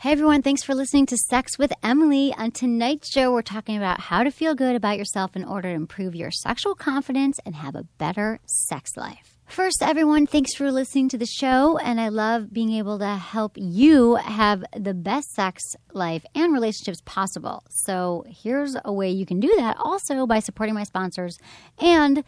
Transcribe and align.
Hey 0.00 0.12
everyone, 0.12 0.40
thanks 0.40 0.62
for 0.62 0.74
listening 0.74 1.04
to 1.08 1.16
Sex 1.28 1.58
with 1.58 1.74
Emily. 1.82 2.32
On 2.38 2.50
tonight's 2.50 3.12
show, 3.12 3.30
we're 3.30 3.42
talking 3.42 3.76
about 3.76 4.00
how 4.00 4.24
to 4.24 4.30
feel 4.30 4.54
good 4.54 4.74
about 4.74 4.96
yourself 4.96 5.36
in 5.36 5.44
order 5.44 5.68
to 5.68 5.74
improve 5.74 6.14
your 6.14 6.30
sexual 6.30 6.74
confidence 6.74 7.38
and 7.44 7.54
have 7.54 7.74
a 7.74 7.84
better 7.98 8.38
sex 8.46 8.96
life. 8.96 9.36
First, 9.44 9.82
everyone, 9.82 10.26
thanks 10.26 10.54
for 10.54 10.72
listening 10.72 11.10
to 11.10 11.18
the 11.18 11.26
show, 11.26 11.76
and 11.76 12.00
I 12.00 12.08
love 12.08 12.50
being 12.50 12.72
able 12.72 12.98
to 12.98 13.14
help 13.16 13.58
you 13.58 14.14
have 14.14 14.64
the 14.74 14.94
best 14.94 15.32
sex 15.32 15.62
life 15.92 16.24
and 16.34 16.54
relationships 16.54 17.02
possible. 17.04 17.62
So, 17.68 18.24
here's 18.26 18.78
a 18.82 18.94
way 18.94 19.10
you 19.10 19.26
can 19.26 19.38
do 19.38 19.54
that 19.58 19.76
also 19.78 20.26
by 20.26 20.38
supporting 20.40 20.74
my 20.74 20.84
sponsors 20.84 21.36
and 21.78 22.24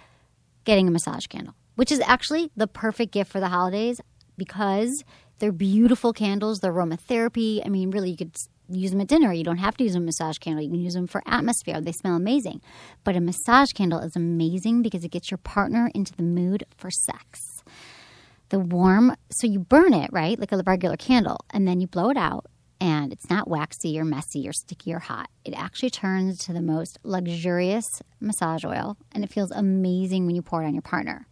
getting 0.65 0.89
a 0.89 0.91
massage 0.91 1.25
candle, 1.25 1.55
which 1.77 1.91
is 1.91 2.01
actually 2.01 2.51
the 2.55 2.67
perfect 2.67 3.13
gift 3.13 3.33
for 3.33 3.41
the 3.41 3.49
holidays 3.49 3.99
because 4.37 5.05
they're 5.43 5.51
beautiful 5.51 6.13
candles. 6.13 6.61
They're 6.61 6.73
aromatherapy. 6.73 7.67
I 7.67 7.69
mean, 7.69 7.91
really, 7.91 8.11
you 8.11 8.17
could 8.17 8.37
use 8.69 8.93
them 8.93 9.01
at 9.01 9.09
dinner. 9.09 9.33
You 9.33 9.43
don't 9.43 9.57
have 9.57 9.77
to 9.79 9.83
use 9.83 9.97
a 9.97 10.01
massage 10.01 10.39
candle. 10.39 10.63
You 10.63 10.71
can 10.71 10.79
use 10.79 10.95
them 10.95 11.09
for 11.09 11.21
atmosphere. 11.27 11.81
They 11.81 11.91
smell 11.91 12.15
amazing. 12.15 12.61
But 13.03 13.17
a 13.17 13.21
massage 13.21 13.73
candle 13.73 13.99
is 13.99 14.15
amazing 14.15 14.83
because 14.83 15.05
it 15.05 15.11
gets 15.11 15.33
your 15.33 15.39
partner 15.39 15.91
into 15.97 16.15
the 16.15 16.23
mood 16.23 16.63
for 16.77 16.93
sex. 16.93 17.65
The 18.51 18.61
warm, 18.61 19.17
so 19.33 19.49
you 19.49 19.59
burn 19.59 19.93
it, 19.95 20.11
right? 20.13 20.39
Like 20.39 20.53
a 20.53 20.63
regular 20.65 20.97
candle, 20.97 21.41
and 21.51 21.67
then 21.67 21.81
you 21.81 21.89
blow 21.89 22.11
it 22.11 22.17
out. 22.17 22.47
And 22.81 23.13
it's 23.13 23.29
not 23.29 23.49
waxy 23.49 23.99
or 23.99 24.05
messy 24.05 24.49
or 24.49 24.53
sticky 24.53 24.95
or 24.95 25.01
hot. 25.01 25.29
It 25.45 25.55
actually 25.55 25.91
turns 25.91 26.39
to 26.45 26.53
the 26.53 26.63
most 26.63 27.01
luxurious 27.03 28.01
massage 28.21 28.65
oil, 28.65 28.97
and 29.11 29.25
it 29.25 29.33
feels 29.33 29.51
amazing 29.51 30.25
when 30.25 30.37
you 30.37 30.43
pour 30.43 30.63
it 30.63 30.67
on 30.67 30.75
your 30.75 30.83
partner. 30.83 31.27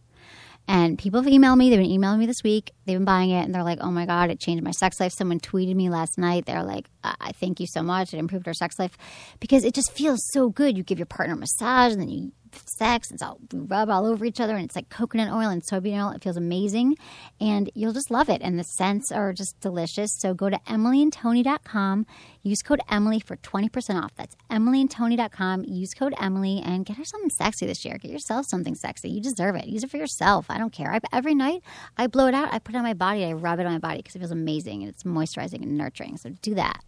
And 0.67 0.97
people 0.97 1.21
have 1.21 1.31
emailed 1.31 1.57
me. 1.57 1.69
They've 1.69 1.79
been 1.79 1.91
emailing 1.91 2.19
me 2.19 2.25
this 2.25 2.43
week. 2.43 2.71
They've 2.85 2.95
been 2.95 3.05
buying 3.05 3.29
it, 3.31 3.43
and 3.43 3.53
they're 3.53 3.63
like, 3.63 3.79
"Oh 3.81 3.91
my 3.91 4.05
god, 4.05 4.29
it 4.29 4.39
changed 4.39 4.63
my 4.63 4.71
sex 4.71 4.99
life." 4.99 5.11
Someone 5.11 5.39
tweeted 5.39 5.75
me 5.75 5.89
last 5.89 6.17
night. 6.17 6.45
They're 6.45 6.63
like, 6.63 6.89
"I 7.03 7.31
thank 7.33 7.59
you 7.59 7.67
so 7.67 7.81
much. 7.83 8.13
It 8.13 8.17
improved 8.19 8.47
our 8.47 8.53
sex 8.53 8.79
life 8.79 8.97
because 9.39 9.63
it 9.65 9.73
just 9.73 9.91
feels 9.91 10.21
so 10.31 10.49
good. 10.49 10.77
You 10.77 10.83
give 10.83 10.99
your 10.99 11.07
partner 11.07 11.35
a 11.35 11.37
massage, 11.37 11.93
and 11.93 12.01
then 12.01 12.09
you 12.09 12.31
sex. 12.65 13.11
It's 13.11 13.21
all 13.21 13.39
we 13.51 13.59
rub 13.59 13.89
all 13.89 14.05
over 14.05 14.25
each 14.25 14.39
other, 14.39 14.55
and 14.55 14.65
it's 14.65 14.75
like 14.75 14.89
coconut 14.89 15.31
oil 15.31 15.49
and 15.49 15.61
soybean 15.61 16.03
oil. 16.03 16.11
It 16.11 16.23
feels 16.23 16.37
amazing, 16.37 16.95
and 17.39 17.69
you'll 17.75 17.93
just 17.93 18.11
love 18.11 18.29
it. 18.29 18.41
And 18.41 18.57
the 18.59 18.63
scents 18.63 19.11
are 19.11 19.33
just 19.33 19.59
delicious. 19.59 20.13
So 20.13 20.33
go 20.33 20.49
to 20.49 20.57
emilyandtony.com. 20.67 22.05
Use 22.43 22.61
code 22.61 22.81
Emily 22.89 23.19
for 23.19 23.35
twenty 23.37 23.69
percent 23.69 24.03
off. 24.03 24.11
That's 24.15 24.35
emilyandtony.com. 24.49 25.65
Use 25.67 25.93
code 25.93 26.13
Emily 26.19 26.61
and 26.63 26.85
get 26.85 26.97
her 26.97 27.05
something 27.05 27.29
sexy 27.29 27.65
this 27.65 27.85
year. 27.85 27.97
Get 27.97 28.11
yourself 28.11 28.45
something 28.45 28.75
sexy. 28.75 29.09
You 29.09 29.21
deserve 29.21 29.55
it. 29.55 29.67
Use 29.67 29.83
it 29.83 29.91
for 29.91 29.97
yourself. 29.97 30.45
I 30.49 30.57
don't 30.57 30.73
care. 30.73 30.93
I, 30.93 30.99
every 31.13 31.35
night 31.35 31.61
I 31.97 32.07
blow 32.07 32.27
it 32.27 32.33
out. 32.33 32.53
I 32.53 32.59
put 32.59 32.75
it 32.75 32.77
on 32.77 32.83
my 32.83 32.93
body. 32.93 33.25
I 33.25 33.33
rub 33.33 33.59
it 33.59 33.65
on 33.65 33.73
my 33.73 33.79
body 33.79 33.97
because 33.97 34.15
it 34.15 34.19
feels 34.19 34.31
amazing 34.31 34.81
and 34.83 34.89
it's 34.89 35.03
moisturizing 35.03 35.61
and 35.61 35.77
nurturing. 35.77 36.17
So 36.17 36.29
do 36.41 36.55
that. 36.55 36.83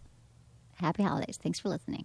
Happy 0.76 1.02
holidays. 1.02 1.38
Thanks 1.40 1.60
for 1.60 1.68
listening. 1.68 2.04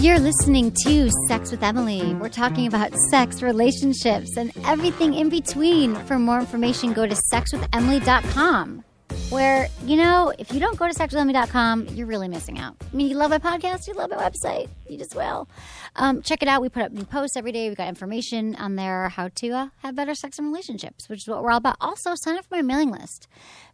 You're 0.00 0.18
listening 0.20 0.72
to 0.84 1.10
Sex 1.26 1.50
with 1.50 1.62
Emily. 1.62 2.14
We're 2.14 2.28
talking 2.28 2.66
about 2.66 2.94
sex, 3.10 3.42
relationships, 3.42 4.36
and 4.36 4.52
everything 4.66 5.14
in 5.14 5.30
between. 5.30 5.94
For 6.04 6.18
more 6.18 6.38
information, 6.38 6.92
go 6.92 7.06
to 7.06 7.14
sexwithemily.com. 7.32 8.84
Where, 9.30 9.68
you 9.84 9.96
know, 9.96 10.34
if 10.38 10.52
you 10.52 10.60
don't 10.60 10.76
go 10.78 10.86
to 10.86 10.94
sexwithemily.com, 10.94 11.88
you're 11.94 12.06
really 12.06 12.28
missing 12.28 12.58
out. 12.58 12.76
I 12.80 12.94
mean, 12.94 13.08
you 13.08 13.16
love 13.16 13.30
my 13.30 13.38
podcast, 13.38 13.88
you 13.88 13.94
love 13.94 14.10
my 14.10 14.16
website, 14.16 14.68
you 14.86 14.98
just 14.98 15.16
will. 15.16 15.48
Um, 15.96 16.20
check 16.20 16.42
it 16.42 16.48
out. 16.48 16.60
We 16.60 16.68
put 16.68 16.82
up 16.82 16.92
new 16.92 17.04
posts 17.04 17.36
every 17.36 17.50
day. 17.50 17.68
We've 17.68 17.76
got 17.76 17.88
information 17.88 18.54
on 18.56 18.76
there 18.76 19.08
how 19.08 19.28
to 19.36 19.50
uh, 19.50 19.68
have 19.78 19.96
better 19.96 20.14
sex 20.14 20.38
and 20.38 20.46
relationships, 20.46 21.08
which 21.08 21.20
is 21.20 21.28
what 21.28 21.42
we're 21.42 21.50
all 21.50 21.58
about. 21.58 21.76
Also, 21.80 22.14
sign 22.14 22.36
up 22.36 22.44
for 22.44 22.56
my 22.56 22.62
mailing 22.62 22.90
list 22.90 23.28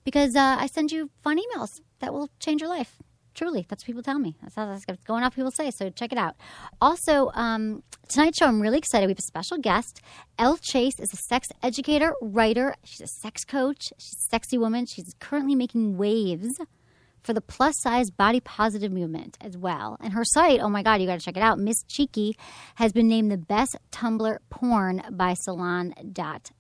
because 0.05 0.37
uh, 0.37 0.57
I 0.59 0.67
send 0.67 0.93
you 0.93 1.11
fun 1.23 1.39
emails 1.39 1.81
that 1.99 2.15
will 2.15 2.31
change 2.39 2.61
your 2.61 2.71
life. 2.71 3.02
Truly, 3.35 3.67
that's 3.69 3.83
what 3.83 3.87
people 3.87 4.03
tell 4.03 4.19
me. 4.19 4.37
That's 4.43 4.55
how 4.55 4.67
that's 4.67 4.85
going 5.05 5.25
off. 5.25 5.35
People 5.35 5.51
say 5.51 5.71
so. 5.71 5.91
Check 5.91 6.13
it 6.13 6.19
out. 6.19 6.37
Also, 6.81 7.31
um, 7.35 7.83
tonight's 8.09 8.39
show, 8.39 8.47
I'm 8.47 8.61
really 8.61 8.79
excited. 8.79 9.07
We 9.07 9.13
have 9.13 9.19
a 9.19 9.23
special 9.23 9.59
guest. 9.59 10.01
Elle 10.39 10.59
Chase 10.59 11.01
is 11.01 11.13
a 11.13 11.17
sex 11.17 11.49
educator, 11.63 12.15
writer. 12.21 12.75
She's 12.85 13.01
a 13.01 13.07
sex 13.07 13.45
coach. 13.45 13.93
She's 13.99 14.17
a 14.19 14.31
sexy 14.31 14.59
woman. 14.59 14.87
She's 14.87 15.15
currently 15.19 15.55
making 15.55 15.97
waves 15.97 16.61
for 17.23 17.33
the 17.33 17.41
plus 17.41 17.75
size 17.81 18.11
body 18.11 18.41
positive 18.41 18.93
movement 18.93 19.39
as 19.41 19.57
well. 19.57 19.97
And 20.01 20.13
her 20.13 20.25
site, 20.25 20.61
oh 20.61 20.69
my 20.69 20.83
God, 20.83 21.01
you 21.01 21.07
got 21.07 21.19
to 21.19 21.25
check 21.25 21.37
it 21.37 21.43
out. 21.43 21.59
Miss 21.59 21.83
Cheeky 21.85 22.37
has 22.77 22.93
been 22.93 23.09
named 23.09 23.31
the 23.31 23.39
best 23.39 23.77
Tumblr 23.91 24.37
porn 24.51 25.03
by 25.11 25.35
Salon.com. 25.35 26.53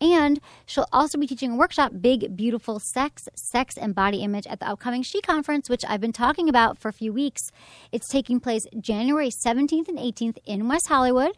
And 0.00 0.40
she'll 0.66 0.88
also 0.92 1.18
be 1.18 1.26
teaching 1.26 1.52
a 1.52 1.56
workshop, 1.56 1.92
Big 2.00 2.36
Beautiful 2.36 2.78
Sex, 2.78 3.28
Sex 3.34 3.76
and 3.76 3.94
Body 3.94 4.18
Image, 4.18 4.46
at 4.46 4.60
the 4.60 4.68
upcoming 4.68 5.02
She 5.02 5.20
Conference, 5.20 5.70
which 5.70 5.84
I've 5.88 6.00
been 6.00 6.12
talking 6.12 6.48
about 6.48 6.78
for 6.78 6.88
a 6.88 6.92
few 6.92 7.12
weeks. 7.12 7.50
It's 7.92 8.08
taking 8.08 8.40
place 8.40 8.66
January 8.78 9.30
17th 9.30 9.88
and 9.88 9.98
18th 9.98 10.38
in 10.44 10.68
West 10.68 10.88
Hollywood. 10.88 11.32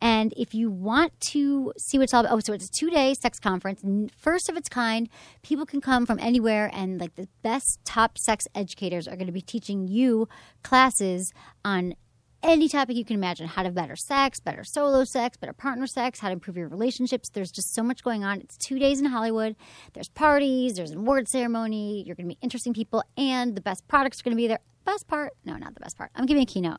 And 0.00 0.34
if 0.36 0.54
you 0.54 0.70
want 0.70 1.18
to 1.32 1.72
see 1.78 1.98
what's 1.98 2.12
all 2.12 2.20
about, 2.22 2.34
oh, 2.34 2.40
so 2.40 2.52
it's 2.52 2.66
a 2.66 2.70
two 2.70 2.90
day 2.90 3.14
sex 3.14 3.38
conference, 3.38 3.82
first 4.16 4.48
of 4.48 4.56
its 4.56 4.68
kind. 4.68 5.08
People 5.42 5.66
can 5.66 5.80
come 5.80 6.06
from 6.06 6.18
anywhere, 6.18 6.70
and 6.72 7.00
like 7.00 7.14
the 7.14 7.28
best 7.42 7.78
top 7.84 8.18
sex 8.18 8.46
educators 8.54 9.06
are 9.06 9.16
going 9.16 9.26
to 9.26 9.32
be 9.32 9.40
teaching 9.40 9.86
you 9.86 10.28
classes 10.62 11.32
on 11.64 11.94
any 12.42 12.68
topic 12.68 12.96
you 12.96 13.04
can 13.04 13.16
imagine 13.16 13.46
how 13.46 13.62
to 13.62 13.68
have 13.68 13.74
better 13.74 13.96
sex, 13.96 14.40
better 14.40 14.64
solo 14.64 15.04
sex, 15.04 15.36
better 15.36 15.52
partner 15.52 15.86
sex, 15.86 16.20
how 16.20 16.28
to 16.28 16.32
improve 16.32 16.56
your 16.56 16.68
relationships. 16.68 17.28
There's 17.28 17.50
just 17.50 17.74
so 17.74 17.82
much 17.82 18.02
going 18.02 18.24
on. 18.24 18.40
It's 18.40 18.56
two 18.56 18.78
days 18.78 19.00
in 19.00 19.06
Hollywood. 19.06 19.56
There's 19.92 20.08
parties, 20.08 20.74
there's 20.74 20.90
an 20.90 20.98
award 20.98 21.28
ceremony. 21.28 22.02
You're 22.06 22.16
going 22.16 22.24
to 22.24 22.28
meet 22.28 22.38
interesting 22.40 22.72
people, 22.72 23.02
and 23.16 23.54
the 23.54 23.60
best 23.60 23.86
products 23.88 24.20
are 24.20 24.24
going 24.24 24.36
to 24.36 24.40
be 24.40 24.48
there. 24.48 24.60
Best 24.84 25.06
part? 25.06 25.32
No, 25.44 25.56
not 25.56 25.74
the 25.74 25.80
best 25.80 25.98
part. 25.98 26.10
I'm 26.14 26.26
giving 26.26 26.42
a 26.42 26.46
keynote. 26.46 26.78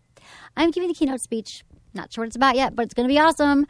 I'm 0.57 0.71
giving 0.71 0.89
the 0.89 0.95
keynote 0.95 1.21
speech. 1.21 1.63
Not 1.93 2.11
sure 2.11 2.23
what 2.23 2.27
it's 2.27 2.35
about 2.35 2.55
yet, 2.55 2.75
but 2.75 2.85
it's 2.85 2.93
going 2.93 3.07
to 3.07 3.13
be 3.13 3.19
awesome. 3.19 3.67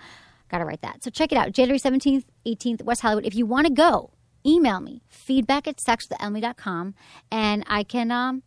Got 0.49 0.59
to 0.59 0.65
write 0.65 0.81
that. 0.81 1.03
So 1.03 1.09
check 1.09 1.31
it 1.31 1.37
out. 1.37 1.51
January 1.51 1.79
17th, 1.79 2.25
18th, 2.45 2.83
West 2.83 3.01
Hollywood. 3.01 3.25
If 3.25 3.35
you 3.35 3.45
want 3.45 3.67
to 3.67 3.73
go, 3.73 4.11
email 4.45 4.79
me 4.79 5.01
feedback 5.07 5.67
at 5.67 5.77
sexwithemily.com 5.77 6.93
and 7.31 7.63
I 7.67 7.83
can 7.83 8.11
um, 8.11 8.43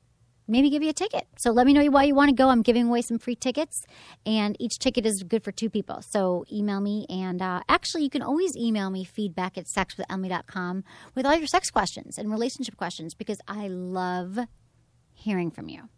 maybe 0.47 0.71
give 0.71 0.83
you 0.83 0.91
a 0.91 0.95
ticket. 0.95 1.27
So 1.37 1.51
let 1.51 1.67
me 1.67 1.73
know 1.73 1.85
why 1.87 2.05
you 2.05 2.15
want 2.15 2.29
to 2.31 2.35
go. 2.35 2.49
I'm 2.49 2.63
giving 2.63 2.89
away 2.89 3.03
some 3.03 3.19
free 3.19 3.37
tickets, 3.37 3.87
and 4.27 4.57
each 4.61 4.79
ticket 4.79 5.07
is 5.07 5.23
good 5.23 5.43
for 5.43 5.53
two 5.53 5.71
people. 5.71 6.03
So 6.03 6.45
email 6.53 6.81
me, 6.81 7.07
and 7.09 7.41
uh, 7.41 7.63
actually, 7.69 8.03
you 8.03 8.11
can 8.11 8.23
always 8.23 8.57
email 8.57 8.91
me 8.91 9.05
feedback 9.05 9.57
at 9.57 9.67
sexwithemily.com 9.67 10.85
with 11.15 11.27
all 11.27 11.35
your 11.35 11.47
sex 11.47 11.71
questions 11.71 12.19
and 12.19 12.31
relationship 12.31 12.77
questions 12.77 13.15
because 13.15 13.39
I 13.49 13.69
love 13.69 14.39
hearing 15.13 15.51
from 15.51 15.69
you. 15.69 15.89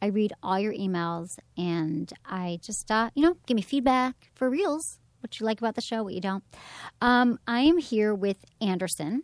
I 0.00 0.06
read 0.06 0.32
all 0.42 0.58
your 0.58 0.72
emails, 0.72 1.38
and 1.56 2.12
I 2.24 2.58
just, 2.62 2.90
uh, 2.90 3.10
you 3.14 3.22
know, 3.22 3.36
give 3.46 3.56
me 3.56 3.62
feedback 3.62 4.30
for 4.34 4.48
reals. 4.48 4.98
What 5.20 5.38
you 5.38 5.46
like 5.46 5.60
about 5.60 5.76
the 5.76 5.80
show, 5.80 6.02
what 6.02 6.14
you 6.14 6.20
don't. 6.20 6.42
Um, 7.00 7.38
I 7.46 7.60
am 7.60 7.78
here 7.78 8.12
with 8.12 8.44
Anderson. 8.60 9.22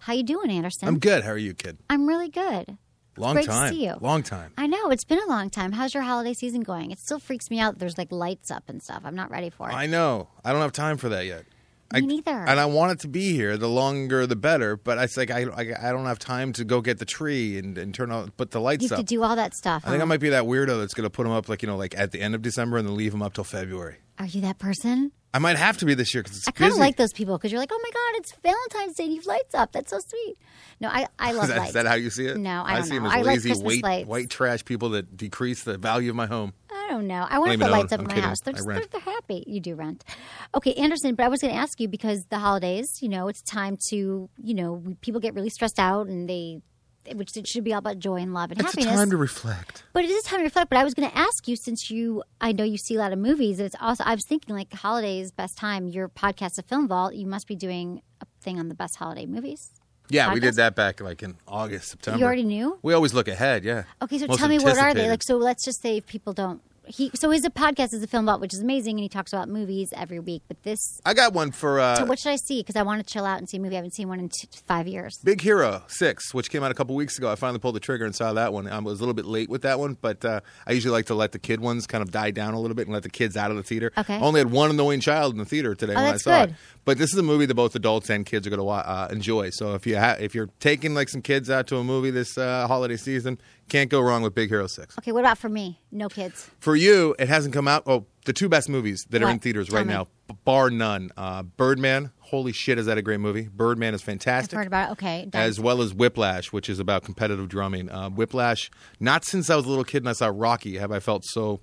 How 0.00 0.12
you 0.12 0.22
doing, 0.24 0.50
Anderson? 0.50 0.88
I'm 0.88 0.98
good. 0.98 1.24
How 1.24 1.30
are 1.30 1.38
you, 1.38 1.54
kid? 1.54 1.78
I'm 1.88 2.06
really 2.06 2.28
good. 2.28 2.76
Long 3.18 3.34
Great 3.34 3.46
time. 3.46 3.70
to 3.70 3.74
see 3.74 3.86
you. 3.86 3.94
Long 4.00 4.22
time. 4.22 4.52
I 4.56 4.66
know 4.66 4.90
it's 4.90 5.04
been 5.04 5.20
a 5.20 5.26
long 5.28 5.50
time. 5.50 5.72
How's 5.72 5.94
your 5.94 6.02
holiday 6.02 6.34
season 6.34 6.60
going? 6.62 6.90
It 6.90 6.98
still 6.98 7.18
freaks 7.18 7.50
me 7.50 7.58
out. 7.60 7.74
that 7.74 7.80
There's 7.80 7.98
like 7.98 8.12
lights 8.12 8.50
up 8.50 8.64
and 8.68 8.82
stuff. 8.82 9.02
I'm 9.04 9.14
not 9.14 9.30
ready 9.30 9.50
for 9.50 9.68
it. 9.70 9.74
I 9.74 9.86
know. 9.86 10.28
I 10.44 10.52
don't 10.52 10.62
have 10.62 10.72
time 10.72 10.96
for 10.96 11.08
that 11.10 11.26
yet. 11.26 11.44
Me 11.92 11.98
I, 11.98 12.00
neither. 12.00 12.30
And 12.30 12.60
I 12.60 12.66
want 12.66 12.92
it 12.92 13.00
to 13.00 13.08
be 13.08 13.32
here. 13.32 13.56
The 13.56 13.68
longer, 13.68 14.26
the 14.26 14.36
better. 14.36 14.76
But 14.76 14.98
it's 14.98 15.16
like 15.16 15.30
I, 15.30 15.44
I, 15.44 15.88
I 15.88 15.92
don't 15.92 16.04
have 16.04 16.18
time 16.18 16.52
to 16.54 16.64
go 16.64 16.82
get 16.82 16.98
the 16.98 17.06
tree 17.06 17.58
and, 17.58 17.78
and 17.78 17.94
turn 17.94 18.10
on, 18.10 18.30
put 18.32 18.50
the 18.50 18.60
lights 18.60 18.82
you 18.82 18.88
have 18.90 18.98
up. 18.98 19.06
to 19.06 19.14
do 19.14 19.22
all 19.22 19.36
that 19.36 19.54
stuff. 19.54 19.82
I 19.86 19.90
think 19.90 20.00
huh? 20.00 20.04
I 20.04 20.06
might 20.06 20.20
be 20.20 20.28
that 20.28 20.44
weirdo 20.44 20.78
that's 20.80 20.92
going 20.92 21.04
to 21.06 21.10
put 21.10 21.22
them 21.22 21.32
up, 21.32 21.48
like 21.48 21.62
you 21.62 21.68
know, 21.68 21.76
like 21.76 21.96
at 21.96 22.12
the 22.12 22.20
end 22.20 22.34
of 22.34 22.42
December 22.42 22.76
and 22.76 22.86
then 22.86 22.94
leave 22.94 23.12
them 23.12 23.22
up 23.22 23.32
till 23.32 23.44
February. 23.44 23.96
Are 24.18 24.26
you 24.26 24.40
that 24.42 24.58
person? 24.58 25.12
I 25.34 25.38
might 25.40 25.56
have 25.56 25.76
to 25.78 25.84
be 25.84 25.94
this 25.94 26.14
year 26.14 26.22
because 26.22 26.38
it's 26.38 26.48
I 26.48 26.52
kind 26.52 26.72
of 26.72 26.78
like 26.78 26.96
those 26.96 27.12
people 27.12 27.36
because 27.36 27.52
you're 27.52 27.60
like, 27.60 27.70
oh 27.72 27.80
my 27.82 27.90
god, 27.90 28.18
it's 28.20 28.32
Valentine's 28.42 28.96
Day 28.96 29.04
and 29.04 29.12
you've 29.14 29.26
lights 29.26 29.54
up. 29.54 29.72
That's 29.72 29.90
so 29.90 29.98
sweet. 30.00 30.36
No, 30.80 30.88
I 30.88 31.06
I 31.18 31.32
love 31.32 31.44
Is 31.44 31.48
that, 31.50 31.58
lights. 31.58 31.68
is 31.68 31.74
that 31.74 31.86
how 31.86 31.94
you 31.94 32.10
see 32.10 32.26
it? 32.26 32.38
No, 32.38 32.62
I 32.64 32.76
don't 32.76 32.84
see 32.84 32.90
know. 32.98 33.02
them 33.02 33.06
as 33.06 33.12
I 33.12 33.22
lazy, 33.22 33.48
Christmas 33.50 33.66
white, 33.66 33.82
lights. 33.82 34.08
white 34.08 34.30
trash 34.30 34.64
people 34.64 34.90
that 34.90 35.16
decrease 35.16 35.64
the 35.64 35.76
value 35.76 36.10
of 36.10 36.16
my 36.16 36.26
home. 36.26 36.54
I 36.72 36.88
don't 36.90 37.06
know. 37.06 37.26
I 37.28 37.38
want 37.38 37.52
to 37.52 37.58
put 37.58 37.70
lights 37.70 37.92
up 37.92 38.00
I'm 38.00 38.04
in 38.06 38.08
my 38.08 38.14
kidding. 38.14 38.28
house. 38.28 38.40
They're 38.42 38.54
I 38.54 38.56
just 38.56 38.66
they're, 38.66 38.80
they're 38.90 39.00
happy. 39.00 39.44
You 39.46 39.60
do 39.60 39.74
rent. 39.74 40.04
Okay, 40.54 40.72
Anderson, 40.74 41.14
but 41.14 41.24
I 41.24 41.28
was 41.28 41.42
going 41.42 41.52
to 41.52 41.60
ask 41.60 41.78
you 41.80 41.88
because 41.88 42.24
the 42.30 42.38
holidays, 42.38 42.86
you 43.02 43.10
know, 43.10 43.28
it's 43.28 43.42
time 43.42 43.76
to, 43.90 44.30
you 44.38 44.54
know, 44.54 44.82
people 45.02 45.20
get 45.20 45.34
really 45.34 45.50
stressed 45.50 45.78
out 45.78 46.06
and 46.06 46.26
they, 46.26 46.62
which 47.16 47.36
it 47.36 47.46
should 47.46 47.64
be 47.64 47.72
all 47.72 47.78
about 47.78 47.98
joy 47.98 48.16
and 48.16 48.34
love 48.34 48.50
and 48.50 48.60
happiness. 48.60 48.86
It's 48.86 48.94
a 48.94 48.96
time 48.96 49.10
to 49.10 49.16
reflect. 49.16 49.82
But 49.92 50.04
it 50.04 50.10
is 50.10 50.22
time 50.24 50.40
to 50.40 50.44
reflect. 50.44 50.70
But 50.70 50.78
I 50.78 50.84
was 50.84 50.94
going 50.94 51.10
to 51.10 51.16
ask 51.16 51.48
you, 51.48 51.56
since 51.56 51.90
you, 51.90 52.22
I 52.40 52.52
know 52.52 52.64
you 52.64 52.78
see 52.78 52.94
a 52.94 52.98
lot 52.98 53.12
of 53.12 53.18
movies. 53.18 53.60
It's 53.60 53.76
also, 53.80 54.04
I 54.04 54.14
was 54.14 54.24
thinking 54.26 54.54
like 54.54 54.72
holidays, 54.72 55.30
best 55.30 55.56
time. 55.56 55.88
Your 55.88 56.08
podcast, 56.08 56.54
The 56.54 56.62
Film 56.62 56.88
Vault, 56.88 57.14
you 57.14 57.26
must 57.26 57.46
be 57.46 57.56
doing 57.56 58.02
a 58.20 58.26
thing 58.42 58.58
on 58.58 58.68
the 58.68 58.74
best 58.74 58.96
holiday 58.96 59.26
movies. 59.26 59.70
Yeah, 60.10 60.32
we 60.32 60.40
did 60.40 60.54
that 60.54 60.74
back 60.74 61.00
like 61.00 61.22
in 61.22 61.36
August, 61.46 61.90
September. 61.90 62.18
You 62.18 62.24
already 62.24 62.44
knew. 62.44 62.78
We 62.82 62.94
always 62.94 63.12
look 63.12 63.28
ahead. 63.28 63.62
Yeah. 63.64 63.84
Okay, 64.00 64.18
so 64.18 64.26
Most 64.26 64.38
tell 64.38 64.48
me 64.48 64.58
what 64.58 64.78
are 64.78 64.94
they? 64.94 65.08
Like, 65.08 65.22
so 65.22 65.36
let's 65.36 65.64
just 65.64 65.82
say 65.82 65.98
if 65.98 66.06
people 66.06 66.32
don't. 66.32 66.62
He 66.88 67.10
so 67.14 67.30
his 67.30 67.42
podcast 67.48 67.92
is 67.92 68.02
a 68.02 68.06
film 68.06 68.26
vault, 68.26 68.40
which 68.40 68.54
is 68.54 68.60
amazing, 68.60 68.96
and 68.96 69.02
he 69.02 69.08
talks 69.08 69.32
about 69.32 69.48
movies 69.48 69.92
every 69.96 70.18
week. 70.20 70.42
But 70.48 70.62
this, 70.62 71.00
I 71.04 71.14
got 71.14 71.32
one 71.32 71.50
for 71.50 71.80
uh, 71.80 71.96
so 71.96 72.04
what 72.04 72.18
should 72.18 72.30
I 72.32 72.36
see? 72.36 72.60
Because 72.60 72.76
I 72.76 72.82
want 72.82 73.06
to 73.06 73.12
chill 73.12 73.24
out 73.24 73.38
and 73.38 73.48
see 73.48 73.56
a 73.58 73.60
movie. 73.60 73.74
I 73.74 73.78
haven't 73.78 73.94
seen 73.94 74.08
one 74.08 74.18
in 74.20 74.28
t- 74.28 74.48
five 74.66 74.86
years. 74.88 75.18
Big 75.24 75.40
Hero 75.40 75.82
Six, 75.88 76.32
which 76.34 76.50
came 76.50 76.62
out 76.62 76.70
a 76.70 76.74
couple 76.74 76.94
weeks 76.94 77.18
ago. 77.18 77.30
I 77.30 77.34
finally 77.34 77.58
pulled 77.58 77.74
the 77.76 77.80
trigger 77.80 78.04
and 78.04 78.14
saw 78.14 78.32
that 78.32 78.52
one. 78.52 78.66
I 78.66 78.78
was 78.78 78.98
a 78.98 79.02
little 79.02 79.14
bit 79.14 79.26
late 79.26 79.48
with 79.48 79.62
that 79.62 79.78
one, 79.78 79.96
but 80.00 80.24
uh, 80.24 80.40
I 80.66 80.72
usually 80.72 80.92
like 80.92 81.06
to 81.06 81.14
let 81.14 81.32
the 81.32 81.38
kid 81.38 81.60
ones 81.60 81.86
kind 81.86 82.02
of 82.02 82.10
die 82.10 82.30
down 82.30 82.54
a 82.54 82.60
little 82.60 82.74
bit 82.74 82.86
and 82.86 82.94
let 82.94 83.02
the 83.02 83.10
kids 83.10 83.36
out 83.36 83.50
of 83.50 83.56
the 83.56 83.62
theater. 83.62 83.92
Okay. 83.96 84.16
I 84.16 84.20
only 84.20 84.40
had 84.40 84.50
one 84.50 84.70
annoying 84.70 85.00
child 85.00 85.32
in 85.32 85.38
the 85.38 85.44
theater 85.44 85.74
today 85.74 85.94
when 85.94 86.04
that's 86.04 86.26
I 86.26 86.30
saw 86.30 86.46
good. 86.46 86.50
it. 86.50 86.56
But 86.84 86.98
this 86.98 87.12
is 87.12 87.18
a 87.18 87.22
movie 87.22 87.46
that 87.46 87.54
both 87.54 87.74
adults 87.74 88.08
and 88.08 88.24
kids 88.24 88.46
are 88.46 88.50
going 88.50 88.60
to 88.62 88.68
uh, 88.68 89.08
enjoy. 89.10 89.50
So 89.50 89.74
if 89.74 89.86
you 89.86 89.98
ha- 89.98 90.16
if 90.18 90.34
you're 90.34 90.48
taking 90.60 90.94
like 90.94 91.08
some 91.10 91.20
kids 91.22 91.50
out 91.50 91.66
to 91.68 91.76
a 91.76 91.84
movie 91.84 92.10
this 92.10 92.38
uh, 92.38 92.66
holiday 92.66 92.96
season, 92.96 93.38
can't 93.68 93.90
go 93.90 94.00
wrong 94.00 94.22
with 94.22 94.34
Big 94.34 94.48
Hero 94.48 94.66
Six. 94.66 94.96
Okay, 94.98 95.12
what 95.12 95.20
about 95.20 95.38
for 95.38 95.48
me? 95.48 95.80
No 95.92 96.08
kids. 96.08 96.50
For 96.60 96.74
you, 96.76 97.14
it 97.18 97.28
hasn't 97.28 97.54
come 97.54 97.68
out. 97.68 97.82
Oh, 97.86 98.06
the 98.24 98.32
two 98.32 98.48
best 98.48 98.68
movies 98.68 99.06
that 99.10 99.22
are 99.22 99.26
What? 99.26 99.32
in 99.32 99.38
theaters 99.38 99.68
Tell 99.68 99.78
right 99.78 99.86
me. 99.86 99.94
now, 99.94 100.08
bar 100.44 100.70
none. 100.70 101.10
Uh, 101.16 101.42
Birdman. 101.42 102.10
Holy 102.20 102.52
shit, 102.52 102.78
is 102.78 102.84
that 102.86 102.98
a 102.98 103.02
great 103.02 103.20
movie? 103.20 103.48
Birdman 103.48 103.94
is 103.94 104.02
I've 104.02 104.06
fantastic. 104.06 104.56
heard 104.58 104.66
about 104.66 104.90
it. 104.90 104.92
Okay, 104.92 105.26
done. 105.30 105.40
as 105.42 105.58
well 105.58 105.80
as 105.80 105.94
Whiplash, 105.94 106.52
which 106.52 106.68
is 106.68 106.78
about 106.78 107.02
competitive 107.04 107.48
drumming. 107.48 107.90
Uh, 107.90 108.10
Whiplash, 108.10 108.70
not 109.00 109.24
since 109.24 109.48
I 109.48 109.56
was 109.56 109.64
a 109.64 109.68
little 109.70 109.84
kid 109.84 110.02
and 110.02 110.10
I 110.10 110.12
saw 110.12 110.30
Rocky 110.34 110.76
have 110.76 110.92
I 110.92 111.00
felt 111.00 111.24
so 111.24 111.60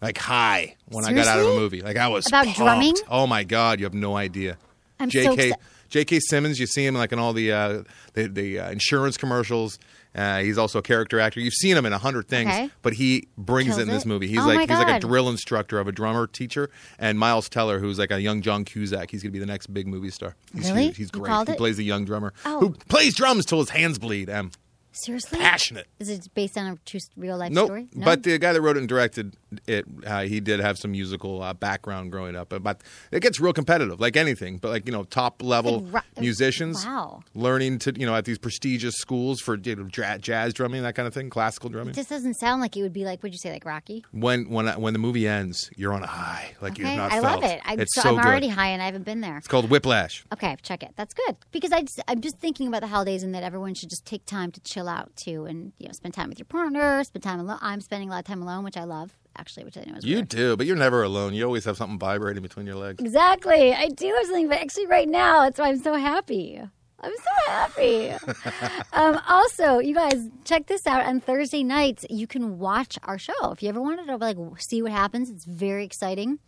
like 0.00 0.16
high 0.16 0.76
when 0.88 1.04
I 1.04 1.12
got 1.12 1.26
out 1.26 1.38
of 1.38 1.42
a 1.42 1.48
Seriously? 1.48 1.60
movie. 1.62 1.82
Like 1.82 1.96
I 1.98 2.08
was 2.08 2.26
About 2.28 2.44
pumped. 2.44 2.58
drumming? 2.58 2.94
Oh 3.10 3.26
my 3.26 3.44
god, 3.44 3.78
you 3.78 3.84
have 3.84 3.92
no 3.94 4.16
idea. 4.16 4.56
I'm 4.98 5.10
so 5.10 5.36
J.K. 5.36 5.52
J.K. 5.90 6.20
Simmons, 6.20 6.58
you 6.58 6.66
see 6.66 6.84
him 6.86 6.94
like 6.94 7.12
in 7.12 7.18
all 7.18 7.34
the 7.34 7.52
uh, 7.52 7.82
the, 8.14 8.26
the 8.28 8.58
uh, 8.60 8.70
insurance 8.70 9.18
commercials. 9.18 9.78
Uh, 10.16 10.38
he's 10.40 10.56
also 10.56 10.78
a 10.78 10.82
character 10.82 11.20
actor. 11.20 11.40
You've 11.40 11.52
seen 11.54 11.76
him 11.76 11.84
in 11.84 11.92
a 11.92 11.98
hundred 11.98 12.26
things, 12.26 12.48
Okay. 12.50 12.70
but 12.82 12.94
he 12.94 13.28
brings 13.36 13.68
Kills 13.68 13.78
it 13.78 13.82
in 13.82 13.88
this 13.88 14.06
movie. 14.06 14.26
He's 14.28 14.38
Oh 14.38 14.46
like 14.46 14.60
he's 14.60 14.78
like 14.78 14.88
a 14.88 14.98
drill 15.06 15.28
instructor 15.28 15.78
of 15.78 15.86
a 15.88 15.92
drummer 15.92 16.26
teacher, 16.26 16.70
and 16.98 17.18
Miles 17.18 17.48
Teller, 17.48 17.78
who's 17.78 17.98
like 17.98 18.10
a 18.10 18.20
young 18.20 18.40
John 18.42 18.64
Cusack. 18.64 19.10
He's 19.10 19.22
gonna 19.22 19.32
be 19.32 19.38
the 19.38 19.46
next 19.46 19.66
big 19.74 19.86
movie 19.86 20.10
star. 20.10 20.34
He's 20.54 20.70
Really? 20.70 20.84
huge. 20.86 20.96
He's 20.96 21.10
great. 21.10 21.30
He 21.46 21.52
it? 21.52 21.58
plays 21.58 21.78
a 21.78 21.82
young 21.82 22.04
drummer 22.06 22.32
Oh. 22.46 22.60
who 22.60 22.70
plays 22.88 23.14
drums 23.14 23.44
till 23.44 23.58
his 23.58 23.70
hands 23.70 23.98
bleed. 23.98 24.30
Um, 24.30 24.52
Seriously, 24.92 25.38
passionate. 25.38 25.86
Is 25.98 26.08
it 26.08 26.26
based 26.34 26.56
on 26.56 26.66
a 26.72 26.78
true 26.86 27.00
real 27.18 27.36
life 27.36 27.52
Nope. 27.52 27.66
story? 27.66 27.88
No? 27.94 28.06
But 28.06 28.22
the 28.22 28.38
guy 28.38 28.54
that 28.54 28.62
wrote 28.62 28.76
it 28.76 28.80
and 28.80 28.88
directed 28.88 29.36
it, 29.66 29.84
uh, 30.06 30.22
he 30.22 30.40
did 30.40 30.60
have 30.60 30.78
some 30.78 30.92
musical 30.92 31.42
uh, 31.42 31.52
background 31.54 32.10
growing 32.12 32.36
up. 32.36 32.48
But, 32.60 32.82
it 33.10 33.20
gets 33.20 33.40
real 33.40 33.52
competitive, 33.52 34.00
like 34.00 34.16
anything. 34.16 34.58
But 34.58 34.70
like 34.70 34.86
you 34.86 34.92
know, 34.92 35.04
top 35.04 35.42
level 35.42 35.82
ro- 35.82 36.00
musicians, 36.20 36.84
Wow. 36.84 37.22
learning 37.34 37.78
to 37.80 37.98
you 37.98 38.06
know 38.06 38.14
at 38.14 38.24
these 38.24 38.38
prestigious 38.38 38.94
schools 38.96 39.40
for 39.40 39.56
you 39.56 39.76
know, 39.76 39.84
jazz 40.18 40.52
drumming, 40.54 40.82
that 40.82 40.94
kind 40.94 41.06
of 41.08 41.14
thing, 41.14 41.30
classical 41.30 41.70
drumming. 41.70 41.94
this 41.94 42.08
doesn't 42.08 42.34
sound 42.34 42.60
like 42.60 42.76
it 42.76 42.82
would 42.82 42.92
be 42.92 43.04
like. 43.04 43.22
Would 43.22 43.32
you 43.32 43.38
say 43.38 43.52
like 43.52 43.64
Rocky? 43.64 44.04
when 44.12 44.48
when 44.50 44.66
when 44.80 44.92
the 44.92 44.98
movie 44.98 45.26
ends, 45.26 45.70
you're 45.76 45.92
on 45.92 46.02
a 46.02 46.06
high, 46.06 46.54
like 46.60 46.78
you've 46.78 46.88
not 46.96 47.12
I 47.12 47.20
felt. 47.20 47.42
love 47.42 47.44
it. 47.44 47.60
I'm, 47.64 47.80
it's 47.80 47.94
so, 47.94 48.02
so 48.02 48.08
I'm 48.10 48.16
good. 48.16 48.26
already 48.26 48.48
high 48.48 48.68
and 48.68 48.82
I 48.82 48.86
haven't 48.86 49.04
been 49.04 49.20
there. 49.20 49.36
It's 49.38 49.48
called 49.48 49.70
Whiplash. 49.70 50.24
Okay, 50.32 50.56
check 50.62 50.82
it. 50.82 50.92
That's 50.96 51.14
good 51.14 51.36
because 51.52 51.72
I 51.72 51.80
just, 51.82 52.00
I'm 52.08 52.20
just 52.20 52.38
thinking 52.38 52.68
about 52.68 52.80
the 52.82 52.88
holidays 52.88 53.22
and 53.22 53.34
that 53.34 53.42
everyone 53.42 53.74
should 53.74 53.90
just 53.90 54.04
take 54.04 54.24
time 54.26 54.50
to 54.52 54.60
chill 54.60 54.88
out 54.88 55.14
too, 55.16 55.44
and 55.46 55.72
you 55.78 55.86
know, 55.86 55.92
spend 55.92 56.14
time 56.14 56.28
with 56.28 56.38
your 56.38 56.46
partner, 56.46 57.02
spend 57.04 57.22
time 57.22 57.40
alone. 57.40 57.58
I'm 57.60 57.80
spending 57.80 58.08
a 58.08 58.12
lot 58.12 58.18
of 58.20 58.24
time 58.24 58.42
alone, 58.42 58.64
which 58.64 58.76
I 58.76 58.84
love 58.84 59.16
actually, 59.38 59.64
which 59.64 59.76
I 59.78 59.84
know 59.84 59.96
is 59.96 60.04
You 60.04 60.16
weird. 60.16 60.28
do, 60.28 60.56
but 60.56 60.66
you're 60.66 60.76
never 60.76 61.02
alone. 61.02 61.34
You 61.34 61.44
always 61.44 61.64
have 61.64 61.76
something 61.76 61.98
vibrating 61.98 62.42
between 62.42 62.66
your 62.66 62.76
legs. 62.76 63.02
Exactly, 63.02 63.72
I 63.74 63.88
do 63.88 64.06
have 64.16 64.26
something, 64.26 64.48
but 64.48 64.58
actually, 64.58 64.86
right 64.86 65.08
now, 65.08 65.42
that's 65.42 65.58
why 65.58 65.68
I'm 65.68 65.78
so 65.78 65.94
happy. 65.94 66.60
I'm 66.98 67.12
so 67.12 67.50
happy. 67.52 68.10
um, 68.94 69.20
also, 69.28 69.78
you 69.80 69.94
guys, 69.94 70.28
check 70.44 70.66
this 70.66 70.86
out. 70.86 71.04
On 71.04 71.20
Thursday 71.20 71.62
nights, 71.62 72.06
you 72.08 72.26
can 72.26 72.58
watch 72.58 72.98
our 73.02 73.18
show. 73.18 73.50
If 73.52 73.62
you 73.62 73.68
ever 73.68 73.82
wanted 73.82 74.06
to 74.06 74.16
like 74.16 74.38
see 74.58 74.80
what 74.82 74.92
happens, 74.92 75.28
it's 75.28 75.44
very 75.44 75.84
exciting. 75.84 76.38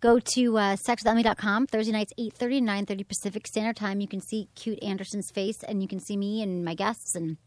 Go 0.00 0.18
to 0.34 0.58
uh, 0.58 0.76
sexwithemily.com. 0.76 1.68
Thursday 1.68 1.92
nights, 1.92 2.12
8.30 2.20 2.36
to 2.38 2.46
9.30 2.94 3.08
Pacific 3.08 3.46
Standard 3.46 3.76
Time. 3.76 4.02
You 4.02 4.06
can 4.08 4.20
see 4.20 4.48
cute 4.54 4.80
Anderson's 4.82 5.30
face, 5.30 5.62
and 5.62 5.80
you 5.80 5.88
can 5.88 6.00
see 6.00 6.18
me 6.18 6.42
and 6.42 6.62
my 6.62 6.74
guests, 6.74 7.14
and 7.14 7.38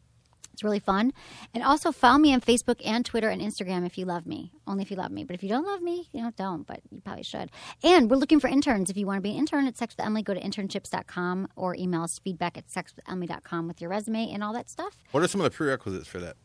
it's 0.57 0.63
really 0.63 0.79
fun. 0.79 1.13
And 1.53 1.63
also 1.63 1.91
follow 1.91 2.17
me 2.17 2.33
on 2.33 2.41
Facebook 2.41 2.81
and 2.83 3.05
Twitter 3.05 3.29
and 3.29 3.39
Instagram 3.39 3.85
if 3.85 3.95
you 3.95 4.05
love 4.05 4.25
me. 4.25 4.51
Only 4.65 4.81
if 4.81 4.89
you 4.89 4.97
love 4.97 5.11
me. 5.11 5.23
But 5.23 5.35
if 5.35 5.43
you 5.43 5.49
don't 5.49 5.65
love 5.65 5.83
me, 5.83 6.09
you 6.11 6.23
know, 6.23 6.31
don't. 6.35 6.65
But 6.65 6.79
you 6.89 6.99
probably 6.99 7.21
should. 7.21 7.51
And 7.83 8.09
we're 8.09 8.17
looking 8.17 8.39
for 8.39 8.47
interns. 8.47 8.89
If 8.89 8.97
you 8.97 9.05
want 9.05 9.17
to 9.17 9.21
be 9.21 9.29
an 9.29 9.37
intern 9.37 9.67
at 9.67 9.77
Sex 9.77 9.95
with 9.95 10.03
Emily, 10.03 10.23
go 10.23 10.33
to 10.33 10.41
internships.com 10.41 11.49
or 11.55 11.75
email 11.75 12.01
us 12.01 12.17
feedback 12.17 12.57
at 12.57 12.69
sexwithemily.com 12.69 13.67
with 13.67 13.81
your 13.81 13.91
resume 13.91 14.31
and 14.33 14.43
all 14.43 14.51
that 14.53 14.67
stuff. 14.67 14.97
What 15.11 15.21
are 15.21 15.27
some 15.27 15.41
of 15.41 15.45
the 15.45 15.55
prerequisites 15.55 16.07
for 16.07 16.17
that? 16.21 16.37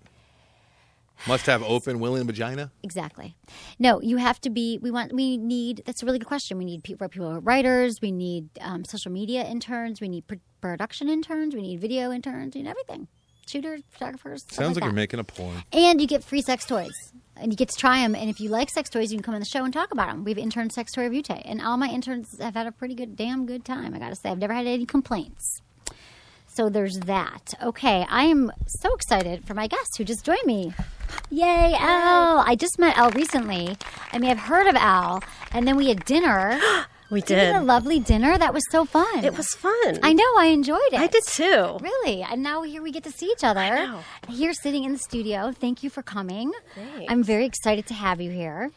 Must 1.26 1.46
have 1.46 1.62
open, 1.62 1.98
willing 1.98 2.26
vagina. 2.26 2.70
Exactly. 2.82 3.34
No, 3.78 4.02
you 4.02 4.18
have 4.18 4.42
to 4.42 4.50
be. 4.50 4.78
We 4.82 4.90
want. 4.90 5.14
We 5.14 5.38
need. 5.38 5.82
That's 5.86 6.02
a 6.02 6.06
really 6.06 6.18
good 6.18 6.26
question. 6.26 6.58
We 6.58 6.64
need 6.64 6.82
people. 6.82 7.08
People 7.08 7.30
who 7.30 7.36
are 7.36 7.40
writers. 7.40 8.02
We 8.02 8.10
need 8.10 8.48
um, 8.60 8.84
social 8.84 9.12
media 9.12 9.44
interns. 9.44 10.00
We 10.00 10.08
need 10.08 10.26
pr- 10.26 10.34
production 10.60 11.08
interns. 11.08 11.54
We 11.54 11.62
need 11.62 11.80
video 11.80 12.10
interns. 12.10 12.56
We 12.56 12.62
need 12.62 12.68
everything. 12.68 13.06
Shooters, 13.52 13.82
photographers. 13.90 14.44
Sounds 14.48 14.76
like, 14.76 14.76
like 14.76 14.84
you're 14.84 14.92
that. 14.92 14.96
making 14.96 15.20
a 15.20 15.24
porn. 15.24 15.62
And 15.74 16.00
you 16.00 16.06
get 16.06 16.24
free 16.24 16.40
sex 16.40 16.64
toys. 16.64 17.12
And 17.36 17.52
you 17.52 17.56
get 17.56 17.68
to 17.68 17.76
try 17.76 17.98
them. 17.98 18.14
And 18.14 18.30
if 18.30 18.40
you 18.40 18.48
like 18.48 18.70
sex 18.70 18.88
toys, 18.88 19.12
you 19.12 19.18
can 19.18 19.22
come 19.22 19.34
on 19.34 19.40
the 19.40 19.46
show 19.46 19.62
and 19.62 19.74
talk 19.74 19.92
about 19.92 20.08
them. 20.08 20.24
We 20.24 20.30
have 20.30 20.38
intern 20.38 20.70
sex 20.70 20.92
toy 20.92 21.02
review 21.02 21.20
day. 21.20 21.42
And 21.44 21.60
all 21.60 21.76
my 21.76 21.88
interns 21.88 22.38
have 22.40 22.54
had 22.54 22.66
a 22.66 22.72
pretty 22.72 22.94
good, 22.94 23.14
damn 23.14 23.44
good 23.44 23.62
time, 23.62 23.94
I 23.94 23.98
got 23.98 24.08
to 24.08 24.16
say. 24.16 24.30
I've 24.30 24.38
never 24.38 24.54
had 24.54 24.66
any 24.66 24.86
complaints. 24.86 25.60
So 26.46 26.70
there's 26.70 26.98
that. 27.00 27.52
Okay, 27.62 28.06
I 28.08 28.24
am 28.24 28.52
so 28.66 28.94
excited 28.94 29.46
for 29.46 29.52
my 29.52 29.66
guest 29.66 29.98
who 29.98 30.04
just 30.04 30.24
joined 30.24 30.46
me. 30.46 30.72
Yay, 31.28 31.74
Elle! 31.74 32.38
I 32.46 32.56
just 32.58 32.78
met 32.78 32.96
Elle 32.96 33.10
recently. 33.10 33.76
I 34.12 34.18
mean, 34.18 34.30
I've 34.30 34.38
heard 34.38 34.66
of 34.66 34.76
Elle. 34.76 35.22
And 35.52 35.68
then 35.68 35.76
we 35.76 35.88
had 35.88 36.06
dinner. 36.06 36.58
We 37.12 37.20
did. 37.20 37.28
We 37.28 37.36
did. 37.36 37.52
had 37.52 37.62
a 37.62 37.64
lovely 37.64 38.00
dinner. 38.00 38.38
That 38.38 38.54
was 38.54 38.62
so 38.70 38.86
fun. 38.86 39.22
It 39.22 39.36
was 39.36 39.46
fun. 39.48 39.98
I 40.02 40.14
know. 40.14 40.24
I 40.38 40.46
enjoyed 40.46 40.80
it. 40.92 40.98
I 40.98 41.08
did 41.08 41.22
too. 41.26 41.76
Really? 41.78 42.22
And 42.22 42.42
now 42.42 42.62
here 42.62 42.82
we 42.82 42.90
get 42.90 43.04
to 43.04 43.10
see 43.12 43.26
each 43.26 43.44
other. 43.44 43.60
know. 43.60 44.00
Here 44.28 44.54
sitting 44.54 44.84
in 44.84 44.92
the 44.92 44.98
studio. 44.98 45.52
Thank 45.52 45.82
you 45.82 45.90
for 45.90 46.02
coming. 46.02 46.52
Thanks. 46.74 47.12
I'm 47.12 47.22
very 47.22 47.44
excited 47.44 47.84
to 47.88 47.94
have 47.94 48.22
you 48.22 48.30
here. 48.30 48.70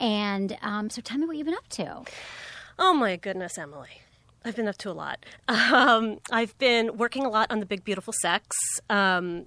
And 0.00 0.56
um, 0.62 0.88
so 0.88 1.02
tell 1.02 1.18
me 1.18 1.26
what 1.26 1.36
you've 1.36 1.44
been 1.44 1.54
up 1.54 1.68
to. 1.68 2.02
Oh 2.78 2.94
my 2.94 3.16
goodness, 3.16 3.58
Emily. 3.58 4.00
I've 4.42 4.56
been 4.56 4.68
up 4.68 4.78
to 4.78 4.90
a 4.90 4.92
lot. 4.94 5.26
Um, 5.48 6.18
I've 6.30 6.56
been 6.58 6.96
working 6.96 7.26
a 7.26 7.28
lot 7.28 7.50
on 7.50 7.60
the 7.60 7.66
Big 7.66 7.84
Beautiful 7.84 8.14
Sex 8.22 8.56
um, 8.88 9.46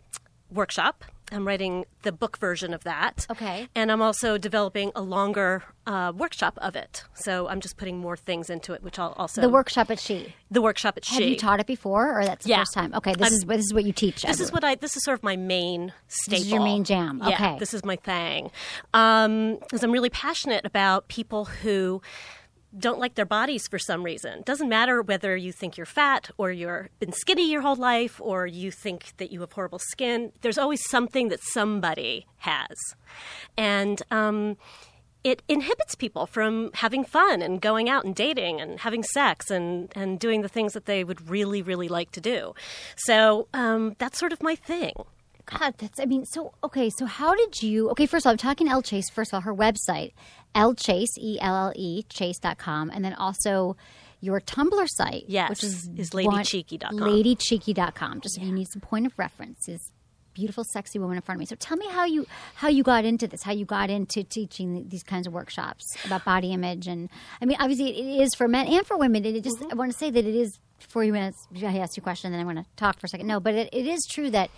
workshop. 0.52 1.04
I'm 1.32 1.46
writing 1.48 1.86
the 2.04 2.12
book 2.12 2.38
version 2.38 2.74
of 2.74 2.84
that. 2.84 3.28
Okay. 3.30 3.68
And 3.76 3.92
I'm 3.92 4.02
also 4.02 4.38
developing 4.38 4.92
a 4.96 5.02
longer 5.02 5.64
uh, 5.86 6.12
workshop 6.16 6.58
of 6.62 6.76
it. 6.76 7.04
So 7.14 7.48
I'm 7.48 7.60
just 7.62 7.78
putting 7.78 7.98
more 7.98 8.16
things 8.18 8.50
into 8.50 8.74
it, 8.74 8.82
which 8.84 8.98
I'll 9.00 9.14
also. 9.18 9.42
The 9.42 9.50
workshop 9.50 9.90
at 9.92 10.00
She. 10.00 10.34
The 10.52 10.62
workshop 10.62 10.98
at 10.98 11.06
Have 11.06 11.18
She. 11.18 11.30
you 11.32 11.36
taught 11.36 11.60
it 11.60 11.68
before, 11.68 12.20
or 12.20 12.26
that's 12.26 12.46
the 12.46 12.52
Yeah. 12.52 12.60
first 12.60 12.74
time? 12.74 12.94
Okay, 12.96 13.14
this 13.14 13.26
I'm- 13.28 13.34
is 13.34 13.44
this 13.46 13.66
is 13.66 13.74
what 13.74 13.84
you 13.84 13.94
teach. 13.94 14.22
This 14.24 14.40
is 14.40 14.52
what 14.52 14.64
I. 14.64 14.76
This 14.76 14.96
is 14.98 15.04
sort 15.04 15.18
of 15.20 15.24
my 15.24 15.36
main 15.36 15.94
staple. 16.08 16.38
This 16.38 16.46
is 16.48 16.52
your 16.52 16.62
main 16.64 16.84
jam. 16.84 17.22
Yeah, 17.24 17.34
Okay. 17.36 17.60
this 17.60 17.74
is 17.74 17.84
my 17.86 17.96
thing. 17.96 18.52
Because 18.92 19.84
I'm 19.84 19.92
really 19.92 20.10
passionate 20.10 20.66
about 20.66 21.08
people 21.08 21.46
who 21.46 22.02
don't 22.78 23.00
like 23.00 23.16
their 23.16 23.26
bodies 23.26 23.68
for 23.68 23.80
some 23.80 24.04
reason. 24.04 24.44
Doesn't 24.44 24.70
matter 24.70 25.02
whether 25.02 25.36
you 25.36 25.52
think 25.52 25.78
you're 25.78 25.86
fat 25.86 26.30
or 26.38 26.52
you've 26.52 26.90
been 27.00 27.14
skinny 27.14 27.50
your 27.50 27.62
whole 27.62 27.76
life 27.76 28.22
or 28.22 28.46
you 28.46 28.72
think 28.72 29.14
that 29.18 29.32
you 29.32 29.42
have 29.42 29.54
horrible 29.54 29.80
skin. 29.80 30.32
There's 30.42 30.58
always 30.58 30.88
something 30.88 31.30
that 31.30 31.42
somebody 31.42 32.28
has, 32.38 32.76
and. 33.58 34.02
Um, 34.12 34.58
it 35.22 35.44
inhibits 35.50 35.96
people 35.96 36.26
from 36.26 36.72
having 36.76 37.04
fun 37.04 37.42
and 37.42 37.60
going 37.60 37.90
out 37.90 38.06
and 38.06 38.16
dating 38.16 38.62
and 38.62 38.80
having 38.80 39.04
sex 39.04 39.52
and, 39.52 39.92
and 39.94 40.18
doing 40.18 40.44
the 40.44 40.48
things 40.48 40.72
that 40.72 40.86
they 40.86 41.04
would 41.04 41.30
really, 41.30 41.62
really 41.62 41.90
like 41.90 42.12
to 42.12 42.22
do. 42.22 42.54
So 42.96 43.50
um, 43.54 43.98
that's 44.00 44.18
sort 44.18 44.32
of 44.32 44.42
my 44.42 44.56
thing. 44.56 44.94
God, 45.46 45.74
that's. 45.78 46.00
I 46.00 46.06
mean, 46.06 46.26
so 46.26 46.54
okay. 46.64 46.90
So 46.92 47.06
how 47.06 47.34
did 47.34 47.64
you? 47.64 47.90
Okay, 47.90 48.06
first 48.06 48.26
of 48.26 48.28
all, 48.28 48.32
I'm 48.34 48.38
talking 48.38 48.68
to 48.68 48.74
Elle 48.74 48.84
Chase. 48.84 49.10
First 49.10 49.34
of 49.34 49.38
all, 49.38 49.42
her 49.42 49.56
website, 49.56 50.14
Elle 50.56 50.76
Chase, 50.76 51.18
E 51.18 51.38
L 51.42 51.56
L 51.56 51.74
E, 51.76 52.04
chase.com. 52.10 52.92
And 52.94 53.04
then 53.04 53.14
also 53.14 53.76
your 54.22 54.42
Tumblr 54.42 54.86
site, 54.90 55.26
Yes, 55.28 55.50
which 55.50 55.64
is, 55.64 55.90
is 55.98 56.10
ladycheeky.com. 56.12 57.00
Ladycheeky.com. 57.00 58.22
Just 58.22 58.38
if 58.38 58.44
you 58.44 58.52
need 58.52 58.68
some 58.72 58.82
point 58.82 59.06
of 59.06 59.18
reference, 59.18 59.70
is 59.70 59.92
beautiful, 60.34 60.64
sexy 60.64 61.00
woman 61.00 61.18
in 61.18 61.22
front 61.22 61.38
of 61.38 61.40
me. 61.40 61.46
So 61.46 61.56
tell 61.56 61.78
me 61.78 61.88
how 61.90 62.06
you 62.06 62.26
how 62.56 62.68
you 62.68 62.84
got 62.84 63.06
into 63.06 63.28
this, 63.28 63.44
how 63.44 63.52
you 63.52 63.66
got 63.66 63.90
into 63.90 64.24
teaching 64.24 64.88
these 64.90 65.04
kinds 65.04 65.28
of 65.28 65.34
workshops 65.34 65.86
about 66.06 66.26
body 66.26 66.52
image, 66.54 66.88
and 66.88 67.10
I 67.42 67.46
mean, 67.46 67.58
obviously 67.60 67.90
it 67.90 68.22
is 68.22 68.36
for 68.36 68.48
men 68.48 68.68
and 68.68 68.86
for 68.86 68.98
women. 68.98 69.26
And 69.26 69.36
it 69.36 69.44
just 69.44 69.58
Mm-hmm. 69.60 69.72
I 69.72 69.76
want 69.76 69.92
to 69.92 69.98
say 69.98 70.10
that 70.10 70.26
it 70.26 70.36
is 70.36 70.58
for 70.80 71.04
you 71.04 71.12
minutes. 71.12 71.48
I 71.62 71.78
asked 71.80 71.98
you 71.98 72.02
a 72.02 72.04
question, 72.04 72.32
then 72.32 72.40
I 72.40 72.46
want 72.46 72.60
to 72.60 72.66
talk 72.76 73.00
for 73.00 73.08
a 73.08 73.10
second. 73.10 73.28
No, 73.28 73.40
but 73.40 73.54
it, 73.56 73.70
it 73.74 73.86
is 73.86 74.06
true 74.10 74.30
that 74.32 74.50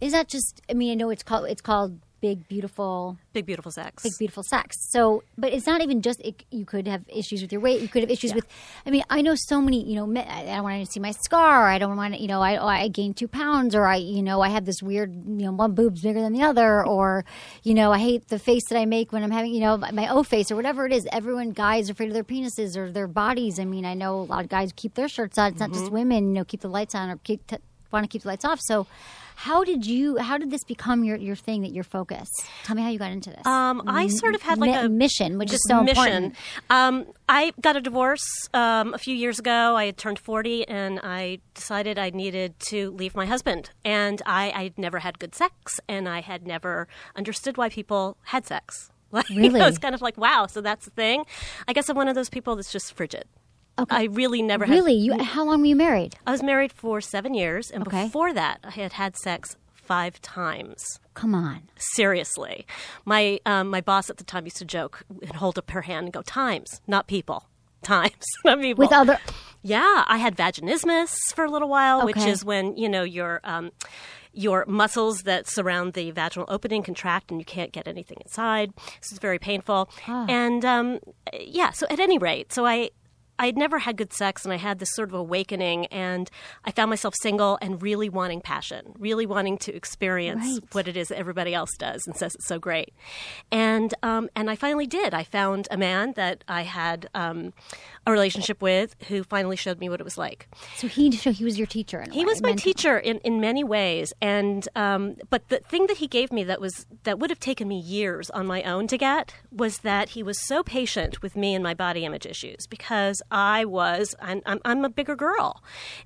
is 0.00 0.12
that 0.12 0.28
just. 0.28 0.60
I 0.68 0.74
mean, 0.74 0.90
I 0.92 0.94
know 0.94 1.10
it's 1.10 1.22
called 1.22 1.46
it's 1.48 1.62
called 1.62 1.98
big 2.22 2.46
beautiful 2.46 3.18
Big 3.32 3.44
beautiful 3.46 3.72
sex. 3.72 4.04
big 4.04 4.12
beautiful 4.16 4.44
sex. 4.44 4.76
So, 4.90 5.24
but 5.36 5.52
it's 5.52 5.66
not 5.66 5.82
even 5.82 6.02
just 6.02 6.20
it, 6.20 6.44
you 6.50 6.64
could 6.64 6.86
have 6.86 7.02
issues 7.08 7.42
with 7.42 7.50
your 7.50 7.60
weight. 7.60 7.82
You 7.82 7.88
could 7.88 8.02
have 8.02 8.10
issues 8.10 8.32
with. 8.32 8.46
I 8.86 8.90
mean, 8.90 9.02
I 9.10 9.22
know 9.22 9.34
so 9.34 9.60
many. 9.60 9.84
You 9.84 9.96
know, 9.96 10.20
I 10.20 10.44
don't 10.44 10.62
want 10.62 10.86
to 10.86 10.90
see 10.90 11.00
my 11.00 11.10
scar. 11.10 11.68
I 11.68 11.78
don't 11.78 11.96
want 11.96 12.14
to. 12.14 12.20
You 12.20 12.28
know, 12.28 12.40
I 12.40 12.56
oh, 12.56 12.66
I 12.66 12.88
gained 12.88 13.16
two 13.16 13.26
pounds, 13.26 13.74
or 13.74 13.84
I 13.84 13.96
you 13.96 14.22
know 14.22 14.40
I 14.40 14.48
have 14.48 14.64
this 14.64 14.82
weird. 14.82 15.12
You 15.12 15.46
know, 15.46 15.52
one 15.52 15.74
boob's 15.74 16.02
bigger 16.02 16.20
than 16.20 16.32
the 16.32 16.42
other, 16.42 16.86
or 16.86 17.24
you 17.64 17.74
know 17.74 17.92
I 17.92 17.98
hate 17.98 18.28
the 18.28 18.38
face 18.38 18.62
that 18.70 18.78
I 18.78 18.86
make 18.86 19.12
when 19.12 19.24
I'm 19.24 19.32
having 19.32 19.52
you 19.52 19.60
know 19.60 19.76
my 19.76 20.08
O 20.08 20.22
face 20.22 20.50
or 20.50 20.56
whatever 20.56 20.86
it 20.86 20.92
is. 20.92 21.06
Everyone 21.12 21.50
guys 21.50 21.90
are 21.90 21.92
afraid 21.92 22.06
of 22.08 22.14
their 22.14 22.24
penises 22.24 22.76
or 22.76 22.92
their 22.92 23.08
bodies. 23.08 23.58
I 23.58 23.64
mean, 23.64 23.84
I 23.84 23.94
know 23.94 24.20
a 24.20 24.22
lot 24.22 24.44
of 24.44 24.48
guys 24.48 24.72
keep 24.74 24.94
their 24.94 25.08
shirts 25.08 25.36
on. 25.38 25.50
It's 25.50 25.60
not 25.60 25.72
just 25.72 25.86
mm-hmm. 25.86 25.94
women. 25.94 26.28
You 26.28 26.34
know, 26.34 26.44
keep 26.44 26.60
the 26.60 26.68
lights 26.68 26.94
on 26.94 27.10
or 27.10 27.16
keep. 27.16 27.46
T- 27.46 27.56
want 27.92 28.04
to 28.04 28.08
keep 28.08 28.22
the 28.22 28.28
lights 28.28 28.44
off 28.44 28.58
so 28.58 28.86
how 29.36 29.64
did 29.64 29.86
you 29.86 30.18
how 30.18 30.38
did 30.38 30.50
this 30.50 30.64
become 30.64 31.04
your 31.04 31.16
your 31.16 31.36
thing 31.36 31.62
that 31.62 31.72
your 31.72 31.84
focus 31.84 32.28
tell 32.64 32.76
me 32.76 32.82
how 32.82 32.88
you 32.90 32.98
got 32.98 33.10
into 33.12 33.30
this 33.30 33.44
Um, 33.46 33.82
I 33.86 34.06
sort 34.08 34.34
of 34.34 34.42
had 34.42 34.58
like 34.58 34.70
Mi- 34.70 34.76
a 34.76 34.88
mission, 34.88 35.38
which 35.38 35.52
is 35.52 35.62
so 35.68 35.82
mission. 35.82 36.02
important. 36.02 36.36
Um, 36.70 37.06
I 37.28 37.52
got 37.60 37.76
a 37.76 37.80
divorce 37.80 38.24
um, 38.54 38.94
a 38.94 38.98
few 38.98 39.14
years 39.14 39.38
ago. 39.38 39.76
I 39.76 39.86
had 39.86 39.96
turned 39.96 40.18
forty, 40.18 40.66
and 40.68 41.00
I 41.02 41.38
decided 41.54 41.98
I 41.98 42.10
needed 42.10 42.58
to 42.70 42.90
leave 42.92 43.14
my 43.14 43.26
husband. 43.26 43.70
And 43.84 44.20
I 44.26 44.52
I'd 44.54 44.78
never 44.78 44.98
had 45.00 45.18
good 45.18 45.34
sex, 45.34 45.80
and 45.88 46.08
I 46.08 46.20
had 46.20 46.46
never 46.46 46.88
understood 47.16 47.56
why 47.56 47.68
people 47.68 48.16
had 48.24 48.46
sex. 48.46 48.88
Like, 49.12 49.28
you 49.28 49.36
know, 49.42 49.48
Really? 49.58 49.60
it's 49.68 49.76
kind 49.76 49.94
of 49.94 50.00
like 50.00 50.16
wow, 50.16 50.46
so 50.46 50.62
that's 50.62 50.86
the 50.86 50.90
thing. 50.90 51.26
I 51.68 51.74
guess 51.74 51.90
I'm 51.90 51.96
one 51.96 52.08
of 52.08 52.14
those 52.14 52.30
people 52.30 52.56
that's 52.56 52.72
just 52.72 52.94
frigid. 52.94 53.24
I 53.90 54.04
really 54.04 54.42
never 54.42 54.64
had 54.64 54.72
Really? 54.74 54.94
You? 54.94 55.18
How 55.22 55.44
long 55.44 55.60
were 55.60 55.66
you 55.66 55.76
married? 55.76 56.14
I 56.26 56.30
was 56.30 56.42
married 56.42 56.72
for 56.72 57.00
seven 57.00 57.34
years, 57.34 57.70
and 57.70 57.86
Okay. 57.86 58.04
before 58.04 58.32
that, 58.32 58.58
I 58.64 58.70
had 58.70 58.92
had 58.94 59.16
sex 59.16 59.56
five 59.72 60.20
times. 60.22 61.00
Come 61.14 61.34
on. 61.34 61.62
Seriously, 61.76 62.66
my 63.04 63.40
um, 63.46 63.68
my 63.68 63.80
boss 63.80 64.08
at 64.10 64.16
the 64.18 64.24
time 64.24 64.44
used 64.44 64.56
to 64.58 64.64
joke 64.64 65.02
and 65.22 65.32
hold 65.36 65.58
up 65.58 65.70
her 65.72 65.82
hand 65.82 66.04
and 66.06 66.12
go, 66.12 66.22
"Times, 66.22 66.80
not 66.86 67.06
people, 67.06 67.48
times, 67.82 68.24
not 68.44 68.60
people." 68.60 68.82
With 68.84 68.92
other. 68.92 69.18
yeah, 69.62 70.04
I 70.06 70.18
had 70.18 70.36
vaginismus 70.36 71.14
for 71.34 71.44
a 71.44 71.50
little 71.50 71.68
while, 71.68 72.04
which 72.04 72.16
is 72.18 72.44
when 72.44 72.76
you 72.76 72.88
know 72.88 73.02
your 73.02 73.40
um, 73.44 73.72
your 74.32 74.64
muscles 74.66 75.18
that 75.24 75.46
surround 75.48 75.92
the 75.94 76.10
vaginal 76.12 76.46
opening 76.48 76.82
contract 76.82 77.30
and 77.30 77.38
you 77.40 77.44
can't 77.44 77.72
get 77.72 77.86
anything 77.86 78.18
inside. 78.22 78.72
This 79.00 79.12
is 79.12 79.18
very 79.18 79.38
painful. 79.38 79.90
And 80.06 80.64
um, 80.64 80.98
yeah, 81.38 81.70
so 81.72 81.86
at 81.90 82.00
any 82.00 82.18
rate, 82.18 82.52
so 82.52 82.64
I. 82.66 82.90
I 83.42 83.46
had 83.46 83.56
never 83.56 83.80
had 83.80 83.96
good 83.96 84.12
sex, 84.12 84.44
and 84.44 84.54
I 84.54 84.56
had 84.56 84.78
this 84.78 84.94
sort 84.94 85.08
of 85.08 85.14
awakening, 85.14 85.86
and 85.86 86.30
I 86.64 86.70
found 86.70 86.90
myself 86.90 87.12
single 87.20 87.58
and 87.60 87.82
really 87.82 88.08
wanting 88.08 88.40
passion, 88.40 88.94
really 89.00 89.26
wanting 89.26 89.58
to 89.58 89.74
experience 89.74 90.44
Right. 90.46 90.62
what 90.70 90.86
it 90.86 90.96
is 90.96 91.08
that 91.08 91.18
everybody 91.18 91.52
else 91.52 91.70
does 91.76 92.06
and 92.06 92.14
says 92.16 92.36
it's 92.36 92.46
so 92.46 92.60
great. 92.60 92.94
And 93.50 93.92
um, 94.04 94.30
and 94.36 94.48
I 94.48 94.54
finally 94.54 94.86
did. 94.86 95.12
I 95.12 95.24
found 95.24 95.66
a 95.72 95.76
man 95.76 96.12
that 96.12 96.44
I 96.46 96.62
had 96.62 97.08
um, 97.16 97.52
a 98.06 98.10
relationship 98.12 98.60
with 98.60 98.96
who 99.08 99.22
finally 99.22 99.54
showed 99.56 99.78
me 99.78 99.88
what 99.88 100.00
it 100.00 100.04
was 100.04 100.18
like. 100.18 100.48
So 100.76 100.88
he 100.88 101.12
so 101.12 101.30
he 101.32 101.44
was 101.44 101.56
your 101.56 101.66
teacher. 101.68 102.00
In 102.00 102.10
a 102.10 102.12
He 102.14 102.20
way, 102.20 102.24
was 102.24 102.42
my 102.42 102.48
mentor. 102.48 102.62
teacher 102.64 102.98
in, 102.98 103.18
in 103.18 103.40
many 103.40 103.62
ways, 103.62 104.12
and 104.20 104.68
um, 104.74 105.16
but 105.30 105.48
the 105.50 105.58
thing 105.58 105.86
that 105.86 105.98
he 105.98 106.08
gave 106.08 106.32
me 106.32 106.42
that 106.44 106.60
was 106.60 106.86
that 107.04 107.18
would 107.20 107.30
have 107.30 107.38
taken 107.40 107.68
me 107.68 107.78
years 107.78 108.28
on 108.30 108.46
my 108.46 108.62
own 108.64 108.86
to 108.88 108.98
get 108.98 109.34
was 109.52 109.78
that 109.78 110.10
he 110.10 110.22
was 110.22 110.40
so 110.40 110.62
patient 110.64 111.22
with 111.22 111.36
me 111.36 111.54
and 111.54 111.62
my 111.62 111.74
body 111.74 112.04
image 112.04 112.26
issues 112.26 112.66
because 112.68 113.22
I 113.30 113.64
was 113.64 114.14
I'm, 114.20 114.42
I'm, 114.46 114.60
I'm 114.64 114.84
a 114.84 114.88
bigger 114.90 115.14
girl, 115.14 115.62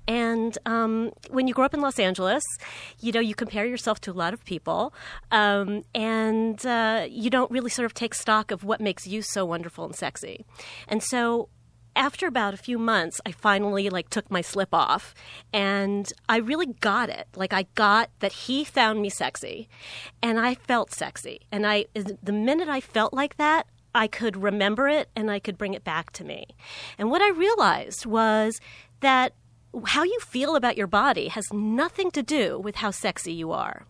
and 0.07 0.57
um, 0.65 1.11
when 1.29 1.47
you 1.47 1.53
grow 1.53 1.65
up 1.65 1.73
in 1.73 1.81
Los 1.81 1.97
Angeles, 1.99 2.43
you 2.99 3.11
know 3.11 3.19
you 3.19 3.33
compare 3.33 3.65
yourself 3.65 3.99
to 4.01 4.11
a 4.11 4.13
lot 4.13 4.33
of 4.33 4.45
people, 4.45 4.93
um, 5.31 5.83
and 5.95 6.63
uh, 6.65 7.07
you 7.09 7.29
don't 7.31 7.49
really 7.49 7.69
sort 7.71 7.85
of 7.87 7.93
take 7.93 8.13
stock 8.13 8.51
of 8.51 8.63
what 8.63 8.79
makes 8.79 9.07
you 9.07 9.21
so 9.23 9.45
wonderful 9.45 9.83
and 9.85 9.95
sexy, 9.95 10.45
and 10.87 11.01
so 11.01 11.49
after 11.97 12.27
about 12.27 12.53
a 12.53 12.57
few 12.57 12.77
months 12.77 13.19
i 13.25 13.31
finally 13.31 13.89
like 13.89 14.09
took 14.09 14.29
my 14.29 14.41
slip 14.41 14.73
off 14.73 15.13
and 15.51 16.13
i 16.29 16.37
really 16.37 16.67
got 16.79 17.09
it. 17.09 17.27
Like 17.35 17.53
i 17.53 17.65
got 17.75 18.09
that 18.19 18.31
he 18.31 18.63
found 18.63 19.01
me 19.01 19.09
sexy 19.09 19.67
and 20.21 20.39
i 20.39 20.55
felt 20.55 20.93
sexy. 20.93 21.41
And 21.51 21.65
i 21.65 21.85
the 21.93 22.31
minute 22.31 22.69
i 22.69 22.79
felt 22.79 23.13
like 23.13 23.37
that 23.37 23.67
i 23.95 24.07
could 24.07 24.37
remember 24.37 24.87
it 24.87 25.09
and 25.15 25.31
i 25.31 25.39
could 25.39 25.57
bring 25.57 25.73
it 25.73 25.83
back 25.83 26.11
to 26.11 26.23
me. 26.23 26.45
And 26.97 27.09
what 27.09 27.21
i 27.21 27.29
realized 27.29 28.05
was 28.05 28.59
that 29.01 29.33
how 29.85 30.03
you 30.03 30.19
feel 30.19 30.55
about 30.55 30.77
your 30.77 30.87
body 30.87 31.27
has 31.27 31.51
nothing 31.51 32.11
to 32.11 32.23
do 32.23 32.59
with 32.59 32.75
how 32.77 32.91
sexy 32.91 33.33
you 33.33 33.51
are. 33.51 33.85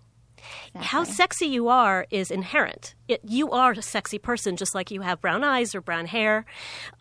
How 0.75 1.03
sexy 1.03 1.47
you 1.47 1.67
are 1.67 2.05
is 2.09 2.31
inherent. 2.31 2.95
It, 3.07 3.21
you 3.23 3.51
are 3.51 3.71
a 3.71 3.81
sexy 3.81 4.19
person, 4.19 4.55
just 4.55 4.75
like 4.75 4.91
you 4.91 5.01
have 5.01 5.21
brown 5.21 5.43
eyes 5.43 5.73
or 5.73 5.81
brown 5.81 6.05
hair. 6.05 6.45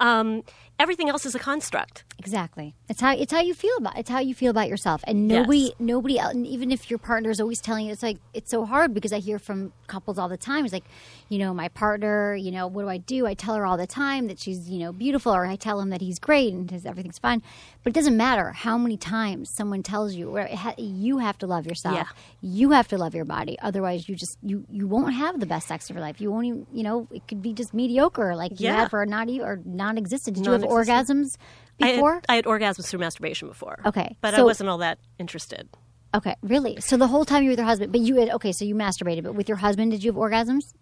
Um, 0.01 0.43
everything 0.79 1.09
else 1.09 1.25
is 1.27 1.35
a 1.35 1.39
construct. 1.39 2.05
Exactly. 2.19 2.75
It's 2.89 3.01
how 3.01 3.15
it's 3.15 3.33
how 3.33 3.41
you 3.41 3.55
feel 3.55 3.77
about 3.79 3.99
it's 3.99 4.09
how 4.11 4.19
you 4.21 4.35
feel 4.35 4.51
about 4.51 4.69
yourself, 4.69 5.03
and 5.07 5.29
nobody 5.29 5.59
Yes. 5.59 5.73
nobody 5.79 6.19
else. 6.19 6.33
And 6.35 6.47
even 6.47 6.71
if 6.73 6.91
your 6.91 6.99
partner 6.99 7.31
is 7.31 7.41
always 7.41 7.61
telling 7.61 7.87
you, 7.87 7.93
it's 7.93 8.03
like 8.03 8.19
it's 8.35 8.51
so 8.51 8.65
hard 8.65 8.95
because 8.95 9.13
I 9.13 9.19
hear 9.19 9.39
from 9.39 9.73
couples 9.87 10.19
all 10.19 10.29
the 10.29 10.37
time. 10.37 10.65
It's 10.65 10.73
like, 10.73 10.85
you 11.29 11.39
know, 11.39 11.53
my 11.55 11.69
partner, 11.69 12.35
you 12.35 12.51
know, 12.51 12.67
what 12.67 12.83
do 12.83 12.89
I 12.89 12.97
do? 12.97 13.27
I 13.27 13.35
tell 13.35 13.55
her 13.55 13.67
all 13.67 13.77
the 13.77 13.87
time 13.87 14.27
that 14.29 14.39
she's 14.39 14.69
you 14.69 14.79
know 14.79 14.93
beautiful, 14.93 15.33
or 15.35 15.45
I 15.47 15.57
tell 15.57 15.79
him 15.81 15.91
that 15.91 16.01
he's 16.01 16.19
great 16.19 16.53
and 16.55 16.71
his, 16.71 16.87
everything's 16.87 17.19
fine. 17.19 17.43
But 17.85 17.91
it 17.91 17.95
doesn't 17.95 18.17
matter 18.17 18.51
how 18.53 18.77
many 18.79 18.97
times 18.97 19.51
someone 19.51 19.83
tells 19.83 20.15
you, 20.15 20.37
ha- 20.55 20.75
you 20.79 21.19
have 21.19 21.39
to 21.39 21.47
love 21.47 21.67
yourself. 21.67 21.95
Yeah. 21.97 22.07
You 22.41 22.71
have 22.73 22.89
to 22.89 22.99
love 22.99 23.15
your 23.15 23.25
body. 23.25 23.59
Otherwise, 23.61 24.09
you 24.09 24.17
just 24.17 24.39
you 24.43 24.65
you 24.71 24.87
won't 24.89 25.15
have 25.15 25.39
the 25.39 25.47
best 25.47 25.69
sex 25.69 25.89
of 25.91 25.97
your 25.97 26.05
life. 26.05 26.21
You 26.21 26.33
won't 26.33 26.47
even 26.47 26.67
you 26.73 26.83
know 26.83 27.07
it 27.13 27.29
could 27.29 27.43
be 27.43 27.53
just 27.53 27.73
mediocre, 27.75 28.35
like 28.35 28.53
you 28.61 28.67
Yeah. 28.69 28.77
have 28.77 28.95
or 28.95 29.05
not 29.07 29.29
or 29.41 29.61
non-existent. 29.65 30.37
Did 30.37 30.47
you 30.47 30.53
have 30.53 30.65
Orgasms 30.71 31.37
I 31.81 31.87
had, 31.89 31.95
before? 31.97 32.23
I 32.29 32.37
had 32.37 32.45
orgasms 32.45 32.87
through 32.89 33.01
masturbation 33.01 33.49
before. 33.49 33.79
Okay, 33.87 34.17
But 34.21 34.35
I 34.35 34.43
wasn't 34.43 34.71
all 34.71 34.79
that 34.79 34.99
interested. 35.19 35.69
Okay, 36.15 36.35
really? 36.43 36.81
So 36.81 36.97
the 36.97 37.09
whole 37.09 37.25
time 37.25 37.43
you 37.43 37.49
were 37.49 37.53
with 37.53 37.59
your 37.59 37.67
husband, 37.67 37.93
but 37.93 38.01
you 38.01 38.17
had 38.17 38.31
okay, 38.31 38.53
so 38.53 38.65
you 38.65 38.75
masturbated, 38.75 39.23
but 39.25 39.35
with 39.35 39.49
your 39.49 39.59
husband, 39.59 39.91
did 39.91 40.03
you 40.03 40.13
have 40.13 40.17
orgasms 40.19 40.73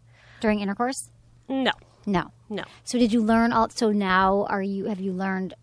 during 0.41 0.61
intercourse? 0.61 1.11
No, 1.49 1.73
No. 2.07 2.31
no. 2.49 2.65
So 2.85 2.99
did 2.99 3.13
you 3.13 3.23
learn 3.23 3.53
all? 3.53 3.69
So 3.71 3.91
now 3.91 4.47
are 4.49 4.63
you? 4.63 4.85
Have 4.87 5.01
you 5.01 5.13
learned 5.13 5.55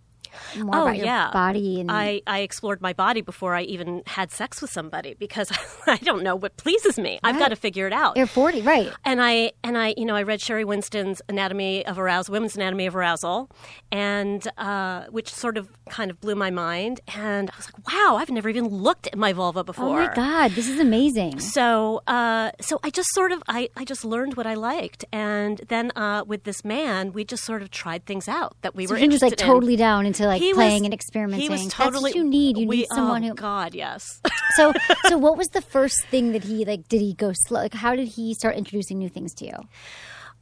more 0.58 0.76
oh 0.76 0.82
about 0.84 0.98
your 0.98 1.06
yeah, 1.06 1.30
body? 1.32 1.82
And 1.82 1.92
I, 1.92 2.22
I 2.28 2.40
explored 2.40 2.82
my 2.82 2.94
body 2.94 3.22
before 3.22 3.56
I 3.56 3.62
even 3.64 4.04
had 4.08 4.32
sex 4.32 4.62
with 4.62 4.72
somebody 4.72 5.14
because 5.16 5.52
I 5.88 5.98
don't 5.98 6.24
know 6.24 6.36
what 6.36 6.58
pleases 6.58 6.98
me. 6.98 7.20
I've 7.24 7.38
got 7.40 7.50
to 7.50 7.56
figure 7.56 7.88
it 7.88 7.94
out. 7.94 8.18
you're 8.18 8.26
forty, 8.28 8.62
right? 8.62 8.92
and 9.06 9.22
I 9.22 9.52
and 9.64 9.78
I 9.78 9.94
you 9.98 10.06
know 10.06 10.16
I 10.16 10.24
read 10.24 10.40
Sheri 10.40 10.66
Winston's 10.66 11.22
Anatomy 11.30 11.86
of 11.86 12.00
Arousal, 12.00 12.32
Women's 12.34 12.56
Anatomy 12.56 12.86
of 12.88 12.96
Arousal, 12.96 13.50
and 13.92 14.48
uh, 14.58 15.06
which 15.10 15.34
sort 15.34 15.58
of 15.58 15.70
kind 15.90 16.12
of 16.12 16.20
blew 16.22 16.36
my 16.36 16.50
mind. 16.50 17.02
And 17.16 17.50
I 17.52 17.58
was 17.58 17.68
like, 17.74 17.88
wow, 17.92 18.16
I've 18.18 18.30
never 18.30 18.50
even 18.50 18.68
looked 18.68 19.08
at 19.08 19.18
my 19.18 19.34
vulva 19.34 19.64
before. 19.64 20.02
Oh 20.02 20.08
my 20.08 20.14
god, 20.14 20.52
this 20.52 20.70
is 20.70 20.80
amazing. 20.80 21.40
So, 21.40 22.02
uh, 22.08 22.52
so 22.62 22.80
I 22.84 22.90
just 22.90 23.10
sort 23.14 23.32
of, 23.32 23.42
I, 23.48 23.70
I 23.76 23.84
just 23.86 24.06
learned 24.06 24.36
what 24.36 24.46
I 24.48 24.54
liked, 24.54 25.06
and 25.12 25.62
then 25.68 25.92
uh, 25.96 26.24
with 26.26 26.44
this 26.44 26.64
man, 26.64 27.12
we 27.14 27.24
just 27.26 27.44
sort 27.44 27.62
of 27.62 27.72
tried 27.72 28.06
things 28.06 28.28
out 28.28 28.56
that 28.62 28.76
we 28.76 28.86
So 28.88 28.94
were. 28.94 28.98
he 28.98 29.08
was 29.08 29.22
like 29.22 29.32
interested 29.34 29.46
in. 29.46 29.54
totally 29.54 29.76
down 29.76 30.06
into 30.06 30.21
like 30.28 30.42
He 30.42 30.54
playing 30.54 30.82
was- 30.82 30.86
and 30.86 30.94
experimenting. 30.94 31.42
He 31.44 31.50
was 31.50 31.64
That's 31.64 31.74
totally. 31.74 32.02
what 32.04 32.16
you 32.16 32.24
need. 32.24 32.58
You 32.58 32.68
we- 32.68 32.78
need 32.78 32.88
someone 32.94 33.24
oh, 33.24 33.30
who. 33.30 33.34
God, 33.36 33.74
yes. 33.76 34.22
So, 34.56 34.74
so 35.08 35.18
what 35.18 35.38
was 35.38 35.48
the 35.50 35.62
first 35.62 36.04
thing 36.08 36.34
that 36.34 36.44
he 36.44 36.66
like? 36.66 36.90
Did 36.90 37.00
he 37.00 37.14
go 37.14 37.32
slow? 37.34 37.62
Like, 37.62 37.74
how 37.74 37.96
did 37.96 38.10
he 38.10 38.34
start 38.34 38.58
introducing 38.58 38.98
new 38.98 39.08
things 39.08 39.34
to 39.36 39.46
you? 39.46 39.54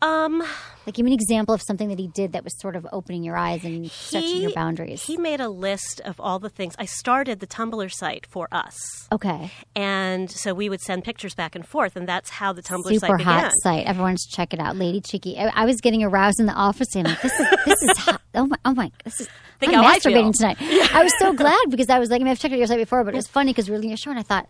Um, 0.02 0.40
Like, 0.86 0.96
give 0.96 1.06
me 1.06 1.12
an 1.12 1.20
example 1.20 1.54
of 1.54 1.62
something 1.62 1.90
that 1.90 2.00
he 2.00 2.08
did 2.08 2.32
that 2.34 2.44
was 2.44 2.58
sort 2.60 2.76
of 2.76 2.88
opening 2.92 3.24
your 3.24 3.36
eyes 3.38 3.64
and 3.64 3.90
stretching 3.92 4.42
your 4.42 4.52
boundaries. 4.54 5.04
He 5.04 5.18
made 5.18 5.40
a 5.40 5.50
list 5.50 6.02
of 6.02 6.20
all 6.20 6.40
the 6.40 6.50
things. 6.50 6.74
I 6.80 6.86
started 6.86 7.40
the 7.42 7.48
Tumblr 7.48 7.92
site 7.94 8.26
for 8.26 8.48
us. 8.52 9.08
okay. 9.12 9.52
And 9.76 10.32
so 10.32 10.54
we 10.54 10.70
would 10.70 10.82
send 10.82 11.04
pictures 11.04 11.36
back 11.36 11.56
and 11.56 11.66
forth, 11.68 11.96
and 11.96 12.08
that's 12.08 12.30
how 12.30 12.54
the 12.54 12.62
Tumblr 12.64 12.86
super 12.88 13.00
site 13.08 13.18
began. 13.18 13.44
hot 13.44 13.52
site. 13.64 13.86
Everyone 13.86 14.16
should 14.18 14.32
check 14.36 14.54
it 14.54 14.60
out. 14.60 14.76
Lady 14.78 15.02
Cheeky. 15.02 15.38
I, 15.38 15.48
I 15.54 15.66
was 15.66 15.82
getting 15.82 16.04
aroused 16.04 16.40
in 16.40 16.46
the 16.46 16.54
office 16.54 16.96
and 16.96 17.08
I'm 17.08 17.14
like, 17.14 17.22
this 17.22 17.40
is 17.40 17.48
this 17.66 17.82
is 17.84 17.98
hot. 17.98 18.22
Oh 18.36 18.46
my 18.46 18.58
oh 18.66 18.74
my 18.74 18.92
this 19.04 19.20
is 19.22 19.28
Think 19.60 19.74
I'm 19.74 19.84
how 19.84 19.90
I 19.90 20.00
masturbating 20.00 20.34
tonight. 20.34 20.58
I 20.94 21.04
was 21.04 21.12
so 21.20 21.34
glad 21.34 21.60
because 21.70 21.90
I 21.90 22.00
was 22.00 22.10
like, 22.10 22.22
I 22.22 22.24
mean, 22.24 22.32
I've 22.32 22.40
checked 22.40 22.54
out 22.54 22.58
your 22.58 22.68
site 22.68 22.78
before, 22.78 23.04
but 23.04 23.14
it 23.14 23.18
was 23.18 23.28
funny 23.28 23.52
because 23.52 23.68
we 23.68 23.74
were 23.74 23.80
leaving 23.80 23.94
a 23.94 23.98
show 23.98 24.10
and 24.12 24.20
I 24.20 24.24
thought, 24.24 24.48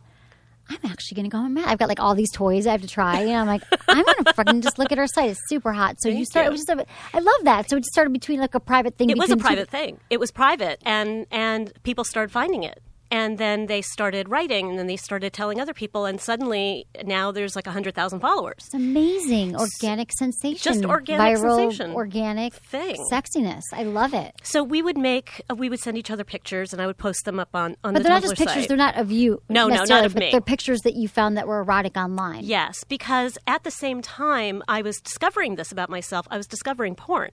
I'm 0.70 0.78
actually 0.92 1.16
going 1.16 1.30
to 1.30 1.30
go 1.36 1.40
on 1.40 1.54
Matt. 1.54 1.68
I've 1.68 1.80
got 1.80 1.90
like 1.90 2.00
all 2.00 2.14
these 2.16 2.32
toys 2.32 2.68
I 2.68 2.72
have 2.74 2.82
to 2.82 2.88
try. 2.88 3.22
And 3.22 3.32
I'm 3.32 3.48
like, 3.48 3.64
I'm 3.88 4.04
going 4.04 4.24
to 4.24 4.34
fucking 4.34 4.62
just 4.62 4.78
look 4.78 4.92
at 4.92 4.98
her 5.00 5.08
site. 5.08 5.32
It's 5.32 5.40
super 5.48 5.74
hot. 5.74 5.96
So 6.00 6.10
you 6.10 6.16
Thank 6.18 6.28
started, 6.28 6.46
you. 6.46 6.50
it 6.50 6.52
was 6.52 6.66
just 6.66 6.80
a, 6.80 6.86
I 7.16 7.20
love 7.20 7.44
that. 7.44 7.70
So 7.70 7.78
it 7.78 7.80
just 7.80 7.92
started 7.92 8.14
between 8.14 8.40
like 8.40 8.54
a 8.54 8.60
private 8.60 8.96
thing. 8.98 9.10
It 9.10 9.18
was 9.18 9.32
a 9.32 9.36
between 9.36 9.40
two- 9.52 9.56
private 9.66 9.70
thing. 9.70 10.00
It 10.10 10.20
was 10.20 10.32
private, 10.32 10.80
and 10.86 11.26
and 11.32 11.72
people 11.84 12.04
started 12.04 12.32
finding 12.32 12.64
it. 12.64 12.82
And 13.12 13.38
then 13.38 13.66
they 13.66 13.82
started 13.82 14.30
writing, 14.30 14.70
and 14.70 14.78
then 14.78 14.86
they 14.88 14.96
started 14.98 15.34
telling 15.34 15.60
other 15.60 15.74
people, 15.74 16.06
and 16.06 16.22
suddenly 16.22 16.86
now 17.04 17.32
there's 17.32 17.56
like 17.56 17.66
hundred 17.66 17.96
thousand 17.96 18.20
followers. 18.20 18.56
It's 18.60 18.74
amazing. 18.74 19.56
Organic 19.56 20.12
sensation. 20.12 20.58
Just 20.74 20.86
organic 20.86 21.38
Viral, 21.38 21.56
sensation. 21.72 21.92
organic 21.96 22.54
Thing. 22.54 23.04
Sexiness. 23.12 23.62
I 23.74 23.84
love 23.84 24.14
it. 24.14 24.34
So 24.44 24.64
we 24.64 24.82
would 24.82 24.98
make, 24.98 25.42
uh, 25.50 25.56
we 25.56 25.70
would 25.70 25.80
send 25.80 25.98
each 25.98 26.12
other 26.12 26.24
pictures, 26.24 26.72
and 26.74 26.82
I 26.82 26.88
would 26.88 26.98
post 26.98 27.26
them 27.26 27.40
up 27.40 27.56
on 27.56 27.76
on 27.84 27.94
But 27.94 28.00
the 28.00 28.04
they're 28.04 28.14
not 28.14 28.22
just 28.22 28.36
pictures. 28.38 28.54
site. 28.54 28.68
They're 28.68 28.78
not 28.78 28.96
of 28.98 29.12
you. 29.12 29.42
No, 29.50 29.68
no, 29.68 29.84
not 29.86 30.06
of 30.06 30.14
but 30.14 30.20
me. 30.20 30.32
They're 30.32 30.42
pictures 30.42 30.82
that 30.82 30.96
you 30.96 31.08
found 31.08 31.38
that 31.38 31.48
were 31.48 31.60
erotic 31.62 31.98
online. 31.98 32.44
Yes, 32.44 32.84
because 32.84 33.38
at 33.48 33.64
the 33.64 33.72
same 33.72 34.02
time 34.02 34.62
I 34.68 34.82
was 34.82 34.98
discovering 35.02 35.56
this 35.56 35.72
about 35.72 35.90
myself, 35.90 36.28
I 36.30 36.38
was 36.38 36.48
discovering 36.48 36.96
porn. 36.96 37.32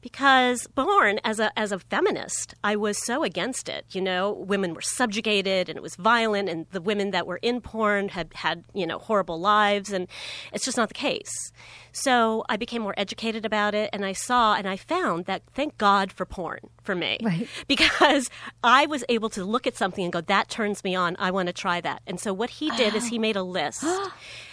Because 0.00 0.66
born 0.68 1.20
as 1.24 1.40
a 1.40 1.56
as 1.58 1.72
a 1.72 1.78
feminist, 1.78 2.54
I 2.62 2.76
was 2.76 3.04
so 3.04 3.22
against 3.22 3.68
it. 3.68 3.84
You 3.90 4.00
know, 4.00 4.32
women 4.32 4.74
were 4.74 4.80
subjugated 4.80 5.68
and 5.68 5.76
it 5.76 5.82
was 5.82 5.96
violent, 5.96 6.48
and 6.48 6.66
the 6.72 6.80
women 6.80 7.10
that 7.10 7.26
were 7.26 7.38
in 7.42 7.60
porn 7.60 8.08
had 8.10 8.32
had 8.34 8.64
you 8.74 8.86
know 8.86 8.98
horrible 8.98 9.40
lives, 9.40 9.92
and 9.92 10.08
it's 10.52 10.64
just 10.64 10.76
not 10.76 10.88
the 10.88 10.94
case. 10.94 11.52
So 11.92 12.44
I 12.48 12.56
became 12.56 12.82
more 12.82 12.94
educated 12.96 13.44
about 13.44 13.74
it, 13.74 13.90
and 13.92 14.04
I 14.04 14.12
saw 14.12 14.54
and 14.54 14.68
I 14.68 14.76
found 14.76 15.24
that 15.26 15.42
thank 15.54 15.78
God 15.78 16.12
for 16.12 16.24
porn 16.24 16.70
for 16.88 16.94
me, 16.94 17.18
Right. 17.22 17.46
because 17.66 18.30
I 18.64 18.86
was 18.86 19.04
able 19.10 19.28
to 19.36 19.44
look 19.44 19.66
at 19.66 19.76
something 19.76 20.02
and 20.04 20.10
go, 20.10 20.22
that 20.22 20.48
turns 20.48 20.82
me 20.82 20.94
on. 20.94 21.16
I 21.18 21.30
want 21.30 21.48
to 21.48 21.52
try 21.52 21.82
that. 21.82 22.00
And 22.06 22.18
so 22.18 22.32
what 22.32 22.48
he 22.48 22.70
did 22.70 22.94
is 22.94 23.08
he 23.08 23.18
made 23.28 23.36
a 23.36 23.42
list. 23.42 23.84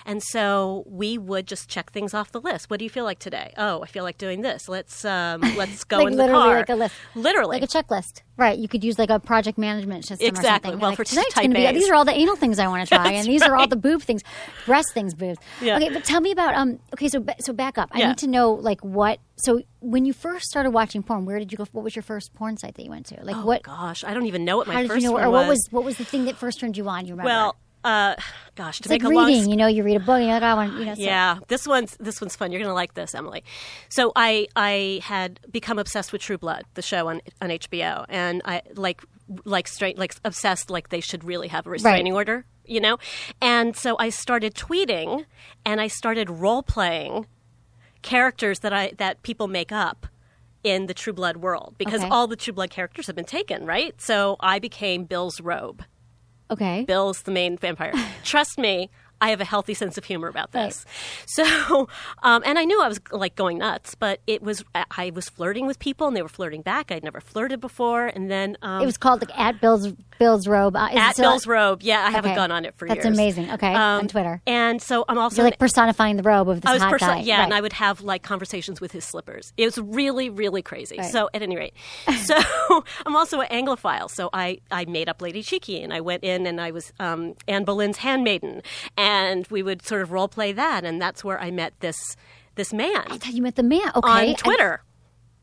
and 0.05 0.21
so 0.21 0.83
we 0.85 1.17
would 1.17 1.47
just 1.47 1.69
check 1.69 1.91
things 1.93 2.13
off 2.13 2.31
the 2.33 2.41
list. 2.41 2.69
What 2.69 2.79
do 2.79 2.83
you 2.83 2.89
feel 2.89 3.05
like 3.05 3.19
today? 3.19 3.53
Oh, 3.57 3.81
I 3.83 3.87
feel 3.87 4.03
like 4.03 4.17
doing 4.17 4.41
this. 4.41 4.67
Let's 4.67 5.05
um, 5.05 5.39
let's 5.57 5.85
go 5.85 5.99
like 5.99 6.07
in 6.07 6.17
the 6.17 6.23
literally 6.23 6.43
car. 6.49 6.55
like 6.57 6.69
a 6.69 6.75
list. 6.75 6.95
Literally. 7.15 7.59
Like 7.61 7.63
a 7.63 7.67
checklist. 7.67 8.21
Right. 8.37 8.59
You 8.59 8.67
could 8.67 8.83
use 8.83 8.99
like 8.99 9.09
a 9.09 9.19
project 9.19 9.57
management 9.57 10.03
system 10.05 10.27
Exactly. 10.27 10.69
or 10.69 10.71
something. 10.73 10.81
Well, 10.81 10.89
like, 10.91 10.97
for 10.97 11.05
tonight's 11.05 11.33
type 11.33 11.43
gonna 11.43 11.55
be, 11.55 11.79
these 11.79 11.89
are 11.89 11.95
all 11.95 12.03
the 12.05 12.11
anal 12.13 12.35
things 12.35 12.59
I 12.59 12.67
want 12.67 12.85
to 12.87 12.95
try, 13.01 13.13
and 13.13 13.25
these 13.25 13.41
are 13.43 13.55
all 13.55 13.67
the 13.67 13.77
boob 13.77 14.01
things, 14.01 14.23
breast 14.65 14.93
things, 14.93 15.13
boobs. 15.13 15.39
Yeah. 15.61 15.77
Okay, 15.77 15.89
but 15.89 16.03
tell 16.03 16.19
me 16.19 16.31
about 16.31 16.53
um. 16.55 16.79
Okay, 16.93 17.07
so 17.07 17.23
so 17.39 17.53
back 17.53 17.77
up. 17.77 17.89
I 17.93 17.99
Yeah. 17.99 18.07
need 18.09 18.17
to 18.19 18.27
know 18.27 18.51
like 18.51 18.81
what. 18.83 19.19
So 19.37 19.61
when 19.79 20.05
you 20.05 20.13
first 20.13 20.45
started 20.45 20.71
watching 20.71 21.03
porn, 21.03 21.25
where 21.25 21.39
did 21.39 21.51
you 21.51 21.57
go? 21.57 21.65
What 21.71 21.83
was 21.83 21.95
your 21.95 22.03
first 22.03 22.33
porn 22.33 22.57
site 22.57 22.75
that 22.75 22.83
you 22.83 22.89
went 22.89 23.07
to? 23.07 23.23
Like 23.23 23.35
oh 23.35 23.45
what? 23.45 23.63
gosh, 23.63 24.03
I 24.03 24.13
don't 24.13 24.25
even 24.27 24.45
know 24.45 24.57
what 24.57 24.67
my 24.67 24.87
first 24.87 25.03
you 25.03 25.09
know? 25.09 25.17
Or 25.17 25.29
what 25.29 25.47
was. 25.47 25.49
was 25.49 25.67
what 25.71 25.83
was 25.83 25.97
the 25.97 26.05
thing 26.05 26.25
that 26.25 26.37
first 26.37 26.59
turned 26.59 26.77
you 26.77 26.87
on? 26.87 27.05
You 27.05 27.13
remember? 27.13 27.27
well, 27.27 27.55
uh, 27.83 28.15
gosh, 28.55 28.77
to 28.77 28.81
it's 28.83 28.89
make 28.89 29.03
like 29.03 29.11
a 29.11 29.15
long 29.15 29.27
reading. 29.27 29.49
You 29.49 29.57
know, 29.57 29.67
you 29.67 29.83
read 29.83 29.97
a 29.97 29.99
book, 29.99 30.19
you're 30.21 30.31
like, 30.31 30.41
I 30.41 30.53
want. 30.55 30.79
You 30.79 30.85
know, 30.85 30.95
so- 30.95 31.01
Yeah, 31.01 31.39
this 31.49 31.67
one's 31.67 31.95
this 31.99 32.21
one's 32.21 32.35
fun. 32.35 32.51
You're 32.51 32.61
gonna 32.61 32.73
like 32.73 32.93
this, 32.93 33.13
Emily. 33.13 33.43
So 33.89 34.11
I 34.15 34.47
I 34.55 35.01
had 35.03 35.39
become 35.51 35.77
obsessed 35.79 36.11
with 36.13 36.21
True 36.21 36.37
Blood, 36.37 36.63
the 36.75 36.81
show 36.81 37.07
on 37.09 37.21
on 37.41 37.49
HBO, 37.49 38.05
and 38.09 38.41
I 38.45 38.61
like 38.75 39.03
like 39.43 39.67
straight 39.67 39.97
like 39.97 40.15
obsessed 40.23 40.69
like 40.69 40.89
they 40.89 41.01
should 41.01 41.23
really 41.23 41.49
have 41.49 41.67
a 41.67 41.69
restraining 41.71 42.13
order, 42.13 42.45
you 42.65 42.79
know. 42.79 42.97
And 43.41 43.75
so 43.75 43.97
I 43.99 44.09
started 44.09 44.55
tweeting, 44.55 45.25
and 45.65 45.81
I 45.81 45.87
started 45.87 46.29
role 46.29 46.63
playing 46.63 47.27
characters 48.05 48.59
that 48.59 48.71
I 48.71 48.91
that 48.97 49.21
people 49.23 49.47
make 49.47 49.71
up 49.71 50.05
in 50.63 50.85
the 50.85 50.93
True 50.93 51.11
Blood 51.13 51.37
world 51.37 51.73
because 51.77 52.01
Okay. 52.01 52.09
all 52.09 52.27
the 52.27 52.35
True 52.35 52.53
Blood 52.53 52.69
characters 52.69 53.07
have 53.07 53.15
been 53.15 53.25
taken, 53.25 53.65
right? 53.65 53.99
So 53.99 54.35
I 54.39 54.59
became 54.59 55.05
Bill's 55.05 55.41
robe. 55.41 55.83
Okay. 56.51 56.85
Bill's 56.85 57.23
the 57.23 57.31
main 57.31 57.57
vampire. 57.57 57.93
Trust 58.23 58.57
me, 58.59 58.89
I 59.21 59.29
have 59.29 59.41
a 59.41 59.45
healthy 59.45 59.73
sense 59.73 59.97
of 59.97 60.03
humor 60.05 60.27
about 60.27 60.51
this. 60.51 60.85
So, 61.25 61.87
um, 62.23 62.43
and 62.45 62.59
I 62.59 62.65
knew 62.65 62.81
I 62.81 62.87
was 62.87 62.99
like 63.11 63.35
going 63.35 63.57
nuts, 63.59 63.95
but 63.95 64.19
it 64.27 64.41
was 64.41 64.63
I- 64.73 65.11
was 65.13 65.29
flirting 65.29 65.67
with 65.67 65.79
people 65.79 66.07
and 66.07 66.15
they 66.15 66.21
were 66.21 66.29
flirting 66.29 66.61
back. 66.61 66.91
I'd 66.91 67.03
never 67.03 67.21
flirted 67.21 67.59
before, 67.61 68.07
and 68.07 68.29
then 68.29 68.57
um, 68.61 68.81
It 68.81 68.85
was 68.85 68.97
called 68.97 69.21
like 69.21 69.37
at 69.39 69.61
Bill's 69.61 69.93
Bill's 70.17 70.47
robe. 70.47 70.75
Uh, 70.75 70.87
at 70.93 71.17
Bill's 71.17 71.45
robe. 71.45 71.81
Yeah, 71.83 71.99
I 72.05 72.09
have 72.11 72.23
Okay. 72.25 72.31
a 72.33 72.35
gun 72.35 72.49
on 72.51 72.63
it 72.65 72.73
for 72.75 72.85
you. 72.87 72.93
That's 72.95 73.05
years. 73.05 73.17
amazing. 73.17 73.51
Okay, 73.51 73.73
Um, 73.73 73.99
on 74.01 74.07
Twitter. 74.07 74.41
And 74.47 74.81
so 74.81 75.03
I'm 75.09 75.17
also 75.17 75.41
You're 75.41 75.49
like 75.51 75.59
personifying 75.59 76.15
the 76.17 76.23
robe 76.23 76.47
of 76.49 76.61
this 76.61 76.69
I 76.69 76.73
was 76.73 76.81
hot 76.81 76.91
perso- 76.91 77.05
guy. 77.07 77.19
yeah, 77.19 77.37
Right. 77.39 77.43
and 77.45 77.53
I 77.53 77.59
would 77.61 77.73
have 77.73 78.01
like 78.01 78.23
conversations 78.23 78.79
with 78.79 78.91
his 78.93 79.03
slippers. 79.03 79.51
It 79.57 79.65
was 79.65 79.77
really, 79.77 80.29
really 80.29 80.61
crazy. 80.61 80.97
Right. 80.97 81.11
So 81.11 81.29
at 81.33 81.41
any 81.41 81.55
rate, 81.57 81.73
so 82.23 82.35
I'm 83.05 83.15
also 83.15 83.41
an 83.41 83.47
Anglophile. 83.49 84.09
So 84.09 84.29
I 84.33 84.59
I 84.71 84.85
made 84.85 85.09
up 85.09 85.21
Lady 85.21 85.43
Cheeky, 85.43 85.81
and 85.81 85.93
I 85.93 85.99
went 86.01 86.23
in 86.23 86.45
and 86.47 86.61
I 86.61 86.71
was 86.71 86.93
um, 86.99 87.33
Anne 87.47 87.65
Boleyn's 87.65 87.97
handmaiden, 87.97 88.61
and 88.97 89.04
we 89.49 89.61
would 89.63 89.85
sort 89.85 90.01
of 90.01 90.11
role 90.11 90.27
play 90.27 90.51
that, 90.53 90.83
and 90.83 91.01
that's 91.01 91.23
where 91.23 91.39
I 91.39 91.51
met 91.51 91.73
this 91.79 91.97
this 92.55 92.71
man 92.71 93.03
I 93.09 93.17
thought 93.17 93.33
you 93.33 93.41
met 93.41 93.55
the 93.55 93.63
man. 93.63 93.91
Okay, 93.95 94.09
on 94.09 94.23
and- 94.25 94.37
Twitter. 94.37 94.81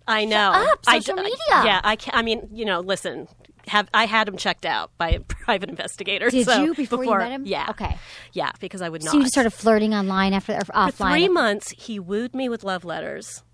I 0.09 0.25
know. 0.25 0.51
up, 0.53 0.81
I 0.87 0.99
social 0.99 1.17
d- 1.17 1.23
media. 1.23 1.39
Yeah, 1.51 1.81
I 1.85 1.97
I 2.13 2.23
mean, 2.23 2.49
you 2.53 2.65
know, 2.65 2.81
listen. 2.81 3.29
Have 3.69 3.89
I 3.95 4.07
had 4.07 4.27
him 4.27 4.37
checked 4.37 4.67
out 4.67 4.91
by 4.99 5.11
a 5.11 5.21
private 5.45 5.69
investigator? 5.71 6.29
Did 6.31 6.47
so 6.47 6.65
you 6.65 6.75
before 6.75 7.05
you 7.05 7.17
met 7.17 7.31
him? 7.31 7.47
Yeah. 7.47 7.67
Okay. 7.71 7.97
Yeah, 8.33 8.51
because 8.59 8.83
I 8.83 8.89
would 8.89 9.05
not. 9.05 9.13
So 9.13 9.19
you 9.21 9.29
started 9.29 9.51
flirting 9.53 9.95
online 9.95 10.35
after 10.35 10.53
or 10.55 10.59
offline. 10.63 10.93
For 10.93 11.11
three 11.11 11.29
months, 11.29 11.71
he 11.79 12.01
wooed 12.01 12.35
me 12.35 12.49
with 12.49 12.65
love 12.65 12.85
letters. 12.85 13.45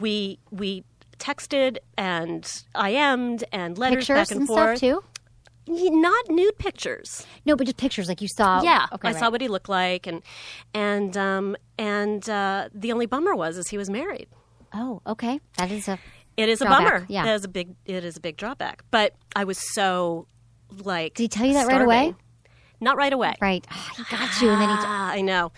We 0.00 0.40
we 0.50 0.82
texted 1.18 1.78
and 1.96 2.44
IM'd 2.74 3.44
and 3.52 3.78
letters 3.78 3.98
Pictures 4.08 4.16
back 4.16 4.30
and, 4.32 4.40
and 4.40 4.48
forth. 4.48 4.78
stuff 4.78 4.80
too. 4.80 5.04
Not 5.66 6.28
nude 6.28 6.58
pictures. 6.58 7.26
No, 7.46 7.56
but 7.56 7.64
just 7.66 7.76
pictures 7.78 8.08
like 8.08 8.20
you 8.20 8.28
saw. 8.28 8.62
yeah, 8.62 8.86
Okay. 8.92 9.08
I 9.08 9.12
right. 9.12 9.18
saw 9.20 9.30
what 9.30 9.40
he 9.40 9.48
looked 9.48 9.68
like, 9.68 10.06
and 10.06 10.22
and 10.74 11.16
um, 11.16 11.56
and 11.78 12.28
uh, 12.28 12.68
the 12.74 12.92
only 12.92 13.06
bummer 13.06 13.34
was 13.34 13.56
is 13.56 13.68
he 13.68 13.78
was 13.78 13.88
married. 13.88 14.28
Oh, 14.74 15.00
okay. 15.06 15.40
That 15.56 15.70
is 15.70 15.88
a. 15.88 15.98
It 16.36 16.48
is 16.48 16.58
Drawback, 16.58 16.80
a 16.80 16.84
bummer. 16.84 17.06
yeah. 17.08 17.26
it 17.26 17.34
is 17.34 17.44
a 17.44 17.48
big 17.48 17.74
it 17.86 18.04
is 18.04 18.16
a 18.16 18.20
big 18.20 18.36
drawback. 18.36 18.82
But 18.90 19.14
I 19.36 19.44
was 19.44 19.58
so 19.74 20.26
like. 20.82 21.14
Did 21.14 21.22
he 21.24 21.28
tell 21.28 21.46
you 21.46 21.54
that 21.54 21.66
right 21.66 21.80
away? 21.80 22.14
Not 22.80 22.96
right 22.96 23.12
away. 23.12 23.34
Right. 23.40 23.64
Ah, 23.70 23.92
he 23.96 24.02
got 24.16 24.40
you, 24.42 24.50
and 24.50 24.60
then 24.60 24.68
he. 24.68 24.74
Ah, 24.78 25.10
I 25.12 25.20
know. 25.22 25.52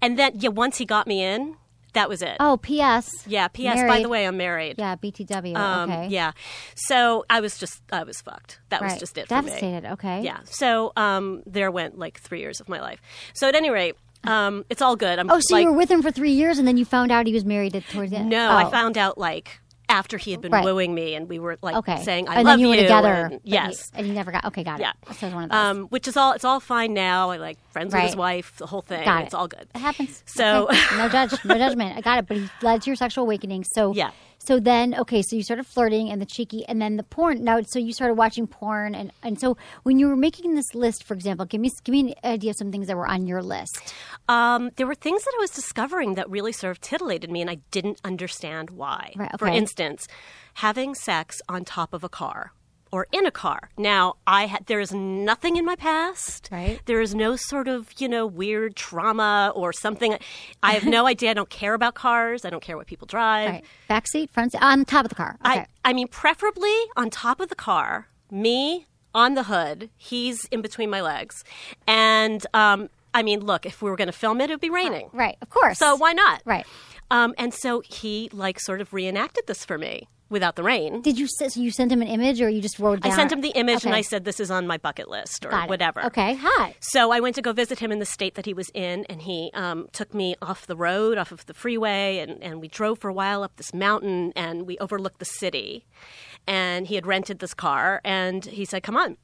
And 0.00 0.18
then 0.18 0.32
yeah, 0.36 0.50
once 0.50 0.78
he 0.78 0.86
got 0.86 1.06
me 1.06 1.22
in, 1.22 1.56
that 1.94 2.08
was 2.08 2.22
it. 2.22 2.36
Oh, 2.40 2.56
P.S. 2.56 3.24
Yeah. 3.26 3.48
P.S. 3.48 3.82
By 3.88 4.02
the 4.02 4.08
way, 4.08 4.26
I'm 4.26 4.36
married. 4.36 4.76
Yeah, 4.78 4.96
BTW. 4.96 5.56
Um, 5.56 5.90
okay. 5.90 6.08
Yeah. 6.08 6.32
So 6.74 7.24
I 7.30 7.40
was 7.40 7.58
just 7.58 7.82
I 7.92 8.02
was 8.04 8.20
fucked. 8.20 8.60
That 8.70 8.82
was 8.82 8.98
just 8.98 9.16
it. 9.18 9.28
For 9.28 9.34
me. 9.42 9.48
Devastated. 9.48 9.92
Okay. 9.92 10.22
Yeah. 10.22 10.40
So 10.44 10.92
um, 10.96 11.42
there 11.46 11.70
went 11.70 11.98
like 11.98 12.20
three 12.20 12.40
years 12.40 12.60
of 12.60 12.68
my 12.68 12.80
life. 12.80 13.00
So 13.34 13.48
at 13.48 13.54
any 13.54 13.70
rate, 13.70 13.96
um, 14.24 14.64
it's 14.68 14.82
all 14.82 14.96
good. 14.96 15.18
I'm 15.18 15.30
Oh, 15.30 15.40
so 15.40 15.54
like, 15.54 15.62
you 15.64 15.70
were 15.70 15.76
with 15.76 15.90
him 15.90 16.02
for 16.02 16.10
three 16.10 16.32
years, 16.32 16.58
and 16.58 16.68
then 16.68 16.76
you 16.76 16.84
found 16.84 17.10
out 17.10 17.26
he 17.26 17.32
was 17.32 17.44
married 17.44 17.74
at, 17.74 17.84
towards 17.88 18.10
the 18.10 18.18
end. 18.18 18.28
no, 18.30 18.50
Oh. 18.50 18.56
I 18.56 18.70
found 18.70 18.98
out 18.98 19.16
like 19.18 19.60
after 19.90 20.16
he 20.16 20.30
had 20.30 20.40
been 20.40 20.52
Right. 20.52 20.64
wooing 20.64 20.94
me, 20.94 21.14
and 21.14 21.28
we 21.28 21.38
were 21.38 21.58
like 21.60 21.74
Okay. 21.76 22.02
saying 22.02 22.28
I 22.28 22.36
and 22.36 22.44
love 22.44 22.52
then 22.54 22.60
you 22.60 22.68
were 22.68 22.76
together. 22.76 23.28
and- 23.32 23.40
yes. 23.44 23.90
he- 23.92 23.98
and 23.98 24.06
you 24.06 24.14
never 24.14 24.30
got. 24.32 24.44
Okay, 24.46 24.64
got 24.64 24.80
it. 24.80 24.82
Yeah. 24.84 25.12
So 25.12 25.28
one 25.28 25.44
of 25.44 25.50
those. 25.50 25.58
Um, 25.58 25.82
which 25.88 26.08
is 26.08 26.16
all. 26.16 26.32
It's 26.32 26.44
all 26.44 26.60
fine 26.60 26.94
now. 26.94 27.30
I 27.30 27.36
like 27.36 27.58
friends 27.72 27.92
with 27.92 28.02
his 28.04 28.16
wife. 28.16 28.56
The 28.56 28.66
whole 28.66 28.82
thing. 28.82 29.04
Got 29.04 29.22
it. 29.22 29.24
it's 29.26 29.34
all 29.34 29.48
good. 29.48 29.68
It 29.74 29.78
happens. 29.78 30.22
So- 30.26 30.68
Okay. 30.70 30.96
no 30.96 31.08
judge, 31.08 31.34
no 31.44 31.58
judgment. 31.58 31.96
I 31.96 32.00
got 32.00 32.18
it. 32.18 32.26
But 32.26 32.36
he 32.38 32.48
led 32.62 32.82
to 32.82 32.90
your 32.90 32.96
sexual 32.96 33.24
awakening. 33.24 33.64
So 33.64 33.92
Yeah. 33.92 34.10
So 34.42 34.58
then, 34.58 34.94
okay, 34.94 35.22
so 35.22 35.36
you 35.36 35.42
started 35.42 35.66
flirting 35.66 36.10
and 36.10 36.20
the 36.20 36.26
cheeky, 36.26 36.64
and 36.66 36.80
then 36.80 36.96
the 36.96 37.02
porn. 37.02 37.44
Now, 37.44 37.60
so 37.62 37.78
you 37.78 37.92
started 37.92 38.14
watching 38.14 38.46
porn, 38.46 38.94
and 38.94 39.12
and 39.22 39.38
so 39.38 39.56
when 39.82 39.98
you 39.98 40.08
were 40.08 40.16
making 40.16 40.54
this 40.54 40.74
list, 40.74 41.04
for 41.04 41.14
example, 41.14 41.44
give 41.44 41.60
me 41.60 41.70
give 41.84 41.92
me 41.92 42.00
an 42.00 42.14
idea 42.24 42.50
of 42.50 42.56
some 42.56 42.72
things 42.72 42.86
that 42.86 42.96
were 42.96 43.06
on 43.06 43.26
your 43.26 43.42
list. 43.42 43.94
Um, 44.28 44.70
there 44.76 44.86
were 44.86 44.94
things 44.94 45.22
that 45.24 45.32
I 45.36 45.40
was 45.40 45.50
discovering 45.50 46.14
that 46.14 46.28
really 46.30 46.52
sort 46.52 46.70
of 46.70 46.80
titillated 46.80 47.30
me, 47.30 47.42
and 47.42 47.50
I 47.50 47.58
didn't 47.70 48.00
understand 48.02 48.70
why. 48.70 49.12
Right, 49.14 49.30
For 49.38 49.46
instance, 49.46 50.08
having 50.54 50.94
sex 50.94 51.42
on 51.48 51.64
top 51.64 51.92
of 51.92 52.02
a 52.02 52.08
car 52.08 52.52
or 52.92 53.06
in 53.12 53.26
a 53.26 53.30
car. 53.30 53.70
Now, 53.78 54.14
I 54.26 54.46
had 54.46 54.66
there 54.66 54.80
is 54.80 54.92
nothing 54.92 55.56
in 55.56 55.64
my 55.64 55.76
past. 55.76 56.48
Right. 56.50 56.80
There 56.86 57.00
is 57.00 57.14
no 57.14 57.36
sort 57.36 57.68
of 57.68 57.92
you 57.98 58.08
know 58.08 58.26
weird 58.26 58.76
trauma 58.76 59.52
or 59.54 59.72
something. 59.72 60.16
I 60.62 60.72
have 60.72 60.84
no 60.86 61.06
idea. 61.14 61.30
I 61.30 61.34
don't 61.34 61.50
care 61.50 61.74
about 61.74 61.94
cars. 61.94 62.44
I 62.44 62.50
don't 62.50 62.62
care 62.62 62.76
what 62.76 62.86
people 62.86 63.06
drive. 63.06 63.50
Right, 63.50 63.64
back 63.88 64.06
seat, 64.08 64.30
front 64.30 64.52
seat, 64.52 64.62
on 64.62 64.84
top 64.84 65.04
of 65.04 65.08
the 65.08 65.14
car. 65.14 65.36
Okay. 65.44 65.60
I, 65.60 65.66
I 65.84 65.92
mean, 65.92 66.08
preferably 66.08 66.74
on 66.96 67.10
top 67.10 67.40
of 67.40 67.48
the 67.48 67.54
car, 67.54 68.08
me 68.30 68.86
on 69.14 69.34
the 69.34 69.44
hood, 69.44 69.90
he's 69.96 70.44
in 70.46 70.62
between 70.62 70.90
my 70.90 71.00
legs. 71.00 71.42
And, 71.86 72.46
um, 72.54 72.88
I 73.12 73.22
mean, 73.22 73.40
look, 73.40 73.66
if 73.66 73.82
we 73.82 73.90
were 73.90 73.96
going 73.96 74.06
to 74.06 74.12
film 74.12 74.40
it, 74.40 74.50
it 74.50 74.54
would 74.54 74.60
be 74.60 74.70
raining. 74.70 75.10
right, 75.12 75.36
of 75.42 75.50
course. 75.50 75.78
So 75.78 75.96
why 75.96 76.12
not? 76.12 76.42
Right. 76.44 76.64
Um, 77.10 77.34
and 77.36 77.52
so 77.52 77.80
he, 77.80 78.30
like, 78.32 78.60
sort 78.60 78.80
of 78.80 78.92
reenacted 78.92 79.48
this 79.48 79.64
for 79.64 79.78
me 79.78 80.06
without 80.30 80.56
the 80.56 80.62
rain. 80.62 81.02
Did 81.02 81.18
you 81.18 81.26
so 81.28 81.48
you 81.60 81.70
sent 81.70 81.92
him 81.92 82.00
an 82.00 82.08
image, 82.08 82.40
or 82.40 82.48
you 82.48 82.62
just 82.62 82.78
wrote? 82.78 83.04
I 83.04 83.10
sent 83.10 83.32
him 83.32 83.40
the 83.40 83.50
image 83.50 83.84
and 83.84 83.94
I 83.94 84.00
said, 84.00 84.24
this 84.24 84.40
is 84.40 84.50
on 84.50 84.66
my 84.66 84.78
bucket 84.78 85.08
list 85.08 85.44
or 85.44 85.52
whatever. 85.66 86.04
Okay, 86.06 86.34
hi. 86.40 86.74
So 86.80 87.10
I 87.10 87.20
went 87.20 87.34
to 87.36 87.42
go 87.42 87.52
visit 87.52 87.80
him 87.80 87.92
in 87.92 87.98
the 87.98 88.06
state 88.06 88.36
that 88.36 88.46
he 88.46 88.54
was 88.54 88.70
in, 88.72 89.04
and 89.10 89.22
he 89.22 89.50
um, 89.54 89.88
took 89.92 90.14
me 90.14 90.36
off 90.40 90.66
the 90.66 90.76
road, 90.76 91.18
off 91.18 91.32
of 91.32 91.44
the 91.46 91.54
freeway, 91.54 92.18
and, 92.18 92.42
and 92.42 92.60
we 92.60 92.68
drove 92.68 92.98
for 93.00 93.08
a 93.08 93.12
while 93.12 93.42
up 93.42 93.56
this 93.56 93.74
mountain, 93.74 94.32
and 94.36 94.66
we 94.66 94.78
overlooked 94.78 95.18
the 95.18 95.24
city. 95.24 95.84
And 96.46 96.86
he 96.86 96.94
had 96.94 97.06
rented 97.06 97.40
this 97.40 97.52
car, 97.52 98.00
and 98.04 98.44
he 98.44 98.64
said, 98.64 98.82
"Come 98.82 98.96
on," 98.96 99.16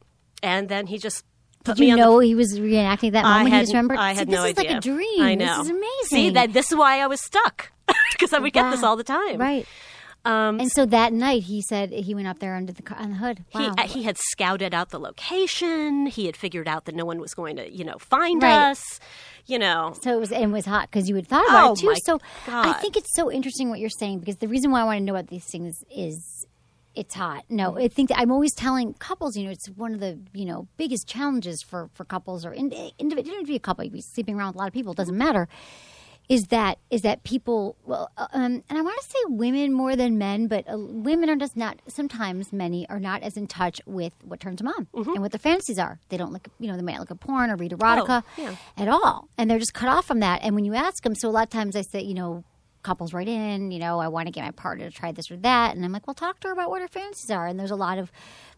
and 0.43 0.69
then 0.69 0.87
he 0.89 0.99
just 0.99 1.25
put 1.65 1.77
Did 1.77 1.89
you 1.89 1.97
know 1.97 2.21
the 2.21 2.27
he 2.27 2.35
was 2.35 2.59
reenacting 2.59 3.13
that 3.13 3.25
I 3.25 3.39
moment? 3.39 3.51
had, 3.51 3.57
you 3.59 3.63
just 3.65 3.73
remembered. 3.73 3.99
I 3.99 4.09
had 4.13 4.15
See, 4.15 4.19
had 4.19 4.29
this 4.29 4.35
no 4.35 4.45
is 4.45 4.59
idea. 4.59 4.71
like 4.71 4.79
a 4.79 4.81
dream. 4.81 5.23
I 5.23 5.35
know. 5.35 5.57
This 5.59 5.65
is 5.67 5.71
amazing. 5.71 6.05
See 6.05 6.31
that 6.31 6.53
this 6.53 6.71
is 6.73 6.79
why 6.79 7.01
I 7.01 7.07
was 7.07 7.21
stuck 7.21 7.73
because 8.13 8.33
I 8.33 8.39
would 8.39 8.53
get 8.53 8.71
this 8.71 8.83
all 8.83 8.97
the 8.97 9.05
time. 9.05 9.39
Right. 9.39 9.67
Um, 10.27 10.61
And 10.61 10.71
so 10.73 10.85
that 10.87 11.13
night, 11.13 11.45
he 11.45 11.63
said 11.63 11.91
he 11.93 12.15
went 12.15 12.27
up 12.27 12.39
there 12.41 12.55
under 12.57 12.73
the 12.73 12.83
on 12.97 13.11
the 13.11 13.17
hood. 13.17 13.45
he 13.51 13.59
Wow. 13.59 13.75
uh, 13.79 13.83
he 13.87 14.03
had 14.03 14.17
scouted 14.19 14.75
out 14.75 14.91
the 14.91 14.99
location. 14.99 16.07
He 16.07 16.27
had 16.27 16.37
figured 16.37 16.67
out 16.69 16.85
that 16.87 16.95
no 16.95 17.05
one 17.05 17.21
was 17.21 17.33
going 17.35 17.57
to 17.57 17.73
you 17.73 17.85
know 17.85 17.99
find 17.99 18.43
Right. 18.43 18.59
us. 18.71 18.83
You 19.47 19.59
know. 19.61 19.95
So 20.03 20.13
it 20.17 20.21
was 20.21 20.33
and 20.33 20.45
it 20.51 20.55
was 20.55 20.67
hot 20.67 20.91
because 20.91 21.09
you 21.09 21.15
had 21.15 21.29
thought 21.29 21.49
about 21.49 21.71
Oh, 21.71 21.73
it 21.73 21.79
too. 21.79 21.95
So 22.05 22.19
I 22.49 22.73
think 22.81 22.97
it's 22.97 23.15
so 23.15 23.31
interesting 23.31 23.71
what 23.71 23.79
you're 23.79 23.89
saying 23.91 24.19
because 24.19 24.37
the 24.39 24.49
reason 24.49 24.71
why 24.73 24.81
I 24.81 24.85
want 24.85 24.99
to 24.99 25.05
know 25.05 25.15
about 25.15 25.29
these 25.29 25.45
things 25.45 25.85
is 25.95 26.47
it's 26.97 27.15
hot. 27.15 27.45
No, 27.51 27.79
I 27.79 27.89
think 27.89 28.09
that 28.09 28.19
I'm 28.19 28.33
always 28.33 28.55
telling 28.55 28.95
couples, 28.95 29.37
you 29.37 29.45
know, 29.45 29.51
it's 29.51 29.69
one 29.69 29.93
of 29.95 30.01
the 30.01 30.19
you 30.33 30.47
know 30.47 30.67
biggest 30.77 31.07
challenges 31.07 31.63
for 31.63 31.89
for 31.95 32.05
couples 32.05 32.45
or 32.45 32.53
in, 32.53 32.73
individual. 32.99 33.27
You 33.27 33.33
don't 33.33 33.41
have 33.41 33.47
to 33.47 33.53
be 33.53 33.57
a 33.57 33.61
couple. 33.61 33.85
You 33.85 33.91
be 33.91 34.01
sleeping 34.01 34.35
around 34.35 34.49
with 34.49 34.57
a 34.57 34.59
lot 34.59 34.69
of 34.69 34.75
people. 34.75 34.93
It 34.93 34.97
doesn't 34.97 35.17
matter. 35.17 35.47
Is 36.29 36.49
that 36.49 36.79
is 36.91 37.03
that 37.03 37.23
people? 37.23 37.77
Well, 37.85 38.11
uh, 38.17 38.27
um, 38.33 38.65
and 38.69 38.79
I 38.79 38.81
want 38.81 38.99
to 39.01 39.07
say 39.07 39.19
women 39.29 39.73
more 39.73 39.95
than 39.95 40.19
men, 40.19 40.49
but 40.49 40.69
uh, 40.69 40.77
women 40.79 41.31
are 41.31 41.37
just 41.37 41.57
not. 41.57 41.81
Sometimes 41.87 42.53
many 42.53 42.89
are 42.89 42.99
not 42.99 43.23
as 43.23 43.37
in 43.37 43.47
touch 43.47 43.81
with 43.87 44.13
what 44.25 44.41
turns 44.41 44.59
them 44.59 44.69
on 44.69 44.89
and 44.93 45.23
what 45.23 45.33
their 45.33 45.39
fantasies 45.39 45.79
are. 45.79 46.01
They 46.09 46.17
don't 46.17 46.33
look, 46.33 46.49
you 46.59 46.69
know, 46.69 46.77
they 46.77 46.83
might 46.83 46.99
look 46.99 47.11
at 47.11 47.21
porn 47.21 47.51
or 47.51 47.57
read 47.57 47.73
erotica 47.73 48.25
yeah. 48.37 48.57
at 48.77 48.89
all, 48.89 49.29
and 49.39 49.51
they're 49.51 49.59
just 49.59 49.75
cut 49.75 49.89
off 49.89 50.07
from 50.07 50.21
that. 50.21 50.43
And 50.43 50.55
when 50.55 50.65
you 50.65 50.75
ask 50.75 51.03
them, 51.03 51.15
so 51.15 51.29
a 51.29 51.31
lot 51.31 51.45
of 51.45 51.51
times 51.51 51.77
I 51.77 51.83
say, 51.83 52.03
you 52.03 52.15
know, 52.15 52.45
couples 52.87 53.13
write 53.13 53.29
in, 53.29 53.71
you 53.71 53.79
know, 53.79 53.99
I 53.99 54.09
want 54.09 54.27
to 54.29 54.33
get 54.33 54.45
my 54.45 54.53
partner 54.53 54.89
to 54.89 54.95
try 54.97 55.11
this 55.13 55.31
or 55.31 55.37
that, 55.39 55.75
and 55.75 55.85
I'm 55.85 55.93
like, 55.93 56.07
well, 56.07 56.15
talk 56.15 56.41
to 56.41 56.49
her 56.49 56.53
about 56.53 56.71
what 56.71 56.81
her 56.81 56.89
fantasies 56.89 57.31
are. 57.31 57.47
And 57.47 57.59
there's 57.59 57.71
a 57.73 57.77
lot 57.77 57.99
of, 57.99 58.11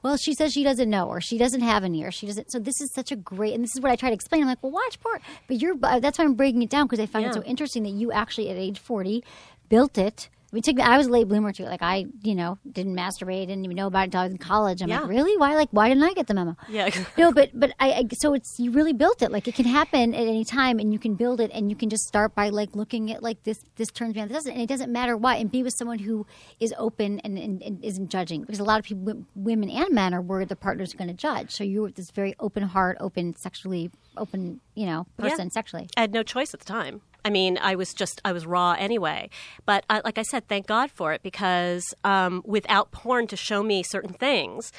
well, 0.03 0.17
she 0.17 0.35
says 0.35 0.53
she 0.53 0.63
doesn't 0.63 0.91
know, 0.91 1.09
or 1.09 1.21
she 1.21 1.39
doesn't 1.39 1.63
have 1.63 1.83
any, 1.83 2.05
or 2.05 2.11
she 2.11 2.27
doesn't. 2.27 2.53
So 2.53 2.59
this 2.59 2.81
is 2.81 2.93
such 2.93 3.11
a 3.11 3.17
great, 3.17 3.55
and 3.55 3.65
this 3.65 3.75
is 3.75 3.81
what 3.81 3.91
I 3.91 3.97
try 3.97 4.11
to 4.11 4.15
explain. 4.15 4.43
I'm 4.43 4.49
like, 4.49 4.63
well, 4.63 4.73
watch 4.73 5.01
porn, 5.01 5.21
but 5.47 5.61
you're. 5.61 5.75
uh, 5.83 5.99
That's 5.99 6.19
why 6.19 6.25
I'm 6.27 6.35
breaking 6.35 6.63
it 6.63 6.71
down 6.71 6.87
because 6.87 7.01
I 7.01 7.07
find 7.07 7.25
it 7.27 7.35
so 7.35 7.43
interesting 7.45 7.83
that 7.85 7.91
you 7.93 8.13
actually 8.13 8.51
at 8.51 8.57
age 8.57 8.79
40 8.79 9.25
built 9.69 9.99
it. 9.99 10.29
I 10.51 10.55
mean, 10.55 10.63
took 10.63 10.81
I 10.81 10.97
was 10.97 11.09
a 11.09 11.11
late 11.11 11.29
bloomer 11.29 11.53
too. 11.53 11.65
Like 11.65 11.83
I, 11.83 12.07
you 12.23 12.35
know, 12.35 12.57
didn't 12.71 12.97
masturbate, 12.97 13.49
didn't 13.49 13.65
even 13.67 13.77
know 13.77 13.87
about 13.87 14.01
it 14.01 14.05
until 14.07 14.21
I 14.21 14.25
was 14.25 14.33
in 14.33 14.39
college. 14.39 14.81
I'm 14.81 14.89
Yeah. 14.89 15.01
like, 15.01 15.11
really? 15.11 15.37
Why? 15.37 15.55
Like, 15.55 15.69
why 15.73 15.89
didn't 15.91 16.05
I 16.05 16.15
get 16.15 16.27
the 16.27 16.33
memo? 16.35 16.57
Yeah. 16.71 16.89
No, 17.19 17.33
but 17.33 17.51
but 17.53 17.73
I, 17.79 17.93
I 17.93 18.05
so 18.15 18.33
it's 18.33 18.59
you 18.59 18.71
really 18.71 18.95
built 18.95 19.21
it. 19.21 19.31
Like 19.31 19.47
it 19.47 19.55
can 19.55 19.67
happen 19.67 20.15
at 20.15 20.21
any 20.27 20.45
time, 20.47 20.79
and 20.79 20.91
you 20.93 20.99
can 20.99 21.17
build 21.17 21.41
it, 21.41 21.51
and 21.53 21.69
you 21.69 21.77
can 21.77 21.91
just 21.91 22.05
start 22.05 22.35
by 22.35 22.49
like 22.49 22.75
looking 22.75 23.13
at 23.13 23.23
like 23.23 23.43
this 23.43 23.63
this 23.77 23.89
turns 23.91 24.15
me 24.15 24.23
on. 24.23 24.29
This 24.29 24.37
doesn't, 24.39 24.53
and 24.53 24.63
it 24.63 24.69
doesn't 24.69 24.91
matter 24.91 25.17
why. 25.19 25.37
And 25.37 25.51
be 25.51 25.63
with 25.63 25.75
someone 25.75 25.99
who 25.99 26.27
is 26.61 26.73
open 26.79 27.21
and, 27.21 27.37
and, 27.39 27.63
and 27.63 27.85
isn't 27.85 28.09
judging, 28.09 28.41
because 28.41 28.59
a 28.59 28.65
lot 28.65 28.79
of 28.79 28.87
people, 28.87 29.25
women 29.35 29.69
and 29.69 29.95
men, 29.95 30.15
are 30.15 30.23
worried 30.23 30.49
the 30.49 30.57
partner's 30.57 30.95
are 30.95 30.97
going 30.97 31.09
to 31.09 31.15
judge. 31.15 31.51
So 31.51 31.63
you're 31.63 31.83
with 31.83 31.97
this 31.97 32.11
very 32.11 32.35
open 32.41 32.63
heart, 32.63 32.97
open 33.01 33.37
sexually, 33.37 33.91
open 34.17 34.61
you 34.75 34.87
know 34.87 35.07
person 35.19 35.47
Yeah. 35.49 35.53
sexually. 35.53 35.89
I 35.97 36.01
had 36.03 36.13
no 36.15 36.23
choice 36.23 36.55
at 36.55 36.61
the 36.61 36.67
time. 36.67 37.03
I 37.25 37.31
mean, 37.31 37.59
I 37.61 37.75
was 37.75 37.93
just, 37.93 38.21
I 38.25 38.33
was 38.33 38.47
raw 38.47 38.73
anyway. 38.79 39.31
But 39.67 39.85
I, 39.91 40.01
like 40.05 40.19
I 40.19 40.23
said, 40.23 40.49
thank 40.49 40.67
God 40.67 40.91
for 40.91 41.13
it 41.13 41.23
because 41.23 41.85
um, 42.05 42.43
without 42.45 42.93
porn 42.93 43.27
to 43.29 43.37
show 43.37 43.63
me 43.63 43.83
certain 43.83 44.15
things, 44.15 44.73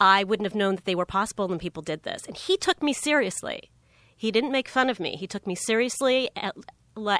I 0.00 0.24
wouldn't 0.24 0.46
have 0.46 0.54
known 0.54 0.76
that 0.76 0.84
they 0.84 0.94
were 0.94 1.06
possible 1.06 1.48
when 1.48 1.58
people 1.58 1.82
did 1.82 2.02
this. 2.02 2.24
And 2.26 2.36
he 2.36 2.56
took 2.56 2.82
me 2.82 2.92
seriously. 2.92 3.70
He 4.16 4.30
didn't 4.30 4.52
make 4.52 4.68
fun 4.68 4.88
of 4.88 5.00
me. 5.00 5.16
He 5.16 5.26
took 5.26 5.46
me 5.46 5.54
seriously 5.54 6.30
and, 6.36 6.52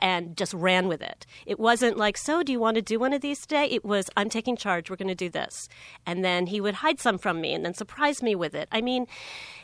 and 0.01 0.37
just 0.37 0.55
ran 0.55 0.89
with 0.89 1.03
it. 1.03 1.27
It 1.45 1.59
wasn't 1.59 1.97
like, 1.97 2.17
so 2.17 2.43
do 2.43 2.53
you 2.53 2.61
want 2.61 2.77
to 2.77 2.83
do 2.83 2.99
one 2.99 3.12
of 3.12 3.21
these 3.21 3.41
today? 3.41 3.67
It 3.67 3.85
was, 3.85 4.09
I'm 4.17 4.31
taking 4.31 4.57
charge. 4.57 4.89
We're 4.89 4.97
going 4.97 5.09
to 5.09 5.15
do 5.15 5.29
this. 5.29 5.69
And 6.07 6.25
then 6.25 6.47
he 6.47 6.61
would 6.61 6.75
hide 6.75 7.01
some 7.01 7.19
from 7.19 7.41
me 7.41 7.53
and 7.53 7.65
then 7.65 7.75
surprise 7.75 8.23
me 8.23 8.35
with 8.35 8.55
it. 8.55 8.69
I 8.73 8.81
mean, 8.81 9.07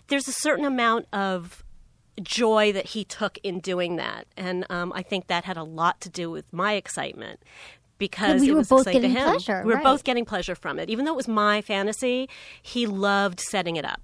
there's 0.08 0.28
a 0.28 0.32
certain 0.32 0.64
amount 0.64 1.06
of 1.12 1.64
joy 2.22 2.72
that 2.72 2.86
he 2.86 3.04
took 3.04 3.38
in 3.42 3.60
doing 3.60 3.96
that, 3.96 4.26
and 4.36 4.66
um, 4.70 4.92
I 4.94 5.02
think 5.02 5.28
that 5.28 5.44
had 5.44 5.56
a 5.56 5.64
lot 5.64 6.00
to 6.02 6.08
do 6.08 6.30
with 6.30 6.52
my 6.52 6.74
excitement 6.74 7.40
because 7.98 8.40
we 8.40 8.48
it 8.48 8.52
were 8.52 8.58
was 8.58 8.68
both 8.68 8.80
exciting 8.80 9.02
to 9.02 9.08
getting 9.08 9.22
him. 9.22 9.30
pleasure, 9.30 9.62
We 9.64 9.70
were 9.70 9.76
right. 9.76 9.84
both 9.84 10.04
getting 10.04 10.24
pleasure 10.24 10.54
from 10.54 10.78
it, 10.78 10.90
even 10.90 11.04
though 11.04 11.12
it 11.12 11.16
was 11.16 11.28
my 11.28 11.62
fantasy. 11.62 12.28
He 12.60 12.86
loved 12.86 13.40
setting 13.40 13.76
it 13.76 13.84
up. 13.84 14.00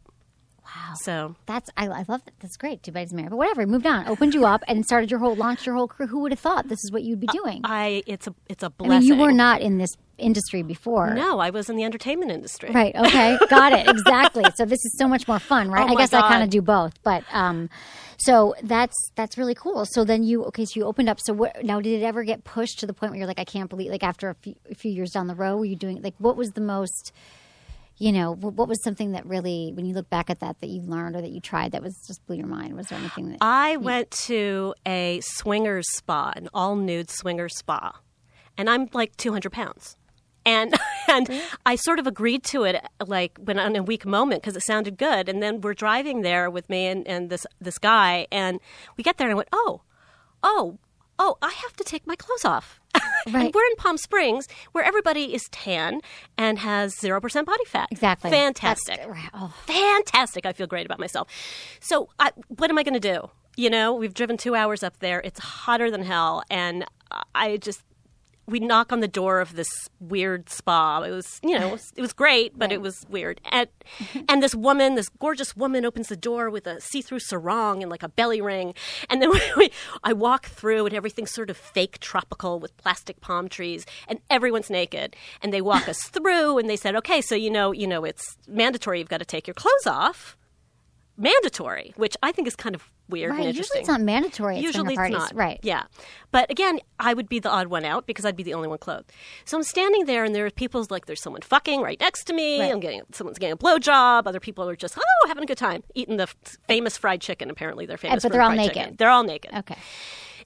Wow. 0.68 0.94
So 1.02 1.36
That's 1.46 1.70
I, 1.76 1.86
I 1.86 2.04
love 2.08 2.24
that. 2.24 2.34
That's 2.40 2.56
great. 2.56 2.82
Bad 2.92 3.00
he's 3.00 3.12
married, 3.12 3.30
but 3.30 3.36
whatever. 3.36 3.66
Moved 3.66 3.86
on, 3.86 4.06
opened 4.06 4.34
you 4.34 4.44
up, 4.44 4.62
and 4.68 4.84
started 4.84 5.10
your 5.10 5.20
whole 5.20 5.34
launched 5.34 5.66
your 5.66 5.74
whole 5.74 5.88
career. 5.88 6.08
Who 6.08 6.20
would 6.20 6.32
have 6.32 6.38
thought 6.38 6.68
this 6.68 6.84
is 6.84 6.92
what 6.92 7.02
you'd 7.02 7.20
be 7.20 7.26
doing? 7.28 7.62
I, 7.64 8.02
it's 8.06 8.26
a, 8.26 8.34
it's 8.48 8.62
a 8.62 8.70
blessing. 8.70 9.00
mean, 9.00 9.08
you 9.08 9.16
were 9.16 9.32
not 9.32 9.62
in 9.62 9.78
this 9.78 9.90
industry 10.18 10.62
before. 10.62 11.14
No, 11.14 11.38
I 11.38 11.50
was 11.50 11.70
in 11.70 11.76
the 11.76 11.84
entertainment 11.84 12.32
industry. 12.32 12.70
Right. 12.70 12.94
Okay. 12.94 13.38
Got 13.48 13.72
it. 13.72 13.88
Exactly. 13.88 14.44
So 14.56 14.64
this 14.64 14.84
is 14.84 14.96
so 14.98 15.08
much 15.08 15.26
more 15.26 15.38
fun, 15.38 15.70
right? 15.70 15.88
Oh 15.88 15.92
I 15.92 15.94
guess 15.94 16.12
I 16.12 16.20
kind 16.22 16.42
of 16.42 16.50
do 16.50 16.60
both, 16.60 16.92
but 17.02 17.24
um, 17.32 17.70
so 18.18 18.54
that's 18.62 18.96
that's 19.14 19.38
really 19.38 19.54
cool. 19.54 19.86
So 19.86 20.04
then 20.04 20.22
you 20.22 20.44
okay? 20.46 20.64
So 20.64 20.72
you 20.80 20.84
opened 20.84 21.08
up. 21.08 21.18
So 21.24 21.32
what 21.32 21.64
now? 21.64 21.80
Did 21.80 22.02
it 22.02 22.04
ever 22.04 22.24
get 22.24 22.44
pushed 22.44 22.80
to 22.80 22.86
the 22.86 22.92
point 22.92 23.12
where 23.12 23.18
you're 23.18 23.28
like, 23.28 23.38
I 23.38 23.44
can't 23.44 23.70
believe? 23.70 23.90
Like 23.90 24.02
after 24.02 24.28
a 24.28 24.34
few, 24.34 24.54
a 24.70 24.74
few 24.74 24.90
years 24.90 25.10
down 25.10 25.28
the 25.28 25.34
road, 25.34 25.58
were 25.58 25.64
you 25.64 25.76
doing 25.76 26.02
like 26.02 26.14
what 26.18 26.36
was 26.36 26.50
the 26.50 26.60
most? 26.60 27.12
You 27.98 28.12
know, 28.12 28.32
what 28.32 28.68
was 28.68 28.82
something 28.84 29.12
that 29.12 29.26
really, 29.26 29.72
when 29.74 29.84
you 29.84 29.92
look 29.92 30.08
back 30.08 30.30
at 30.30 30.38
that, 30.38 30.60
that 30.60 30.68
you 30.68 30.82
learned 30.82 31.16
or 31.16 31.20
that 31.20 31.30
you 31.30 31.40
tried 31.40 31.72
that 31.72 31.82
was 31.82 31.96
just 32.06 32.24
blew 32.26 32.36
your 32.36 32.46
mind? 32.46 32.76
Was 32.76 32.86
there 32.88 32.98
anything 32.98 33.30
that? 33.30 33.38
I 33.40 33.76
went 33.76 34.12
to 34.26 34.74
a 34.86 35.20
swingers 35.22 35.86
spa, 35.96 36.32
an 36.36 36.48
all 36.54 36.76
nude 36.76 37.10
swingers 37.10 37.56
spa, 37.56 37.98
and 38.56 38.70
I'm 38.70 38.88
like 38.92 39.16
200 39.16 39.50
pounds. 39.50 39.96
And 40.44 40.74
and 41.08 41.28
I 41.66 41.74
sort 41.74 41.98
of 41.98 42.06
agreed 42.06 42.44
to 42.44 42.62
it 42.62 42.86
like 43.04 43.36
when 43.42 43.58
on 43.58 43.74
a 43.74 43.82
weak 43.82 44.06
moment 44.06 44.42
because 44.42 44.56
it 44.56 44.62
sounded 44.62 44.96
good. 44.96 45.28
And 45.28 45.42
then 45.42 45.60
we're 45.60 45.74
driving 45.74 46.22
there 46.22 46.48
with 46.50 46.70
me 46.70 46.86
and, 46.86 47.06
and 47.08 47.30
this 47.30 47.46
this 47.60 47.78
guy, 47.78 48.28
and 48.30 48.60
we 48.96 49.02
get 49.02 49.16
there 49.16 49.26
and 49.26 49.32
I 49.32 49.36
went, 49.36 49.48
oh, 49.52 49.82
oh, 50.44 50.78
oh, 51.18 51.36
I 51.42 51.50
have 51.50 51.74
to 51.76 51.84
take 51.84 52.06
my 52.06 52.16
clothes 52.16 52.44
off. 52.44 52.80
Right. 53.30 53.52
we're 53.54 53.64
in 53.64 53.76
Palm 53.76 53.98
Springs 53.98 54.48
where 54.72 54.82
everybody 54.82 55.34
is 55.34 55.50
tan 55.50 56.00
and 56.38 56.58
has 56.60 56.96
zero 56.98 57.20
percent 57.20 57.46
body 57.46 57.64
fat. 57.66 57.88
Exactly. 57.90 58.30
fantastic. 58.30 59.00
Oh. 59.34 59.52
fantastic. 59.66 60.46
I 60.46 60.52
feel 60.54 60.66
great 60.66 60.86
about 60.86 60.98
myself. 60.98 61.28
So, 61.80 62.08
I, 62.18 62.30
what 62.48 62.70
am 62.70 62.78
I 62.78 62.82
going 62.84 62.98
to 62.98 63.00
do? 63.00 63.28
You 63.56 63.68
know, 63.68 63.92
we've 63.92 64.14
driven 64.14 64.38
two 64.38 64.54
hours 64.54 64.82
up 64.82 65.00
there. 65.00 65.20
It's 65.20 65.40
hotter 65.40 65.90
than 65.90 66.04
hell, 66.04 66.42
and 66.48 66.86
I 67.34 67.58
just 67.58 67.82
we 68.48 68.60
knock 68.60 68.92
on 68.92 69.00
the 69.00 69.08
door 69.08 69.40
of 69.40 69.54
this 69.54 69.68
weird 70.00 70.48
spa. 70.48 71.02
It 71.02 71.10
was, 71.10 71.38
you 71.42 71.58
know, 71.58 71.68
it 71.68 71.72
was, 71.72 71.92
it 71.96 72.00
was 72.00 72.14
great, 72.14 72.58
but 72.58 72.72
it 72.72 72.80
was 72.80 73.04
weird. 73.10 73.40
And 73.50 73.68
and 74.28 74.42
this 74.42 74.54
woman, 74.54 74.94
this 74.94 75.10
gorgeous 75.10 75.54
woman, 75.54 75.84
opens 75.84 76.08
the 76.08 76.16
door 76.16 76.48
with 76.48 76.66
a 76.66 76.80
see-through 76.80 77.20
sarong 77.20 77.82
and 77.82 77.90
like 77.90 78.02
a 78.02 78.08
belly 78.08 78.40
ring, 78.40 78.74
and 79.10 79.20
then 79.20 79.30
we, 79.56 79.70
I 80.02 80.14
walk 80.14 80.46
through, 80.46 80.86
and 80.86 80.94
everything's 80.94 81.30
sort 81.30 81.50
of 81.50 81.56
fake 81.58 81.98
tropical 82.00 82.58
with 82.58 82.76
plastic 82.78 83.20
palm 83.20 83.48
trees, 83.48 83.84
and 84.08 84.20
everyone's 84.30 84.70
naked, 84.70 85.14
and 85.42 85.52
they 85.52 85.60
walk 85.60 85.86
us 85.88 86.02
through, 86.04 86.56
and 86.58 86.70
they 86.70 86.76
said, 86.76 86.96
okay, 86.96 87.20
so 87.20 87.34
you 87.34 87.50
know, 87.50 87.72
you 87.72 87.86
know, 87.86 88.04
it's 88.04 88.38
mandatory. 88.48 88.98
You've 88.98 89.08
got 89.08 89.18
to 89.18 89.26
take 89.26 89.46
your 89.46 89.54
clothes 89.54 89.86
off. 89.86 90.37
Mandatory, 91.18 91.92
which 91.96 92.16
I 92.22 92.30
think 92.32 92.46
is 92.48 92.54
kind 92.56 92.74
of 92.74 92.90
weird 93.08 93.32
Right. 93.32 93.46
and 93.46 93.56
Usually 93.56 93.80
it's 93.80 93.88
not 93.88 94.00
mandatory 94.00 94.56
at 94.58 94.62
Usually 94.62 94.94
it's 94.94 95.10
not. 95.12 95.34
Right. 95.34 95.58
Yeah. 95.62 95.84
But 96.30 96.50
again, 96.50 96.78
I 97.00 97.12
would 97.14 97.28
be 97.28 97.38
the 97.40 97.50
odd 97.50 97.66
one 97.68 97.84
out 97.84 98.06
because 98.06 98.24
I'd 98.24 98.36
be 98.36 98.42
the 98.42 98.54
only 98.54 98.68
one 98.68 98.78
clothed. 98.78 99.10
So 99.44 99.56
I'm 99.56 99.62
standing 99.64 100.04
there 100.04 100.24
and 100.24 100.34
there 100.34 100.46
are 100.46 100.50
people 100.50 100.86
like 100.90 101.06
there's 101.06 101.20
someone 101.20 101.42
fucking 101.42 101.80
right 101.80 101.98
next 101.98 102.24
to 102.24 102.32
me. 102.34 102.60
Right. 102.60 102.70
I'm 102.72 102.80
getting 102.80 103.02
someone's 103.12 103.38
getting 103.38 103.54
a 103.54 103.56
blowjob. 103.56 104.26
Other 104.26 104.40
people 104.40 104.68
are 104.68 104.76
just 104.76 104.96
oh 104.96 105.26
having 105.28 105.42
a 105.42 105.46
good 105.46 105.58
time 105.58 105.82
eating 105.94 106.18
the 106.18 106.24
f- 106.24 106.36
famous 106.68 106.96
fried 106.96 107.20
chicken. 107.20 107.50
Apparently 107.50 107.84
they're 107.84 107.96
famous. 107.96 108.22
but 108.22 108.28
for 108.28 108.32
they're 108.34 108.42
all 108.42 108.50
naked. 108.52 108.74
chicken. 108.74 108.94
They're 108.96 109.10
all 109.10 109.24
naked. 109.24 109.52
Okay. 109.54 109.76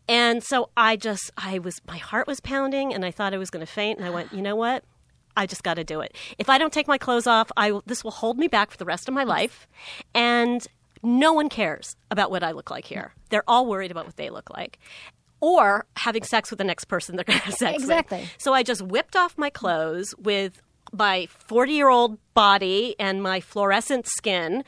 And 0.09 0.43
so 0.43 0.71
I 0.77 0.97
just, 0.97 1.31
I 1.37 1.61
was, 1.61 1.81
my 1.87 1.97
heart 1.97 2.27
was 2.27 2.41
pounding 2.41 2.93
and 2.93 3.05
I 3.05 3.13
thought 3.13 3.33
I 3.35 3.39
was 3.39 3.51
going 3.51 3.65
to 3.65 3.71
faint. 3.73 3.99
And 4.01 4.07
I 4.07 4.11
went, 4.11 4.33
you 4.33 4.43
know 4.43 4.57
what? 4.57 4.83
I 5.37 5.47
just 5.47 5.63
got 5.63 5.75
to 5.75 5.85
do 5.85 6.01
it. 6.01 6.17
If 6.39 6.49
I 6.49 6.59
don't 6.59 6.73
take 6.73 6.89
my 6.89 6.99
clothes 6.99 7.27
off, 7.27 7.51
I 7.57 7.81
this 7.87 8.05
will 8.05 8.11
hold 8.11 8.39
me 8.39 8.49
back 8.49 8.71
for 8.71 8.77
the 8.77 8.85
rest 8.85 9.09
of 9.09 9.15
my 9.15 9.25
life. 9.25 9.67
And 10.15 10.67
no 11.03 11.33
one 11.33 11.49
cares 11.49 11.97
about 12.11 12.31
what 12.31 12.43
I 12.43 12.53
look 12.53 12.71
like 12.71 12.85
here. 12.85 13.13
They're 13.31 13.49
all 13.49 13.67
worried 13.67 13.91
about 13.91 14.07
what 14.07 14.17
they 14.17 14.31
look 14.31 14.51
like. 14.51 14.79
Or 15.41 15.87
having 15.97 16.23
sex 16.23 16.51
with 16.51 16.59
the 16.59 16.65
next 16.65 16.85
person 16.85 17.17
they're 17.17 17.25
going 17.25 17.39
to 17.41 17.45
have 17.47 17.55
sex 17.55 17.75
with. 17.75 17.83
Exactly. 17.83 18.29
So 18.39 18.55
I 18.55 18.63
just 18.63 18.83
whipped 18.83 19.17
off 19.17 19.37
my 19.37 19.51
clothes 19.51 20.15
with 20.17 20.63
my 20.93 21.27
40 21.31 21.73
year 21.73 21.89
old 21.89 22.19
body 22.35 22.95
and 22.99 23.23
my 23.23 23.41
fluorescent 23.41 24.07
skin 24.07 24.63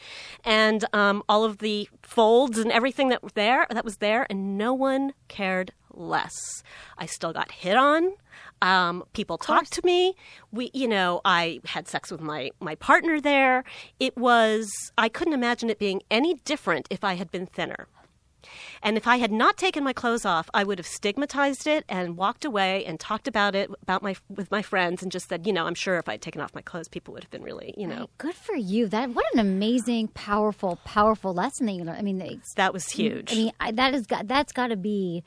and 0.44 0.84
um, 0.92 1.22
all 1.28 1.44
of 1.44 1.58
the 1.58 1.88
folds 2.02 2.58
and 2.58 2.72
everything 2.72 3.08
that 3.10 3.22
were 3.22 3.30
there 3.34 3.66
that 3.70 3.84
was 3.84 3.98
there 3.98 4.26
and 4.30 4.56
no 4.56 4.72
one 4.72 5.12
cared 5.28 5.72
less 5.92 6.62
i 6.98 7.06
still 7.06 7.32
got 7.32 7.52
hit 7.52 7.76
on 7.76 8.14
um, 8.64 9.04
people 9.12 9.36
talked 9.36 9.70
to 9.72 9.82
me 9.84 10.14
we 10.50 10.70
you 10.72 10.88
know 10.88 11.20
i 11.24 11.60
had 11.66 11.86
sex 11.86 12.10
with 12.10 12.20
my 12.20 12.50
my 12.60 12.74
partner 12.76 13.20
there 13.20 13.62
it 14.00 14.16
was 14.16 14.72
i 14.96 15.08
couldn't 15.08 15.34
imagine 15.34 15.68
it 15.68 15.78
being 15.78 16.00
any 16.10 16.34
different 16.44 16.88
if 16.90 17.04
i 17.04 17.14
had 17.14 17.30
been 17.30 17.46
thinner 17.46 17.86
And 18.82 18.96
if 18.96 19.06
I 19.06 19.16
had 19.16 19.32
not 19.32 19.56
taken 19.56 19.82
my 19.82 19.94
clothes 19.94 20.26
off, 20.26 20.50
I 20.52 20.64
would 20.64 20.78
have 20.78 20.86
stigmatized 20.86 21.66
it 21.66 21.84
and 21.88 22.16
walked 22.18 22.44
away 22.44 22.84
and 22.84 23.00
talked 23.00 23.26
about 23.26 23.54
it 23.54 23.70
about 23.80 24.02
my 24.02 24.14
with 24.28 24.50
my 24.50 24.60
friends 24.62 25.02
and 25.02 25.10
just 25.10 25.28
said, 25.28 25.46
you 25.46 25.52
know, 25.52 25.66
I'm 25.66 25.74
sure 25.74 25.96
if 25.98 26.08
I'd 26.08 26.20
taken 26.20 26.42
off 26.42 26.54
my 26.54 26.60
clothes, 26.60 26.88
people 26.88 27.14
would 27.14 27.24
have 27.24 27.30
been 27.30 27.42
really, 27.42 27.72
you 27.78 27.86
know, 27.86 28.08
Good 28.18 28.34
for 28.34 28.54
you. 28.54 28.86
That 28.86 29.10
what 29.10 29.24
an 29.32 29.40
amazing, 29.40 30.08
powerful, 30.08 30.78
powerful 30.84 31.32
lesson 31.32 31.66
that 31.66 31.72
you 31.72 31.84
learned. 31.84 31.98
I 31.98 32.02
mean, 32.02 32.40
that 32.56 32.72
was 32.72 32.90
huge. 32.90 33.32
I 33.32 33.36
mean, 33.36 33.52
I, 33.60 33.72
that 33.72 33.94
is 33.94 34.06
got 34.06 34.28
that's 34.28 34.52
got 34.52 34.68
to 34.68 34.76
be 34.76 35.24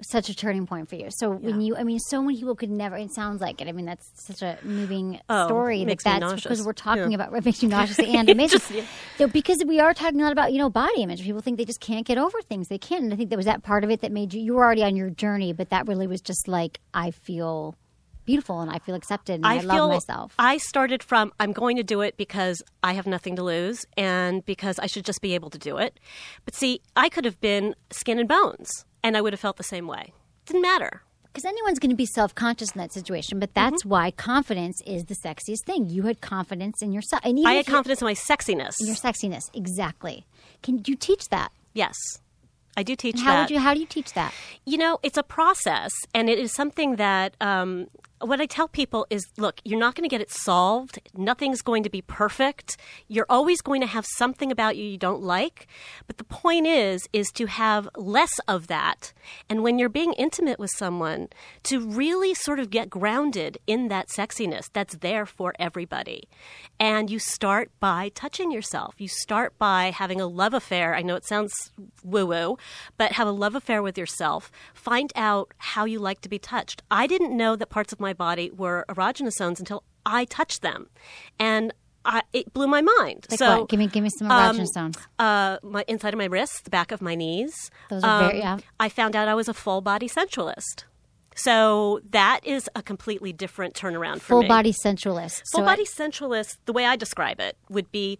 such 0.00 0.28
a 0.28 0.34
turning 0.34 0.66
point 0.66 0.88
for 0.88 0.94
you. 0.96 1.08
So 1.10 1.30
when 1.30 1.60
you, 1.60 1.76
I 1.76 1.82
mean, 1.84 1.98
so 1.98 2.22
many 2.22 2.38
people 2.38 2.54
could 2.54 2.70
never. 2.70 2.96
It 2.96 3.12
sounds 3.12 3.40
like 3.40 3.60
it. 3.60 3.68
I 3.68 3.72
mean, 3.72 3.86
that's 3.86 4.08
such 4.14 4.42
a 4.42 4.58
moving 4.62 5.20
Oh, 5.28 5.46
story. 5.46 5.84
that 5.84 5.98
that's 6.04 6.20
nauseous. 6.20 6.42
because 6.44 6.62
we're 6.64 6.72
talking 6.72 7.10
Yeah. 7.10 7.16
about 7.16 7.32
what 7.32 7.44
makes 7.44 7.62
you 7.62 7.68
nauseous 7.70 7.98
and 7.98 8.28
amazing. 8.30 8.58
Just- 8.60 8.70
yeah. 8.70 8.84
So 9.16 9.26
because 9.26 9.58
we 9.66 9.80
are 9.80 9.92
talking 9.94 10.20
a 10.20 10.24
lot 10.24 10.32
about 10.32 10.52
you 10.52 10.58
know 10.58 10.70
body 10.70 11.02
image. 11.02 11.22
People 11.22 11.40
think 11.40 11.58
they 11.58 11.64
just 11.64 11.80
can't 11.80 12.06
get 12.06 12.18
over 12.18 12.40
things. 12.42 12.68
They 12.68 12.78
can't. 12.78 13.04
And 13.04 13.12
I 13.12 13.16
think 13.16 13.30
that 13.30 13.36
was 13.36 13.46
that 13.46 13.62
part 13.62 13.84
of 13.84 13.90
it 13.90 14.00
that 14.02 14.12
made 14.12 14.32
you. 14.34 14.40
You 14.40 14.54
were 14.54 14.64
already 14.64 14.84
on 14.84 14.94
your 14.96 15.10
journey, 15.10 15.52
but 15.52 15.70
that 15.70 15.88
really 15.88 16.06
was 16.06 16.20
just 16.20 16.46
like 16.48 16.80
I 16.94 17.10
feel 17.10 17.74
beautiful 18.24 18.60
and 18.60 18.70
I 18.70 18.78
feel 18.78 18.94
accepted 18.94 19.36
and 19.36 19.46
I, 19.46 19.60
feel 19.60 19.68
love 19.68 19.90
myself. 19.90 20.34
I 20.38 20.58
started 20.58 21.02
from 21.02 21.32
I'm 21.40 21.52
going 21.52 21.76
to 21.78 21.82
do 21.82 22.02
it 22.02 22.18
because 22.18 22.62
I 22.82 22.92
have 22.92 23.06
nothing 23.06 23.36
to 23.36 23.42
lose 23.42 23.86
and 23.96 24.44
because 24.44 24.78
I 24.78 24.86
should 24.86 25.06
just 25.06 25.22
be 25.22 25.34
able 25.34 25.48
to 25.48 25.58
do 25.58 25.78
it. 25.78 25.98
But 26.44 26.54
see, 26.54 26.82
I 26.94 27.08
could 27.08 27.24
have 27.24 27.40
been 27.40 27.74
skin 27.90 28.18
and 28.18 28.28
bones 28.28 28.84
and 29.08 29.16
I 29.16 29.20
would 29.20 29.32
have 29.32 29.40
felt 29.40 29.56
the 29.56 29.62
same 29.74 29.86
way. 29.88 30.04
It 30.12 30.46
didn't 30.52 30.62
matter. 30.62 31.02
because 31.30 31.44
anyone's 31.44 31.78
going 31.78 31.90
to 31.90 31.96
be 31.96 32.06
self-conscious 32.06 32.70
in 32.74 32.78
that 32.82 32.92
situation 32.92 33.38
but 33.38 33.52
that's 33.54 33.82
Mm-hmm. 33.82 33.88
why 33.94 34.10
confidence 34.12 34.78
is 34.94 35.00
the 35.10 35.14
sexiest 35.26 35.62
thing 35.68 35.80
you 35.94 36.02
had 36.10 36.18
confidence 36.20 36.82
in 36.82 36.90
yourself 36.96 37.22
and 37.24 37.38
I 37.46 37.54
had 37.60 37.66
confidence 37.66 38.00
in 38.02 38.06
my 38.12 38.14
sexiness. 38.30 38.74
in 38.80 38.86
your 38.86 38.96
sexiness 38.96 39.44
exactly 39.62 40.16
can 40.64 40.74
you 40.86 40.94
teach 41.08 41.24
that 41.36 41.50
yes. 41.74 41.96
I 42.76 42.82
do 42.84 42.94
teach 42.96 43.16
And 43.16 43.24
how 43.24 43.32
that. 43.34 43.40
would 43.42 43.50
you 43.54 43.58
how 43.66 43.72
do 43.74 43.80
you 43.80 43.86
teach 43.96 44.10
that 44.20 44.32
You 44.64 44.78
know, 44.82 44.92
it's 45.02 45.18
a 45.18 45.26
process, 45.38 45.92
and 46.16 46.24
it 46.32 46.38
is 46.44 46.50
something 46.60 46.90
that 46.96 47.34
um, 47.40 47.70
what 48.20 48.40
I 48.40 48.46
tell 48.46 48.68
people 48.68 49.06
is 49.10 49.26
look, 49.36 49.60
you're 49.64 49.78
not 49.78 49.94
going 49.94 50.08
to 50.08 50.12
get 50.12 50.20
it 50.20 50.30
solved. 50.30 50.98
Nothing's 51.14 51.62
going 51.62 51.82
to 51.84 51.90
be 51.90 52.02
perfect. 52.02 52.76
You're 53.06 53.26
always 53.28 53.60
going 53.60 53.80
to 53.80 53.86
have 53.86 54.06
something 54.06 54.50
about 54.50 54.76
you 54.76 54.84
you 54.84 54.98
don't 54.98 55.22
like. 55.22 55.66
But 56.06 56.18
the 56.18 56.24
point 56.24 56.66
is, 56.66 57.08
is 57.12 57.28
to 57.32 57.46
have 57.46 57.88
less 57.96 58.32
of 58.48 58.66
that. 58.66 59.12
And 59.48 59.62
when 59.62 59.78
you're 59.78 59.88
being 59.88 60.12
intimate 60.14 60.58
with 60.58 60.70
someone, 60.70 61.28
to 61.64 61.80
really 61.80 62.34
sort 62.34 62.58
of 62.58 62.70
get 62.70 62.90
grounded 62.90 63.58
in 63.66 63.88
that 63.88 64.08
sexiness 64.08 64.68
that's 64.72 64.96
there 64.96 65.26
for 65.26 65.54
everybody. 65.58 66.28
And 66.80 67.10
you 67.10 67.18
start 67.18 67.70
by 67.80 68.10
touching 68.14 68.50
yourself. 68.50 68.94
You 68.98 69.08
start 69.08 69.58
by 69.58 69.90
having 69.90 70.20
a 70.20 70.26
love 70.26 70.54
affair. 70.54 70.94
I 70.94 71.02
know 71.02 71.16
it 71.16 71.26
sounds 71.26 71.52
woo 72.02 72.26
woo, 72.26 72.58
but 72.96 73.12
have 73.12 73.28
a 73.28 73.32
love 73.32 73.54
affair 73.54 73.82
with 73.82 73.98
yourself. 73.98 74.50
Find 74.74 75.12
out 75.14 75.52
how 75.58 75.84
you 75.84 75.98
like 75.98 76.20
to 76.22 76.28
be 76.28 76.38
touched. 76.38 76.82
I 76.90 77.06
didn't 77.06 77.36
know 77.36 77.56
that 77.56 77.68
parts 77.68 77.92
of 77.92 78.00
my 78.00 78.07
body 78.12 78.50
were 78.50 78.84
erogenous 78.88 79.32
zones 79.32 79.58
until 79.60 79.82
I 80.06 80.24
touched 80.24 80.62
them. 80.62 80.88
And 81.38 81.72
I, 82.04 82.22
it 82.32 82.52
blew 82.54 82.66
my 82.66 82.80
mind. 82.80 83.26
like 83.30 83.38
so, 83.38 83.60
what 83.60 83.68
give 83.68 83.78
me 83.78 83.86
give 83.88 84.02
me 84.02 84.08
some 84.10 84.30
um, 84.30 84.56
erogenous 84.56 84.68
zones 84.68 84.96
uh, 85.18 85.58
my 85.62 85.84
inside 85.88 86.14
of 86.14 86.18
my 86.18 86.24
wrists, 86.26 86.62
the 86.62 86.70
back 86.70 86.90
of 86.92 87.02
my 87.02 87.14
knees. 87.14 87.70
Those 87.90 88.02
are 88.04 88.20
very- 88.28 88.40
Um, 88.42 88.58
yeah. 88.60 88.64
I 88.80 88.88
found 88.88 89.14
out 89.16 89.28
I 89.28 89.34
was 89.34 89.48
a 89.48 89.54
full 89.54 89.80
body 89.80 90.08
sensualist. 90.08 90.84
So 91.34 92.00
that 92.10 92.40
is 92.44 92.68
a 92.74 92.82
completely 92.82 93.32
different 93.32 93.74
turnaround 93.74 94.16
for 94.20 94.26
full 94.28 94.42
me. 94.42 94.48
body 94.48 94.72
sensualist 94.72 95.42
Full 95.52 95.60
So 95.60 95.64
body 95.64 95.82
I- 95.82 95.84
sensualist, 95.84 96.56
the 96.64 96.72
way 96.72 96.84
I 96.86 96.96
describe 96.96 97.40
it, 97.40 97.56
would 97.68 97.92
be 97.92 98.18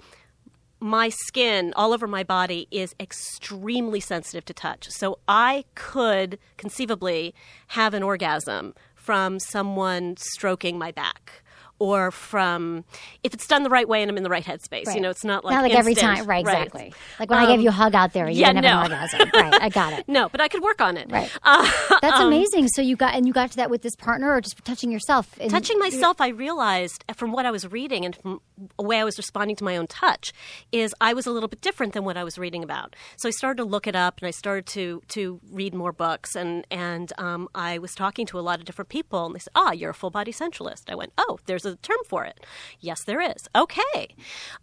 my 0.81 1.09
skin 1.09 1.73
all 1.75 1.93
over 1.93 2.07
my 2.07 2.23
body 2.23 2.69
is 2.71 2.95
extremely 3.01 3.99
sensitive 3.99 4.45
to 4.45 4.55
touch. 4.55 4.89
So 4.91 5.19
I 5.27 5.65
could 5.75 6.39
conceivably 6.57 7.35
have 7.69 7.95
an 7.95 8.05
orgasm 8.05 8.75
from 9.09 9.41
someone 9.41 10.15
stroking 10.19 10.77
my 10.77 10.93
back. 10.93 11.43
Or 11.81 12.11
from, 12.11 12.85
if 13.23 13.33
it's 13.35 13.47
done 13.47 13.63
the 13.63 13.71
right 13.71 13.89
way 13.89 14.03
and 14.03 14.11
I'm 14.11 14.17
in 14.17 14.23
the 14.25 14.31
right 14.31 14.45
headspace, 14.45 14.93
you 14.95 15.01
know, 15.01 15.11
it's 15.11 15.25
not 15.25 15.45
like 15.45 15.55
not 15.55 15.63
like 15.63 15.73
every 15.75 15.95
time 15.95 16.27
right 16.27 16.45
Right. 16.45 16.67
exactly 16.67 16.93
like 17.21 17.31
when 17.31 17.39
i 17.39 17.47
gave 17.47 17.59
Um, 17.59 17.65
you 17.65 17.69
a 17.69 17.73
hug 17.73 17.95
out 17.95 18.13
there 18.13 18.29
you 18.29 18.41
yeah, 18.41 18.53
didn't 18.53 18.65
have 18.65 18.75
no. 18.91 18.97
an 18.97 19.01
orgasm 19.01 19.31
right 19.35 19.63
i 19.63 19.69
got 19.69 19.93
it 19.93 20.05
No, 20.19 20.29
but 20.29 20.41
I 20.41 20.49
could 20.49 20.63
work 20.63 20.81
on 20.81 20.97
it. 20.97 21.11
right 21.11 21.31
Uh, 21.43 21.71
that's 22.03 22.19
um, 22.21 22.27
amazing 22.29 22.69
so 22.69 22.83
you 22.83 22.97
got 22.97 23.15
and 23.15 23.27
you 23.27 23.33
got 23.33 23.51
to 23.53 23.57
that 23.57 23.71
with 23.71 23.83
this 23.83 23.95
partner 23.97 24.31
or 24.33 24.41
just 24.41 24.57
touching 24.65 24.91
yourself 24.91 25.35
and 25.41 25.51
touching 25.51 25.79
myself, 25.79 26.21
I 26.21 26.29
realized 26.29 27.05
from 27.15 27.33
what 27.33 27.47
I 27.47 27.51
was 27.51 27.67
reading 27.71 28.05
and 28.05 28.15
from 28.17 28.41
the 28.77 28.85
way 28.85 28.99
I 29.01 29.05
was 29.05 29.17
responding 29.19 29.57
to 29.57 29.65
my 29.65 29.77
own 29.77 29.87
touch 29.87 30.33
is 30.73 30.95
I 31.01 31.15
was 31.15 31.27
a 31.27 31.31
little 31.31 31.49
bit 31.49 31.61
different 31.61 31.93
than 31.93 32.05
what 32.05 32.17
I 32.17 32.25
was 32.25 32.39
reading 32.39 32.63
about. 32.65 32.97
So 33.17 33.29
I 33.29 33.31
started 33.33 33.59
to 33.59 33.65
look 33.65 33.87
it 33.87 33.95
up 33.97 34.19
and 34.21 34.27
I 34.27 34.31
started 34.33 34.67
to 34.77 35.03
to 35.09 35.41
read 35.51 35.75
more 35.75 35.93
books 35.93 36.35
and 36.35 36.67
and 36.71 37.13
um, 37.19 37.49
I 37.55 37.79
was 37.79 37.95
talking 37.95 38.27
to 38.27 38.39
a 38.39 38.43
lot 38.49 38.59
of 38.59 38.65
different 38.65 38.89
people 38.89 39.27
and 39.27 39.35
they 39.35 39.39
said, 39.41 39.53
"Ah, 39.55 39.73
you're 39.73 39.91
a 39.91 39.95
full 39.95 40.11
body 40.11 40.33
sensualist." 40.33 40.91
I 40.91 40.95
went, 40.95 41.13
"Oh, 41.19 41.39
there's 41.47 41.65
a 41.73 41.77
term 41.77 41.99
for 42.09 42.25
it." 42.25 42.41
Yes, 42.81 43.05
there 43.05 43.21
is. 43.21 43.49
Okay. 43.55 44.09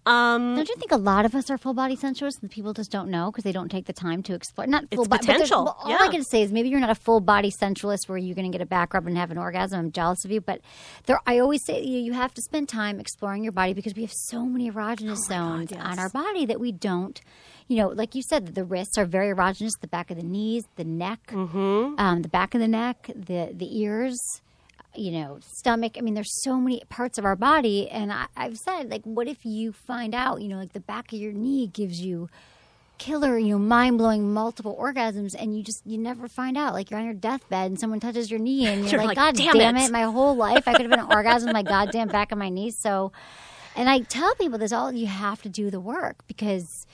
Um, 0.06 0.56
Don't 0.56 0.68
you 0.70 0.76
think 0.76 0.92
a 0.92 0.98
lot 0.98 1.26
of 1.26 1.34
us 1.36 1.50
are 1.50 1.58
full 1.58 1.74
body 1.74 1.96
sensualists 1.96 2.42
and 2.42 2.52
people 2.52 2.74
just 2.74 2.92
don't 2.92 3.10
know 3.10 3.32
because 3.32 3.44
they 3.44 3.52
don't 3.52 3.70
take 3.70 3.86
the 3.86 3.94
time 3.94 4.22
to 4.24 4.34
explore? 4.34 4.68
Not 4.68 4.84
full 4.94 5.02
It's 5.04 5.08
bo- 5.08 5.18
but 5.18 5.22
there's- 5.26 5.42
potential, 5.42 5.66
well, 5.66 5.78
all 5.84 5.90
yeah. 5.90 5.98
I 6.02 6.08
can 6.10 6.24
say 6.24 6.42
is 6.42 6.52
maybe 6.52 6.70
you're 6.70 6.80
not 6.80 6.90
a 6.90 6.96
full 6.96 7.20
body 7.22 7.52
sensualist 7.52 8.08
where 8.10 8.18
you're 8.18 8.36
going 8.36 8.52
to 8.52 8.56
get 8.58 8.62
a 8.62 8.66
back 8.68 8.94
rub 8.94 9.08
and 9.08 9.18
have 9.18 9.32
an 9.32 9.38
orgasm. 9.38 9.80
I'm 9.80 9.92
jealous 9.92 10.26
of 10.26 10.32
you, 10.32 10.42
but 10.42 10.62
there, 11.06 11.20
I 11.26 11.40
always 11.40 11.64
say 11.66 11.82
you, 11.84 12.00
you 12.00 12.14
have 12.14 12.34
to 12.36 12.42
spend 12.42 12.70
time 12.70 13.00
exploring 13.00 13.44
your 13.44 13.52
body 13.54 13.74
because 13.74 13.96
we 13.96 14.02
have 14.04 14.14
so 14.14 14.46
many 14.46 14.70
erogenous 14.72 15.18
zones 15.28 15.72
on 15.74 16.00
our 16.00 16.10
body 16.10 16.46
that 16.46 16.60
we 16.60 16.72
don't. 16.72 17.20
You 17.68 17.78
know, 17.78 17.88
like 17.88 18.14
you 18.14 18.22
said, 18.22 18.54
the 18.54 18.64
wrists 18.64 18.98
are 18.98 19.06
very 19.06 19.34
erogenous. 19.34 19.72
The 19.82 19.88
back 19.88 20.12
of 20.12 20.18
the 20.18 20.24
knees, 20.24 20.64
the 20.76 20.84
neck, 20.84 21.32
um, 21.34 22.22
the 22.22 22.30
back 22.30 22.54
of 22.54 22.62
the 22.62 22.68
neck, 22.68 23.10
the 23.16 23.52
the 23.54 23.80
ears 23.82 24.20
you 24.98 25.12
know, 25.12 25.40
stomach. 25.42 25.94
I 25.98 26.02
mean, 26.02 26.14
there's 26.14 26.42
so 26.44 26.58
many 26.58 26.82
parts 26.90 27.18
of 27.18 27.26
our 27.26 27.36
body. 27.36 27.90
And 27.90 28.12
I, 28.12 28.28
I've 28.36 28.58
said, 28.58 28.90
like, 28.90 29.04
what 29.04 29.28
if 29.28 29.46
you 29.46 29.72
find 29.72 30.14
out, 30.16 30.42
you 30.42 30.48
know, 30.48 30.58
like 30.58 30.74
the 30.74 30.80
back 30.80 31.12
of 31.14 31.20
your 31.20 31.32
knee 31.34 31.68
gives 31.68 32.02
you 32.02 32.30
killer, 32.98 33.38
you 33.38 33.50
know, 33.50 33.60
mind 33.60 33.98
blowing 33.98 34.34
multiple 34.34 34.78
orgasms 34.80 35.36
and 35.38 35.58
you 35.58 35.64
just, 35.64 35.82
you 35.86 35.98
never 35.98 36.28
find 36.28 36.58
out. 36.58 36.74
Like, 36.74 36.90
you're 36.90 37.00
on 37.00 37.06
your 37.06 37.14
deathbed 37.14 37.72
and 37.72 37.80
someone 37.80 38.00
touches 38.00 38.32
your 38.32 38.40
knee 38.40 38.68
and 38.68 38.82
you're, 38.84 38.92
You're 38.92 39.00
like, 39.00 39.18
like, 39.18 39.36
God 39.36 39.36
"Damn 39.36 39.76
it. 39.76 39.86
it." 39.86 39.92
My 39.92 40.04
whole 40.04 40.36
life 40.36 40.68
I 40.68 40.74
could 40.74 40.82
have 40.82 40.92
been 40.92 41.00
an 41.10 41.12
orgasm 41.12 41.52
my 41.52 41.64
goddamn 41.64 42.08
back 42.08 42.32
of 42.32 42.38
my 42.38 42.50
knee. 42.50 42.72
So, 42.72 43.12
and 43.76 43.90
I 43.90 44.00
tell 44.00 44.34
people 44.36 44.58
this 44.58 44.72
all, 44.72 44.92
you 44.92 45.08
have 45.08 45.42
to 45.42 45.50
do 45.50 45.70
the 45.70 45.80
work 45.80 46.26
because 46.28 46.86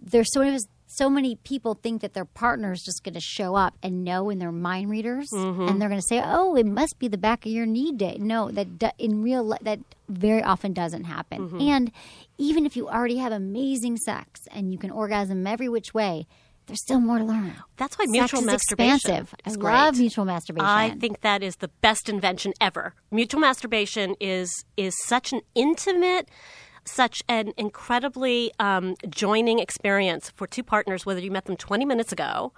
there's 0.00 0.32
so 0.32 0.40
many 0.40 0.50
of 0.50 0.56
us 0.56 0.66
so 0.92 1.08
many 1.08 1.36
people 1.36 1.74
think 1.74 2.02
that 2.02 2.14
their 2.14 2.24
partner 2.24 2.72
is 2.72 2.82
just 2.82 3.04
going 3.04 3.14
to 3.14 3.20
show 3.20 3.54
up 3.54 3.74
and 3.82 4.02
know 4.02 4.28
in 4.28 4.38
their 4.38 4.52
mind 4.52 4.90
readers 4.90 5.28
mm-hmm. 5.32 5.68
and 5.68 5.80
they're 5.80 5.88
going 5.88 6.00
to 6.00 6.06
say 6.06 6.20
oh 6.24 6.56
it 6.56 6.66
must 6.66 6.98
be 6.98 7.08
the 7.08 7.18
back 7.18 7.46
of 7.46 7.52
your 7.52 7.66
knee 7.66 7.92
day 7.92 8.16
no 8.18 8.50
that 8.50 8.78
do, 8.78 8.88
in 8.98 9.22
real 9.22 9.44
li- 9.44 9.58
that 9.62 9.78
very 10.08 10.42
often 10.42 10.72
doesn't 10.72 11.04
happen 11.04 11.48
mm-hmm. 11.48 11.60
and 11.60 11.92
even 12.38 12.66
if 12.66 12.76
you 12.76 12.88
already 12.88 13.18
have 13.18 13.32
amazing 13.32 13.96
sex 13.96 14.40
and 14.50 14.72
you 14.72 14.78
can 14.78 14.90
orgasm 14.90 15.46
every 15.46 15.68
which 15.68 15.94
way 15.94 16.26
there's 16.66 16.82
still 16.82 17.00
more 17.00 17.18
to 17.18 17.24
learn 17.24 17.52
That's 17.78 17.98
why 17.98 18.04
Sex 18.04 18.12
mutual 18.12 18.40
is 18.40 18.46
masturbation 18.46 18.94
expansive. 18.94 19.34
is 19.44 19.56
I 19.56 19.60
great. 19.60 19.72
love 19.72 19.98
mutual 19.98 20.24
masturbation. 20.24 20.66
I 20.66 20.90
think 20.90 21.20
that 21.22 21.42
is 21.42 21.56
the 21.56 21.66
best 21.80 22.08
invention 22.08 22.52
ever. 22.60 22.94
Mutual 23.10 23.40
masturbation 23.40 24.14
is 24.20 24.52
is 24.76 24.94
such 25.06 25.32
an 25.32 25.40
intimate, 25.56 26.28
such 26.84 27.22
an 27.28 27.52
incredibly 27.56 28.52
um, 28.58 28.96
joining 29.08 29.58
experience 29.58 30.30
for 30.30 30.46
two 30.46 30.62
partners, 30.62 31.04
whether 31.06 31.20
you 31.20 31.30
met 31.30 31.44
them 31.44 31.56
20 31.56 31.84
minutes 31.84 32.12
ago 32.12 32.52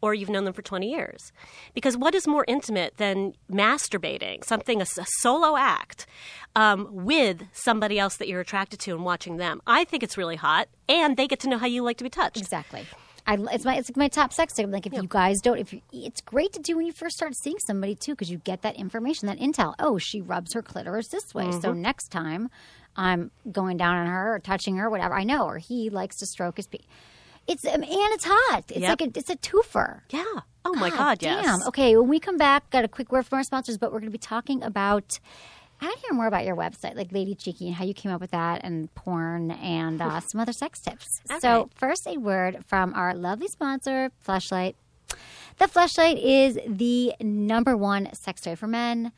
or 0.00 0.14
you've 0.14 0.28
known 0.30 0.44
them 0.44 0.54
for 0.54 0.62
20 0.62 0.90
years. 0.90 1.32
Because 1.74 1.96
what 1.96 2.14
is 2.14 2.26
more 2.26 2.44
intimate 2.48 2.96
than 2.96 3.34
masturbating, 3.50 4.44
something, 4.44 4.80
a 4.82 4.86
solo 5.20 5.56
act, 5.56 6.06
um, 6.54 6.88
with 6.90 7.42
somebody 7.52 7.98
else 7.98 8.16
that 8.16 8.28
you're 8.28 8.40
attracted 8.40 8.80
to 8.80 8.92
and 8.94 9.04
watching 9.04 9.36
them? 9.36 9.60
I 9.66 9.84
think 9.84 10.02
it's 10.02 10.16
really 10.16 10.36
hot, 10.36 10.68
and 10.88 11.16
they 11.16 11.26
get 11.26 11.40
to 11.40 11.48
know 11.48 11.58
how 11.58 11.66
you 11.66 11.82
like 11.82 11.98
to 11.98 12.04
be 12.04 12.10
touched. 12.10 12.38
Exactly. 12.38 12.86
I, 13.28 13.36
it's 13.52 13.64
my 13.64 13.74
it's 13.76 13.90
like 13.90 13.96
my 13.96 14.06
top 14.06 14.32
sex 14.32 14.54
tip. 14.54 14.70
Like 14.70 14.86
if 14.86 14.92
you 14.92 15.04
guys 15.08 15.40
don't, 15.42 15.58
if 15.58 15.72
you, 15.72 15.80
it's 15.92 16.20
great 16.20 16.52
to 16.52 16.60
do 16.60 16.76
when 16.76 16.86
you 16.86 16.92
first 16.92 17.16
start 17.16 17.34
seeing 17.34 17.58
somebody 17.58 17.96
too, 17.96 18.12
because 18.12 18.30
you 18.30 18.38
get 18.38 18.62
that 18.62 18.76
information, 18.76 19.26
that 19.26 19.40
intel. 19.40 19.74
Oh, 19.80 19.98
she 19.98 20.20
rubs 20.20 20.54
her 20.54 20.62
clitoris 20.62 21.08
this 21.08 21.34
way, 21.34 21.50
so 21.50 21.70
Mm-hmm. 21.72 21.82
next 21.82 22.08
time 22.12 22.50
I'm 22.96 23.30
going 23.52 23.76
down 23.76 23.96
on 23.96 24.06
her 24.06 24.34
or 24.34 24.38
touching 24.38 24.76
her, 24.76 24.88
whatever 24.90 25.14
I 25.14 25.24
know, 25.24 25.46
or 25.46 25.58
he 25.58 25.90
likes 25.90 26.16
to 26.16 26.26
stroke 26.26 26.56
his. 26.56 26.66
Pe- 26.66 26.78
it's 27.46 27.64
and 27.64 27.84
it's 27.88 28.24
hot. 28.28 28.64
It's 28.68 28.80
Yep. 28.80 29.00
like 29.00 29.16
a, 29.16 29.18
it's 29.18 29.30
a 29.30 29.36
twofer. 29.36 30.00
Yeah. 30.10 30.24
Oh 30.64 30.74
my 30.74 30.90
God, 30.90 31.22
yes. 31.22 31.44
Damn. 31.44 31.62
Okay, 31.68 31.96
when 31.96 32.08
we 32.08 32.18
come 32.18 32.36
back, 32.38 32.70
got 32.70 32.84
a 32.84 32.88
quick 32.88 33.12
word 33.12 33.24
from 33.26 33.36
our 33.36 33.44
sponsors, 33.44 33.78
but 33.78 33.92
we're 33.92 34.00
going 34.00 34.10
to 34.10 34.18
be 34.18 34.18
talking 34.18 34.62
about. 34.62 35.20
I 35.80 35.84
want 35.84 35.96
to 36.00 36.06
hear 36.06 36.14
more 36.14 36.26
about 36.26 36.46
your 36.46 36.56
website, 36.56 36.96
like 36.96 37.12
Lady 37.12 37.34
Cheeky, 37.34 37.66
and 37.66 37.74
how 37.76 37.84
you 37.84 37.92
came 37.92 38.10
up 38.10 38.20
with 38.20 38.30
that, 38.30 38.62
and 38.64 38.92
porn, 38.94 39.50
and 39.50 40.00
uh, 40.00 40.20
some 40.20 40.40
other 40.40 40.54
sex 40.54 40.80
tips. 40.80 41.20
So, 41.40 41.68
first, 41.74 42.06
a 42.06 42.16
word 42.16 42.64
from 42.66 42.94
our 42.94 43.14
lovely 43.14 43.46
sponsor, 43.48 44.10
Fleshlight. 44.26 44.74
The 45.58 45.66
Fleshlight 45.66 46.18
is 46.20 46.58
the 46.66 47.12
number 47.20 47.76
one 47.76 48.08
sex 48.14 48.40
toy 48.40 48.56
for 48.56 48.66
men. 48.66 49.12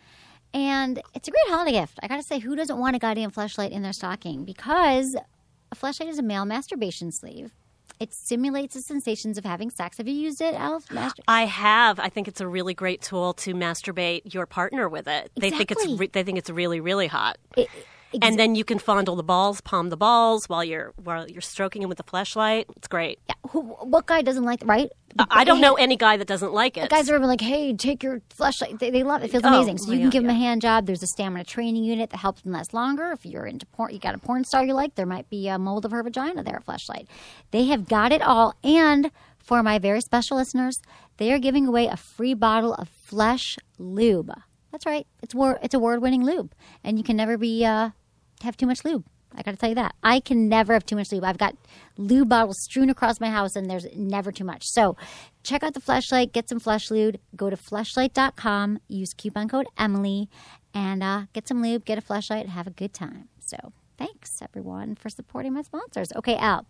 And 0.55 1.03
it's 1.15 1.29
a 1.29 1.31
great 1.31 1.49
holiday 1.49 1.73
gift. 1.73 1.99
I 2.03 2.09
gotta 2.09 2.23
say, 2.23 2.39
who 2.39 2.57
doesn't 2.57 2.79
want 2.79 2.97
a 2.97 2.99
goddamn 2.99 3.31
Fleshlight 3.31 3.71
in 3.71 3.83
their 3.83 3.93
stocking? 3.93 4.45
Because 4.45 5.15
a 5.71 5.77
Fleshlight 5.77 6.09
is 6.09 6.19
a 6.19 6.23
male 6.23 6.45
masturbation 6.45 7.13
sleeve. 7.13 7.53
It 8.01 8.15
simulates 8.15 8.75
the 8.75 8.81
sensations 8.81 9.39
of 9.39 9.45
having 9.45 9.71
sex. 9.71 9.99
Have 9.99 10.07
you 10.07 10.15
used 10.15 10.41
it, 10.41 10.55
Elf? 10.55 10.91
Master- 10.91 11.23
I 11.27 11.47
have. 11.47 11.99
I 11.99 12.09
think 12.09 12.29
it's 12.29 12.41
a 12.41 12.47
really 12.47 12.73
great 12.73 13.03
tool 13.03 13.35
to 13.35 13.55
masturbate 13.55 14.33
your 14.33 14.47
partner 14.47 14.89
with 14.89 15.09
it. 15.09 15.33
They 15.35 15.51
think 15.51 15.73
it's 15.73 15.83
Exactly. 15.83 15.97
re- 15.99 16.11
they 16.13 16.23
think 16.23 16.39
it's 16.39 16.49
really 16.51 16.81
really 16.81 17.09
hot. 17.09 17.39
It- 17.57 17.69
ex- 18.15 18.19
and 18.23 18.39
then 18.39 18.55
you 18.55 18.65
can 18.65 18.79
fondle 18.79 19.17
the 19.17 19.23
balls, 19.23 19.61
palm 19.61 19.91
the 19.91 19.97
balls 19.97 20.49
while 20.49 20.65
you're 20.65 20.93
while 20.97 21.29
you're 21.29 21.41
stroking 21.41 21.83
them 21.83 21.89
with 21.89 21.99
the 21.99 22.05
Fleshlight. 22.05 22.65
It's 22.77 22.89
great. 22.89 23.19
who, 23.51 23.61
what 23.63 24.07
guy 24.07 24.23
doesn't 24.23 24.45
like 24.45 24.63
right? 24.65 24.91
I 25.31 25.43
don't 25.45 25.61
know 25.61 25.75
any 25.75 25.97
guy 25.97 26.17
that 26.19 26.29
doesn't 26.29 26.53
like 26.53 26.77
it. 26.77 26.91
Guys 26.91 27.11
are 27.11 27.17
even 27.17 27.27
like, 27.29 27.41
hey, 27.41 27.75
take 27.75 28.03
your 28.03 28.21
Fleshlight. 28.39 28.79
They, 28.79 28.91
they 28.91 29.03
love 29.03 29.23
it. 29.23 29.27
It 29.27 29.31
feels 29.33 29.43
Oh, 29.45 29.49
amazing. 29.49 29.79
So 29.79 29.91
you 29.93 29.99
yeah, 29.99 30.03
can 30.05 30.11
give 30.11 30.23
them 30.23 30.31
a 30.31 30.35
hand 30.39 30.61
job. 30.63 30.87
There's 30.87 31.03
a 31.03 31.07
stamina 31.07 31.45
training 31.45 31.83
unit 31.83 32.11
that 32.11 32.19
helps 32.19 32.43
them 32.43 32.53
last 32.53 32.73
longer. 32.75 33.11
If 33.13 33.25
you're 33.27 33.47
into 33.47 33.67
porn, 33.67 33.93
you 33.93 33.99
got 33.99 34.15
a 34.15 34.19
porn 34.19 34.45
star 34.45 34.65
you 34.65 34.75
like, 34.75 34.95
there 34.95 35.07
might 35.07 35.29
be 35.31 35.49
a 35.49 35.59
mold 35.59 35.85
of 35.87 35.91
her 35.93 36.03
vagina 36.03 36.45
there, 36.45 36.57
at 36.57 36.67
Fleshlight. 36.67 37.07
They 37.51 37.65
have 37.65 37.89
got 37.89 38.13
it 38.13 38.23
all. 38.23 38.55
And 38.63 39.11
for 39.39 39.63
my 39.63 39.79
very 39.79 40.03
special 40.03 40.37
listeners, 40.37 40.79
they 41.17 41.33
are 41.33 41.39
giving 41.39 41.67
away 41.67 41.87
a 41.87 41.97
free 41.97 42.35
bottle 42.35 42.75
of 42.75 42.89
Flesh 42.89 43.59
Lube. 43.79 44.31
That's 44.71 44.85
right. 44.85 45.07
It's 45.23 45.35
wor- 45.35 45.59
it's 45.63 45.75
award 45.75 46.03
winning 46.03 46.23
lube, 46.23 46.53
and 46.85 46.99
you 46.99 47.03
can 47.03 47.17
never 47.17 47.39
be 47.39 47.65
uh, 47.65 47.91
have 48.43 48.57
too 48.57 48.67
much 48.67 48.85
lube. 48.85 49.05
I 49.35 49.43
got 49.43 49.51
to 49.51 49.57
tell 49.59 49.69
you 49.69 49.75
that. 49.75 49.95
I 50.03 50.21
can 50.21 50.49
never 50.49 50.73
have 50.73 50.87
too 50.87 50.97
much 50.97 51.13
lube. 51.13 51.25
I've 51.25 51.39
got 51.39 51.55
lube 51.97 52.29
bottles 52.31 52.63
strewn 52.63 52.89
across 52.89 53.21
my 53.21 53.31
house, 53.31 53.57
and 53.57 53.71
there's 53.71 53.87
never 53.95 54.33
too 54.33 54.45
much. 54.45 54.65
So 54.67 54.97
check 55.43 55.63
out 55.63 55.75
the 55.75 55.81
Fleshlight, 55.81 56.33
get 56.33 56.49
some 56.49 56.59
flesh 56.59 56.91
lube. 56.91 57.19
Go 57.37 57.51
to 57.51 57.57
fleshlight.com, 57.57 58.81
use 58.89 59.13
coupon 59.13 59.49
code 59.49 59.67
Emily, 59.77 60.29
and 60.73 61.03
uh, 61.03 61.23
get 61.33 61.47
some 61.47 61.63
lube, 61.63 61.85
get 61.85 61.99
a 61.99 62.03
Fleshlight, 62.03 62.47
have 62.47 62.67
a 62.67 62.71
good 62.71 62.95
time. 62.95 63.29
So 63.39 63.73
thanks 63.99 64.41
everyone 64.41 64.95
for 64.95 65.11
supporting 65.11 65.53
my 65.53 65.63
sponsors. 65.63 66.11
Okay, 66.17 66.37
Elle, 66.37 66.67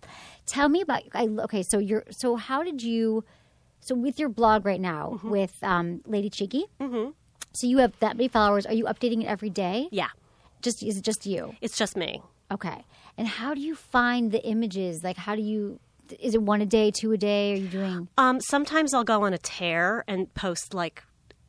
tell 0.47 0.69
me 0.69 0.81
about. 0.81 1.03
I, 1.15 1.29
okay, 1.41 1.63
so 1.63 1.79
you're 1.79 2.05
so 2.11 2.37
how 2.37 2.63
did 2.63 2.83
you? 2.83 3.25
So 3.81 3.95
with 3.95 4.19
your 4.19 4.29
blog 4.29 4.67
right 4.67 4.81
now 4.81 5.21
with 5.23 5.57
um, 5.63 6.03
Lady 6.07 6.29
Cheeky. 6.29 6.65
Mm-hmm. 6.81 7.11
So 7.53 7.67
you 7.67 7.79
have 7.79 7.99
that 8.01 8.17
many 8.17 8.29
followers. 8.29 8.67
Are 8.67 8.75
you 8.75 8.85
updating 8.85 9.23
it 9.23 9.27
every 9.27 9.51
day? 9.51 9.89
yeah, 9.91 10.09
Just 10.63 10.83
is 10.83 10.99
it 10.99 11.05
just 11.05 11.27
you? 11.27 11.55
it's 11.61 11.77
just 11.77 11.97
me. 11.97 12.23
Okay. 12.51 12.85
And 13.17 13.29
how 13.29 13.55
do 13.55 13.61
you 13.61 13.75
find 13.75 14.33
the 14.33 14.45
images? 14.45 15.05
Like, 15.05 15.17
how 15.17 15.35
do 15.35 15.43
you? 15.43 15.81
Is 16.19 16.35
it 16.35 16.43
one 16.43 16.63
a 16.63 16.67
day, 16.67 16.91
two 16.91 17.13
a 17.13 17.19
day? 17.19 17.53
Are 17.53 17.57
you 17.57 17.69
doing? 17.69 18.09
Um, 18.17 18.41
sometimes 18.41 18.95
I'll 18.95 19.05
go 19.05 19.25
on 19.25 19.35
a 19.35 19.39
tear 19.39 20.05
and 20.09 20.33
post 20.35 20.73
like 20.73 21.03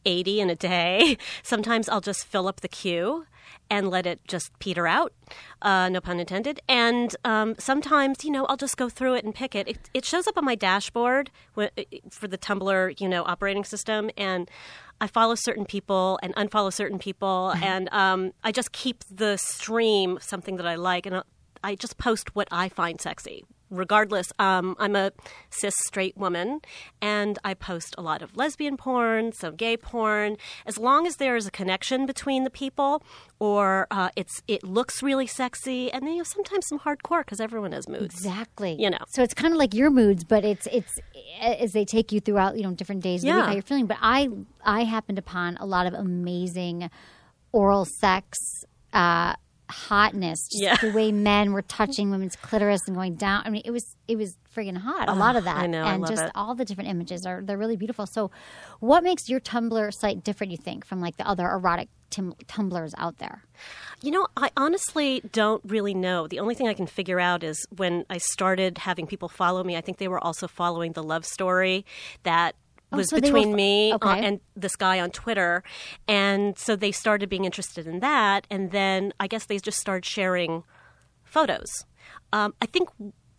80 0.05 0.41
in 0.41 0.49
a 0.49 0.55
day. 0.55 1.17
Sometimes 1.43 1.87
I'll 1.87 2.01
just 2.01 2.25
fill 2.25 2.47
up 2.47 2.61
the 2.61 2.67
queue 2.67 3.25
and 3.69 3.89
let 3.89 4.05
it 4.05 4.19
just 4.27 4.57
peter 4.59 4.87
out, 4.87 5.13
uh, 5.61 5.89
no 5.89 6.01
pun 6.01 6.19
intended. 6.19 6.59
And 6.67 7.15
um, 7.23 7.55
sometimes, 7.59 8.23
you 8.23 8.31
know, 8.31 8.45
I'll 8.45 8.57
just 8.57 8.77
go 8.77 8.89
through 8.89 9.15
it 9.15 9.23
and 9.23 9.33
pick 9.33 9.55
it. 9.55 9.67
It, 9.67 9.89
it 9.93 10.05
shows 10.05 10.27
up 10.27 10.37
on 10.37 10.45
my 10.45 10.55
dashboard 10.55 11.29
for 11.53 12.27
the 12.27 12.37
Tumblr, 12.37 12.99
you 12.99 13.07
know, 13.07 13.23
operating 13.23 13.63
system. 13.63 14.09
And 14.17 14.49
I 15.01 15.07
follow 15.07 15.35
certain 15.35 15.65
people 15.65 16.19
and 16.21 16.35
unfollow 16.35 16.73
certain 16.73 16.99
people. 16.99 17.53
and 17.61 17.89
um, 17.91 18.33
I 18.43 18.51
just 18.51 18.71
keep 18.71 19.03
the 19.09 19.37
stream 19.37 20.19
something 20.21 20.57
that 20.57 20.67
I 20.67 20.75
like. 20.75 21.05
And 21.05 21.17
I'll, 21.17 21.25
I 21.63 21.75
just 21.75 21.97
post 21.97 22.35
what 22.35 22.47
I 22.51 22.69
find 22.69 22.99
sexy. 22.99 23.45
Regardless, 23.69 24.31
um, 24.39 24.75
I'm 24.79 24.95
a 24.95 25.11
cis 25.49 25.73
straight 25.85 26.17
woman, 26.17 26.61
and 27.01 27.37
I 27.43 27.53
post 27.53 27.95
a 27.97 28.01
lot 28.01 28.21
of 28.21 28.35
lesbian 28.35 28.77
porn, 28.77 29.31
some 29.33 29.55
gay 29.55 29.77
porn. 29.77 30.37
As 30.65 30.77
long 30.77 31.05
as 31.05 31.17
there 31.17 31.35
is 31.35 31.45
a 31.45 31.51
connection 31.51 32.05
between 32.05 32.43
the 32.43 32.49
people, 32.49 33.03
or 33.39 33.87
uh, 33.91 34.09
it's 34.15 34.41
it 34.47 34.63
looks 34.63 35.03
really 35.03 35.27
sexy, 35.27 35.91
and 35.91 36.03
then 36.05 36.13
you 36.13 36.17
know 36.19 36.23
sometimes 36.23 36.67
some 36.67 36.79
hardcore 36.79 37.19
because 37.21 37.39
everyone 37.39 37.71
has 37.73 37.87
moods. 37.87 38.15
Exactly. 38.15 38.75
You 38.79 38.89
know. 38.89 39.03
So 39.09 39.21
it's 39.23 39.33
kind 39.33 39.53
of 39.53 39.59
like 39.59 39.73
your 39.73 39.89
moods, 39.91 40.23
but 40.23 40.43
it's 40.43 40.67
it's 40.71 40.99
as 41.41 41.71
they 41.73 41.85
take 41.85 42.11
you 42.11 42.19
throughout, 42.19 42.57
you 42.57 42.63
know, 42.63 42.73
different 42.73 43.03
days 43.03 43.21
of 43.23 43.27
the 43.27 43.27
Yeah. 43.27 43.35
week 43.37 43.45
how 43.45 43.53
you're 43.53 43.61
feeling. 43.61 43.85
But 43.85 43.97
I 44.01 44.29
I 44.65 44.83
happened 44.83 45.19
upon 45.19 45.57
a 45.57 45.65
lot 45.65 45.85
of 45.85 45.93
amazing 45.93 46.89
oral 47.51 47.85
sex. 47.85 48.37
Uh, 48.93 49.33
hotness 49.69 50.47
just 50.49 50.61
Yeah. 50.63 50.75
the 50.77 50.91
way 50.91 51.11
men 51.31 51.53
were 51.53 51.61
touching 51.61 52.09
women's 52.11 52.35
clitoris 52.35 52.81
and 52.87 52.95
going 52.95 53.15
down 53.15 53.43
i 53.45 53.49
mean 53.49 53.61
it 53.65 53.71
was 53.71 53.95
it 54.07 54.17
was 54.17 54.37
friggin' 54.55 54.77
hot 54.77 55.07
a 55.09 55.13
lot 55.13 55.35
of 55.35 55.43
that 55.43 55.57
I 55.57 55.67
know, 55.67 55.83
I 55.83 55.93
and 55.93 56.01
love 56.01 56.09
just 56.09 56.23
it. 56.23 56.31
all 56.35 56.55
the 56.55 56.65
different 56.65 56.89
images 56.89 57.25
are 57.25 57.41
they're 57.43 57.57
really 57.57 57.77
beautiful 57.77 58.05
so 58.05 58.31
what 58.79 59.03
makes 59.03 59.29
your 59.29 59.39
tumblr 59.39 59.93
site 59.93 60.23
different 60.23 60.51
you 60.51 60.57
think 60.57 60.85
from 60.85 61.01
like 61.01 61.17
the 61.17 61.27
other 61.27 61.47
erotic 61.47 61.89
tim- 62.09 62.33
tumblrs 62.47 62.93
out 62.97 63.17
there 63.19 63.43
You 64.01 64.11
know, 64.11 64.27
I 64.37 64.49
honestly 64.55 65.21
don't 65.33 65.61
really 65.65 65.93
know. 65.93 66.25
The 66.25 66.39
only 66.39 66.55
thing 66.55 66.69
I 66.69 66.73
can 66.73 66.87
figure 66.87 67.19
out 67.19 67.43
is 67.43 67.67
when 67.75 68.05
I 68.09 68.17
started 68.17 68.77
having 68.77 69.05
people 69.07 69.27
follow 69.27 69.61
me, 69.61 69.75
I 69.75 69.81
think 69.81 69.97
they 69.97 70.07
were 70.07 70.23
also 70.23 70.47
following 70.47 70.93
the 70.93 71.03
love 71.03 71.25
story 71.25 71.85
that 72.23 72.55
was 72.91 73.11
Oh, 73.13 73.17
so 73.17 73.21
they 73.21 73.31
were 73.31 73.39
between 73.39 73.51
fo- 73.51 73.55
me 73.57 73.91
uh, 73.91 74.15
and 74.15 74.39
this 74.55 74.75
guy 74.75 74.99
on 74.99 75.11
Twitter. 75.11 75.63
And 76.07 76.57
so 76.57 76.75
they 76.75 76.91
started 76.91 77.29
being 77.29 77.45
interested 77.45 77.87
in 77.87 77.99
that. 77.99 78.47
And 78.49 78.71
then 78.71 79.13
I 79.19 79.27
guess 79.27 79.45
they 79.45 79.59
just 79.59 79.79
started 79.79 80.05
sharing 80.05 80.63
photos. 81.23 81.85
Um, 82.33 82.53
I 82.61 82.65
think 82.65 82.89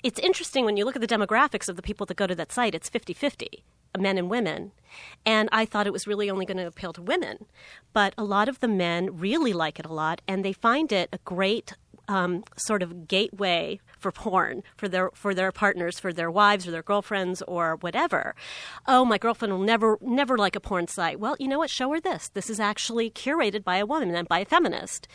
it's 0.03 0.21
interesting 0.21 0.65
when 0.65 0.77
you 0.77 0.85
look 0.85 0.97
at 0.97 1.03
the 1.03 1.09
demographics 1.09 1.69
of 1.69 1.77
the 1.77 1.83
people 1.83 2.07
that 2.07 2.17
go 2.17 2.27
to 2.27 2.35
that 2.35 2.53
site, 2.53 2.75
it's 2.75 2.89
50 2.89 3.13
50, 3.13 3.65
men 3.99 4.19
and 4.19 4.31
women. 4.31 4.73
And 5.27 5.49
I 5.53 5.65
thought 5.65 5.87
it 5.87 5.93
was 5.93 6.07
really 6.07 6.31
only 6.31 6.47
going 6.47 6.57
to 6.57 6.67
appeal 6.67 6.93
to 6.95 7.03
women. 7.03 7.47
But 7.93 8.15
a 8.17 8.25
lot 8.25 8.49
of 8.49 8.61
the 8.61 8.69
men 8.69 9.19
really 9.19 9.53
like 9.53 9.79
it 9.79 9.87
a 9.87 9.93
lot, 9.93 10.23
and 10.27 10.45
they 10.45 10.53
find 10.53 10.93
it 10.93 11.09
a 11.13 11.19
great 11.25 11.75
um, 12.09 12.45
sort 12.57 12.83
of 12.83 13.07
gateway 13.07 13.81
for 14.01 14.11
porn 14.11 14.63
for 14.77 14.89
their 14.89 15.11
for 15.15 15.35
their 15.35 15.53
partners, 15.53 16.01
for 16.01 16.13
their 16.13 16.31
wives 16.31 16.67
or 16.67 16.71
their 16.71 16.83
girlfriends 16.83 17.43
or 17.43 17.77
whatever. 17.77 18.35
Oh, 18.87 19.05
my 19.05 19.19
girlfriend 19.19 19.53
will 19.53 19.65
never 19.65 19.99
never 20.01 20.37
like 20.37 20.57
a 20.57 20.61
porn 20.61 20.89
site. 20.89 21.21
Well, 21.21 21.37
you 21.39 21.47
know 21.47 21.59
what? 21.59 21.71
Show 21.71 21.93
her 21.93 22.01
this. 22.01 22.29
This 22.29 22.51
is 22.51 22.59
actually 22.59 23.11
curated 23.11 23.63
by 23.63 23.77
a 23.77 23.87
woman 23.87 24.15
and 24.15 24.27
by 24.27 24.41
a 24.41 24.45
feminist, 24.45 25.07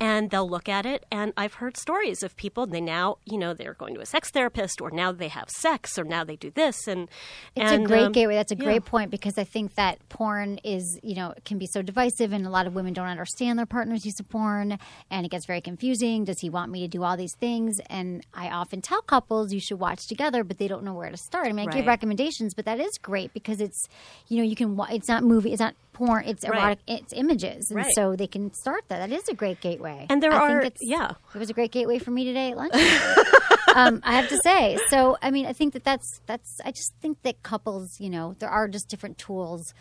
and 0.00 0.30
they'll 0.30 0.48
look 0.48 0.68
at 0.68 0.86
it. 0.86 1.04
And 1.10 1.32
I've 1.36 1.54
heard 1.54 1.76
stories 1.76 2.22
of 2.22 2.36
people. 2.36 2.66
They 2.66 2.80
now 2.80 3.18
you 3.24 3.38
know 3.38 3.54
they're 3.54 3.74
going 3.74 3.94
to 3.94 4.00
a 4.00 4.06
sex 4.06 4.30
therapist, 4.30 4.80
or 4.80 4.90
now 4.90 5.12
they 5.12 5.28
have 5.28 5.48
sex, 5.50 5.98
or 5.98 6.04
now 6.04 6.22
they 6.24 6.36
do 6.36 6.50
this. 6.50 6.86
And 6.86 7.08
It's 7.54 7.70
and, 7.70 7.84
a 7.84 7.86
great 7.86 8.04
um, 8.04 8.12
gateway. 8.12 8.34
That's 8.34 8.52
a 8.52 8.56
yeah. 8.56 8.64
great 8.64 8.84
point 8.84 9.10
because 9.10 9.38
I 9.38 9.44
think 9.44 9.74
that 9.76 10.06
porn 10.08 10.58
is, 10.64 11.00
you 11.02 11.14
know, 11.14 11.32
can 11.44 11.58
be 11.58 11.66
so 11.66 11.82
divisive, 11.82 12.32
and 12.32 12.46
a 12.46 12.50
lot 12.50 12.66
of 12.66 12.74
women 12.74 12.92
don't 12.92 13.08
understand 13.08 13.58
their 13.58 13.66
partner's 13.66 14.04
use 14.04 14.20
of 14.20 14.28
porn, 14.28 14.78
and 15.10 15.24
it 15.24 15.30
gets 15.30 15.46
very 15.46 15.60
confusing. 15.60 16.24
Does 16.24 16.40
he 16.40 16.50
want 16.50 16.70
me 16.70 16.80
to 16.80 16.88
do 16.88 17.02
all 17.02 17.16
these 17.16 17.34
things? 17.34 17.80
And 17.88 18.25
I 18.34 18.48
often 18.50 18.82
tell 18.82 19.00
couples 19.02 19.52
you 19.52 19.60
should 19.60 19.78
watch 19.80 20.06
together, 20.06 20.44
but 20.44 20.58
they 20.58 20.68
don't 20.68 20.82
know 20.84 20.92
where 20.94 21.10
to 21.10 21.16
start. 21.16 21.46
I 21.48 21.52
mean, 21.52 21.68
I 21.68 21.72
give 21.72 21.86
recommendations, 21.86 22.52
but 22.54 22.64
that 22.66 22.78
is 22.78 22.98
great 22.98 23.32
because 23.32 23.60
it's, 23.60 23.88
you 24.28 24.36
know, 24.38 24.42
you 24.42 24.54
can. 24.54 24.78
It's 24.90 25.08
not 25.08 25.24
movie. 25.24 25.52
It's 25.52 25.60
not 25.60 25.74
porn. 25.94 26.24
It's 26.26 26.44
Right. 26.46 26.58
erotic. 26.58 26.78
It's 26.86 27.12
images, 27.14 27.70
and 27.70 27.78
Right. 27.78 27.94
so 27.94 28.14
they 28.14 28.26
can 28.26 28.52
start 28.52 28.84
that. 28.88 28.98
That 28.98 29.10
is 29.16 29.28
a 29.30 29.34
great 29.34 29.60
gateway. 29.62 30.06
And 30.10 30.22
there 30.22 30.32
I 30.32 30.36
are- 30.36 30.60
think 30.60 30.74
it's, 30.74 30.82
yeah. 30.84 31.12
it 31.34 31.38
was 31.38 31.48
a 31.48 31.54
great 31.54 31.72
gateway 31.72 31.98
for 31.98 32.10
me 32.10 32.24
today 32.24 32.50
at 32.50 32.56
lunch. 32.58 32.74
um, 33.74 34.00
I 34.04 34.12
have 34.14 34.28
to 34.28 34.38
say. 34.42 34.78
So, 34.88 35.16
I 35.22 35.30
mean, 35.30 35.46
I 35.46 35.52
think 35.54 35.72
that 35.72 35.84
that's 35.84 36.20
that's. 36.26 36.60
I 36.64 36.70
just 36.72 36.92
think 37.00 37.22
that 37.22 37.42
couples, 37.42 38.00
you 38.00 38.10
know, 38.10 38.34
there 38.38 38.50
are 38.50 38.68
just 38.68 38.88
different 38.88 39.16
tools. 39.18 39.72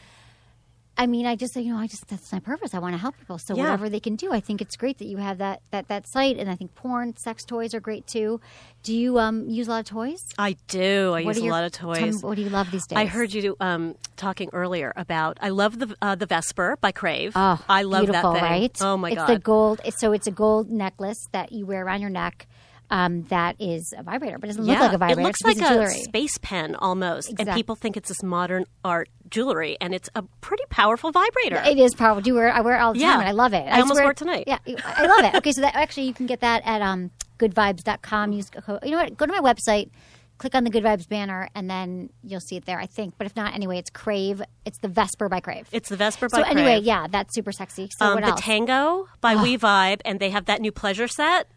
I 0.98 1.08
mean, 1.08 1.26
I 1.26 1.36
just, 1.36 1.56
you 1.58 1.74
know, 1.74 1.80
I 1.80 1.88
just 1.88 2.08
that's 2.08 2.32
my 2.32 2.40
purpose. 2.40 2.74
I 2.74 2.80
want 2.80 2.94
to 2.94 2.98
help 2.98 3.18
people. 3.18 3.38
So 3.38 3.54
Yeah. 3.56 3.64
whatever 3.64 3.90
they 3.90 4.00
can 4.00 4.16
do, 4.16 4.32
I 4.32 4.40
think 4.40 4.62
it's 4.62 4.78
great 4.78 4.98
that 5.00 5.06
you 5.08 5.18
have 5.18 5.40
that 5.40 5.62
that 5.72 5.88
that 5.90 6.08
site, 6.08 6.38
and 6.38 6.50
I 6.50 6.56
think 6.56 6.74
porn, 6.76 7.18
sex 7.18 7.44
toys 7.44 7.74
are 7.74 7.82
great 7.82 8.08
too. 8.08 8.40
Do 8.84 8.96
you 8.96 9.20
um 9.20 9.50
use 9.50 9.68
a 9.68 9.72
lot 9.72 9.80
of 9.82 9.86
toys? 9.88 10.20
I 10.38 10.56
do. 10.70 11.14
I 11.14 11.24
What 11.24 11.36
use 11.36 11.38
are 11.38 11.40
a 11.42 11.44
your- 11.44 11.52
lot 11.54 11.64
of 11.66 11.72
tell 11.74 11.92
me, 11.92 12.00
toys. 12.00 12.24
what 12.24 12.36
do 12.36 12.42
you 12.44 12.50
love 12.50 12.72
these 12.72 12.88
days? 12.88 12.98
I 12.98 13.06
heard 13.06 13.34
you 13.34 13.58
um, 13.60 13.96
talking 14.16 14.50
earlier 14.54 14.94
about. 14.96 15.38
I 15.42 15.50
love 15.50 15.80
the 15.80 15.96
uh, 16.02 16.16
the 16.16 16.26
Vesper 16.28 16.78
by 16.80 16.92
Crave. 16.94 17.34
Oh, 17.36 17.62
I 17.68 17.82
love 17.84 18.06
beautiful, 18.06 18.34
that 18.34 18.42
thing. 18.42 18.52
right? 18.52 18.78
Oh 18.82 18.96
my 18.96 19.10
it's 19.10 19.16
god! 19.18 19.30
It's 19.30 19.38
the 19.38 19.40
gold. 19.44 19.82
So 19.98 20.12
it's 20.14 20.28
a 20.28 20.32
gold 20.32 20.70
necklace 20.72 21.28
that 21.34 21.52
you 21.52 21.66
wear 21.66 21.84
around 21.86 22.02
your 22.02 22.10
neck. 22.10 22.48
Um, 22.92 23.24
that 23.30 23.56
is 23.60 23.96
a 23.98 24.04
vibrator, 24.04 24.38
but 24.38 24.46
it 24.48 24.54
doesn't 24.54 24.64
look 24.66 24.76
yeah, 24.78 24.82
like 24.84 24.94
a 24.94 24.98
vibrator. 25.00 25.22
it 25.22 25.24
looks 25.24 25.40
It's 25.44 25.60
like 25.60 25.72
of 25.72 25.82
a 25.86 25.90
space 25.90 26.38
pen 26.38 26.76
almost, 26.76 27.34
and 27.40 27.50
people 27.54 27.76
think 27.76 27.98
it's 27.98 28.10
this 28.10 28.22
modern 28.22 28.66
art 28.84 29.10
jewelry, 29.30 29.78
and 29.82 29.94
it's 29.96 30.10
a 30.16 30.24
pretty 30.42 30.64
powerful 30.70 31.12
vibrator. 31.12 31.62
It 31.66 31.78
is 31.78 31.94
powerful. 31.96 32.22
Do 32.22 32.30
you 32.30 32.36
wear? 32.36 32.52
I 32.52 32.62
wear 32.62 32.76
it 32.76 32.80
all 32.80 32.94
the 32.94 33.00
time, 33.00 33.10
Yeah. 33.10 33.20
and 33.20 33.28
I 33.28 33.32
love 33.32 33.54
it. 33.54 33.66
I 33.68 33.80
almost 33.82 33.94
swear- 33.94 34.04
wore 34.06 34.12
it 34.12 34.18
tonight. 34.18 34.44
Yeah, 34.48 34.58
I 34.86 35.06
love 35.06 35.26
it. 35.26 35.36
Okay, 35.38 35.52
so 35.52 35.62
that 35.62 35.76
actually 35.76 36.04
you 36.08 36.14
can 36.14 36.26
get 36.26 36.42
that 36.42 36.62
at 36.66 36.82
um, 36.82 37.12
goodvibes.com. 37.40 38.32
Use 38.34 38.52
you 38.84 38.92
know 38.92 38.98
what? 38.98 39.18
Go 39.18 39.26
to 39.26 39.32
my 39.32 39.40
website, 39.54 39.90
click 40.38 40.54
on 40.56 40.64
the 40.64 40.70
Good 40.70 40.84
Vibes 40.84 41.08
banner, 41.08 41.50
and 41.56 41.70
then 41.70 42.10
you'll 42.24 42.40
see 42.40 42.56
it 42.58 42.66
there. 42.66 42.80
I 42.80 42.86
think, 42.86 43.16
but 43.18 43.26
if 43.26 43.36
not, 43.36 43.54
anyway, 43.56 43.78
it's 43.78 43.90
Crave. 43.90 44.42
It's 44.66 44.78
the 44.80 44.88
Vesper 44.88 45.28
by 45.30 45.40
Crave. 45.40 45.68
It's 45.72 45.90
the 45.90 45.98
Vesper 45.98 46.30
by 46.30 46.42
Crave. 46.44 46.46
so 46.54 46.60
anyway, 46.60 46.80
yeah, 46.82 47.08
that's 47.10 47.34
super 47.34 47.52
sexy. 47.52 47.90
So 47.98 48.06
um, 48.06 48.14
what 48.16 48.24
the 48.24 48.30
else? 48.32 48.42
Tango 48.42 49.08
by 49.22 49.36
We 49.36 49.58
Vibe, 49.58 50.02
and 50.06 50.20
they 50.20 50.30
have 50.30 50.46
that 50.46 50.62
new 50.62 50.72
pleasure 50.72 51.08
set. 51.08 51.48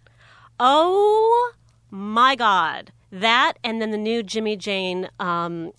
Oh 0.60 1.52
my 1.90 2.34
god, 2.34 2.92
that 3.12 3.54
and 3.64 3.80
then 3.80 3.90
the 3.90 3.98
new 3.98 4.22
Jimmy 4.22 4.56
Jane 4.56 5.08
um, 5.20 5.72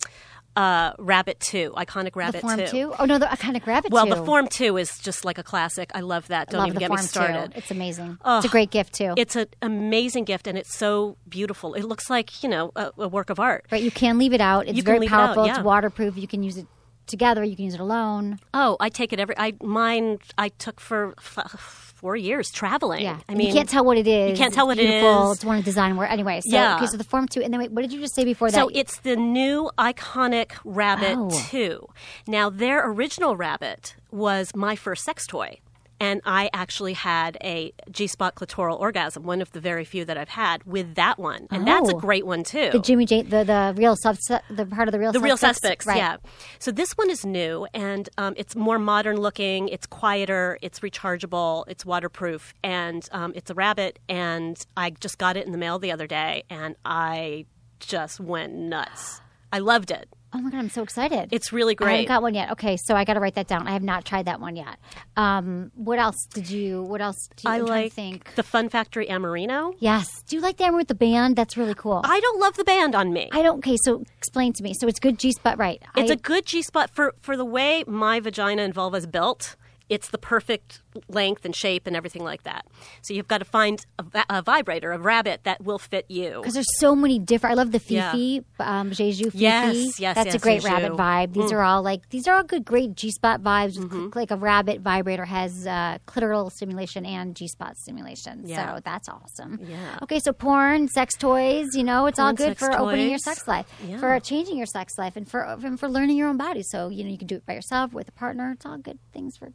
uh, 0.60 0.92
Rabbit 0.98 1.40
Two, 1.40 1.72
iconic 1.76 2.16
Rabbit 2.16 2.40
the 2.40 2.40
Form 2.40 2.58
Two. 2.58 2.66
two? 2.66 2.94
Oh 2.98 3.04
no, 3.06 3.18
the 3.18 3.26
iconic 3.26 3.66
rabbit 3.66 3.92
Well, 3.92 4.06
two. 4.06 4.14
the 4.14 4.24
Form 4.24 4.46
Two 4.48 4.76
is 4.76 4.98
just 4.98 5.24
like 5.24 5.38
a 5.38 5.42
classic. 5.42 5.90
I 5.94 6.00
love 6.00 6.28
that. 6.28 6.50
Don't 6.50 6.58
love 6.58 6.68
even 6.68 6.78
get 6.78 6.90
me 6.90 6.96
started. 6.98 7.52
It's 7.56 7.70
amazing. 7.70 8.18
it's 8.24 8.46
a 8.46 8.48
great 8.48 8.70
gift 8.70 8.92
too. 8.94 9.14
It's 9.16 9.36
an 9.36 9.46
amazing 9.62 10.24
gift, 10.24 10.46
and 10.46 10.58
it's 10.58 10.74
so 10.74 11.16
beautiful. 11.28 11.74
It 11.74 11.84
looks 11.84 12.10
like 12.10 12.42
you 12.42 12.48
know 12.48 12.72
a, 12.76 12.92
a 12.98 13.08
work 13.08 13.30
of 13.30 13.40
art. 13.40 13.66
right, 13.72 13.82
you 13.82 13.90
can 13.90 14.18
leave 14.18 14.32
it 14.32 14.40
out. 14.40 14.68
It's 14.68 14.80
very 14.80 14.98
leave 14.98 15.10
it 15.10 15.14
out, 15.14 15.26
powerful. 15.34 15.46
yeah. 15.46 15.56
It's 15.56 15.64
waterproof. 15.64 16.16
You 16.16 16.28
can 16.28 16.42
use 16.42 16.58
it 16.58 16.66
together. 17.10 17.44
You 17.44 17.56
can 17.56 17.66
use 17.66 17.74
it 17.74 17.80
alone. 17.80 18.38
Oh, 18.54 18.76
I 18.80 18.88
take 18.88 19.12
it 19.12 19.20
every. 19.20 19.36
I 19.36 19.52
mine. 19.62 20.18
I 20.38 20.48
took 20.48 20.80
for 20.80 21.14
f- 21.18 21.92
four 21.96 22.16
years 22.16 22.50
traveling. 22.50 23.02
Yeah, 23.02 23.18
I 23.28 23.34
mean, 23.34 23.48
you 23.48 23.52
can't 23.52 23.68
tell 23.68 23.84
what 23.84 23.98
it 23.98 24.06
is. 24.06 24.30
You 24.30 24.36
can't 24.42 24.54
tell 24.54 24.66
what 24.66 24.78
it's 24.78 24.86
beautiful. 24.88 25.32
is. 25.32 25.36
It's 25.38 25.44
one 25.44 25.58
of 25.58 25.64
design 25.64 25.96
work. 25.96 26.10
Anyway, 26.10 26.40
so 26.42 26.56
Yeah. 26.56 26.76
okay, 26.76 26.86
so 26.86 26.96
the 26.96 27.04
Form 27.04 27.28
two, 27.28 27.42
and 27.42 27.52
then 27.52 27.60
wait, 27.60 27.72
what 27.72 27.82
did 27.82 27.92
you 27.92 28.00
just 28.00 28.14
say 28.14 28.24
before 28.24 28.50
that? 28.50 28.56
So 28.56 28.70
it's 28.72 29.00
the 29.00 29.16
new 29.16 29.70
iconic 29.76 30.52
Rabbit 30.64 31.16
Oh. 31.18 31.30
2. 31.50 31.86
Now, 32.26 32.48
their 32.48 32.88
original 32.90 33.36
Rabbit 33.36 33.96
was 34.10 34.54
my 34.54 34.76
first 34.76 35.04
sex 35.04 35.26
toy. 35.26 35.58
And 36.00 36.22
I 36.24 36.48
actually 36.54 36.94
had 36.94 37.36
a 37.44 37.72
G 37.90 38.06
spot 38.06 38.34
clitoral 38.34 38.80
orgasm, 38.80 39.22
one 39.24 39.42
of 39.42 39.52
the 39.52 39.60
very 39.60 39.84
few 39.84 40.04
that 40.06 40.16
I've 40.16 40.30
had 40.30 40.64
with 40.64 40.94
that 40.94 41.18
one. 41.18 41.46
And 41.50 41.66
that's 41.66 41.90
a 41.90 41.94
Oh. 41.94 41.98
great 42.00 42.24
one, 42.26 42.42
too. 42.42 42.70
the 42.72 42.78
Jimmy 42.78 43.04
J, 43.04 43.22
the 43.22 43.44
the 43.44 43.74
real 43.76 43.94
subs, 43.96 44.20
the 44.26 44.66
part 44.66 44.88
of 44.88 44.92
the 44.92 44.98
real 44.98 45.12
the 45.12 45.20
real 45.20 45.36
suspects, 45.36 45.84
suspects, 45.84 45.86
right. 45.86 45.96
yeah. 45.98 46.16
So 46.58 46.70
this 46.72 46.92
one 46.96 47.10
is 47.10 47.24
new 47.26 47.66
and 47.74 48.08
um, 48.16 48.32
it's 48.36 48.56
more 48.56 48.78
modern 48.78 49.18
looking. 49.18 49.68
It's 49.68 49.86
quieter. 49.86 50.58
It's 50.62 50.80
rechargeable. 50.80 51.64
It's 51.68 51.84
waterproof, 51.84 52.54
and 52.64 53.06
um, 53.12 53.32
it's 53.36 53.50
a 53.50 53.54
rabbit. 53.54 53.98
And 54.08 54.56
I 54.76 54.90
just 54.90 55.18
got 55.18 55.36
it 55.36 55.44
in 55.46 55.52
the 55.52 55.58
mail 55.58 55.78
the 55.78 55.92
other 55.92 56.06
day, 56.06 56.44
and 56.48 56.76
I 56.84 57.44
just 57.78 58.20
went 58.20 58.54
nuts. 58.54 59.20
I 59.52 59.58
loved 59.58 59.90
it. 59.90 60.08
Oh 60.32 60.38
my 60.40 60.50
god, 60.50 60.58
I'm 60.58 60.70
so 60.70 60.82
excited! 60.82 61.30
It's 61.32 61.52
really 61.52 61.74
great. 61.74 61.88
I 61.88 61.92
haven't 61.92 62.08
got 62.08 62.22
one 62.22 62.34
yet. 62.34 62.52
Okay, 62.52 62.76
so 62.76 62.94
I 62.94 63.04
got 63.04 63.14
to 63.14 63.20
write 63.20 63.34
that 63.34 63.48
down. 63.48 63.66
I 63.66 63.72
have 63.72 63.82
not 63.82 64.04
tried 64.04 64.26
that 64.26 64.40
one 64.40 64.54
yet. 64.54 64.76
Um, 65.16 65.72
what 65.74 65.98
else 65.98 66.26
did 66.32 66.48
you? 66.48 66.82
What 66.82 67.00
else? 67.00 67.28
Do 67.34 67.48
you, 67.48 67.54
I 67.54 67.58
I'm 67.58 67.66
like 67.66 67.92
think. 67.92 68.34
the 68.36 68.44
Fun 68.44 68.68
Factory 68.68 69.06
Amorino. 69.06 69.74
Yes. 69.80 70.22
Do 70.28 70.36
you 70.36 70.42
like 70.42 70.56
the 70.56 70.64
hammer 70.64 70.76
with 70.76 70.88
the 70.88 70.94
band? 70.94 71.34
That's 71.34 71.56
really 71.56 71.74
cool. 71.74 72.00
I 72.04 72.20
don't 72.20 72.38
love 72.38 72.56
the 72.56 72.64
band 72.64 72.94
on 72.94 73.12
me. 73.12 73.28
I 73.32 73.42
don't. 73.42 73.58
Okay, 73.58 73.76
so 73.84 74.04
explain 74.18 74.52
to 74.52 74.62
me. 74.62 74.72
So 74.74 74.86
it's 74.86 75.00
good 75.00 75.18
G 75.18 75.32
spot, 75.32 75.58
right? 75.58 75.82
It's 75.96 76.10
I, 76.10 76.14
a 76.14 76.16
good 76.16 76.46
G 76.46 76.62
spot 76.62 76.90
for 76.90 77.12
for 77.20 77.36
the 77.36 77.44
way 77.44 77.82
my 77.88 78.20
vagina 78.20 78.62
and 78.62 78.72
vulva 78.72 78.98
is 78.98 79.06
built. 79.06 79.56
It's 79.88 80.08
the 80.10 80.18
perfect 80.18 80.82
length 81.08 81.44
and 81.44 81.54
shape 81.54 81.86
and 81.86 81.94
everything 81.94 82.24
like 82.24 82.42
that. 82.42 82.66
So 83.02 83.14
you've 83.14 83.28
got 83.28 83.38
to 83.38 83.44
find 83.44 83.84
a, 83.98 84.24
a 84.28 84.42
vibrator, 84.42 84.92
a 84.92 84.98
rabbit 84.98 85.40
that 85.44 85.62
will 85.62 85.78
fit 85.78 86.04
you. 86.08 86.38
because 86.40 86.54
there's 86.54 86.78
so 86.78 86.96
many 86.96 87.18
different. 87.18 87.52
I 87.52 87.56
love 87.56 87.70
the 87.72 87.80
Yeah. 87.86 88.12
Fifi, 88.12 88.44
um, 88.58 88.90
Je 88.90 89.12
Joue 89.12 89.24
Fifi. 89.30 89.38
Yes, 89.38 90.00
yes, 90.00 90.14
That's 90.16 90.34
a 90.34 90.38
great 90.38 90.62
Je 90.62 90.68
Joue. 90.68 90.74
rabbit 90.74 90.92
vibe. 90.92 91.32
These 91.32 91.52
are 91.52 91.62
all 91.62 91.82
like 91.82 92.08
these 92.10 92.26
are 92.26 92.34
all 92.36 92.42
good, 92.44 92.64
great 92.64 92.94
G 92.94 93.10
spot 93.10 93.40
vibes. 93.42 93.76
Mm-hmm. 93.78 94.08
Like 94.14 94.30
a 94.30 94.36
rabbit 94.36 94.80
vibrator 94.80 95.24
has 95.24 95.66
uh, 95.66 95.98
clitoral 96.06 96.50
stimulation 96.50 97.06
and 97.06 97.36
G 97.36 97.46
spot 97.48 97.76
stimulation. 97.76 98.42
Yeah. 98.46 98.74
So 98.76 98.80
that's 98.84 99.08
awesome. 99.08 99.60
Yeah. 99.62 99.98
Okay, 100.02 100.18
so 100.18 100.32
porn, 100.32 100.88
sex 100.88 101.14
toys. 101.16 101.68
You 101.74 101.84
know, 101.84 102.06
it's 102.06 102.18
all 102.18 102.32
good 102.32 102.58
for 102.58 102.72
opening 102.76 103.10
your 103.10 103.18
sex 103.18 103.46
life, 103.46 103.66
Yeah. 103.86 103.98
for 103.98 104.18
changing 104.20 104.56
your 104.56 104.66
sex 104.66 104.98
life, 104.98 105.16
and 105.16 105.28
for 105.30 105.42
and 105.42 105.78
for 105.78 105.88
learning 105.88 106.16
your 106.16 106.28
own 106.28 106.36
body. 106.36 106.62
So 106.64 106.88
you 106.88 107.04
know, 107.04 107.10
you 107.10 107.18
can 107.18 107.26
do 107.28 107.36
it 107.36 107.46
by 107.46 107.54
yourself 107.54 107.92
with 107.92 108.08
a 108.08 108.12
partner. 108.12 108.52
It's 108.52 108.66
all 108.66 108.78
good 108.78 108.98
things 109.12 109.36
for 109.38 109.50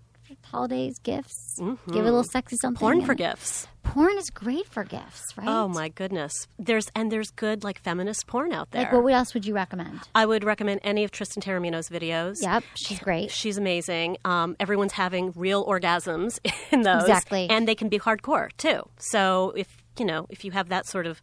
Holidays, 0.51 0.97
gifts, 1.03 1.24
give 1.57 2.01
a 2.01 2.03
little 2.03 2.23
sexy 2.23 2.57
something. 2.57 2.85
Mm-hmm. 2.85 2.97
Porn 2.99 3.05
for 3.05 3.15
gifts. 3.15 3.67
Porn 3.83 4.17
is 4.17 4.29
great 4.29 4.67
for 4.67 4.83
gifts, 4.83 5.23
right? 5.37 5.47
Oh 5.47 5.67
my 5.67 5.89
goodness. 5.89 6.33
There's 6.57 6.87
and 6.95 7.11
there's 7.11 7.31
good 7.31 7.63
like 7.63 7.79
feminist 7.79 8.27
porn 8.27 8.51
out 8.51 8.71
there. 8.71 8.83
Like, 8.83 8.93
what 8.93 9.13
else 9.13 9.33
would 9.33 9.45
you 9.45 9.53
recommend? 9.55 10.01
I 10.13 10.25
would 10.25 10.43
recommend 10.43 10.81
any 10.83 11.03
of 11.03 11.11
Tristan 11.11 11.41
Taormino's 11.41 11.89
videos. 11.89 12.37
Yep, 12.41 12.63
she's 12.75 12.99
great. 12.99 13.31
She's 13.31 13.57
amazing. 13.57 14.17
Um, 14.25 14.55
everyone's 14.59 14.93
having 14.93 15.31
real 15.35 15.65
orgasms 15.65 16.39
in 16.71 16.81
those. 16.81 17.03
Exactly. 17.03 17.47
And 17.49 17.67
they 17.67 17.75
can 17.75 17.89
be 17.89 17.99
hardcore 17.99 18.49
too. 18.57 18.81
So 18.97 19.53
if 19.55 19.77
you 19.99 20.05
know, 20.05 20.25
if 20.29 20.43
you 20.43 20.51
have 20.51 20.69
that 20.69 20.87
sort 20.87 21.07
of 21.07 21.21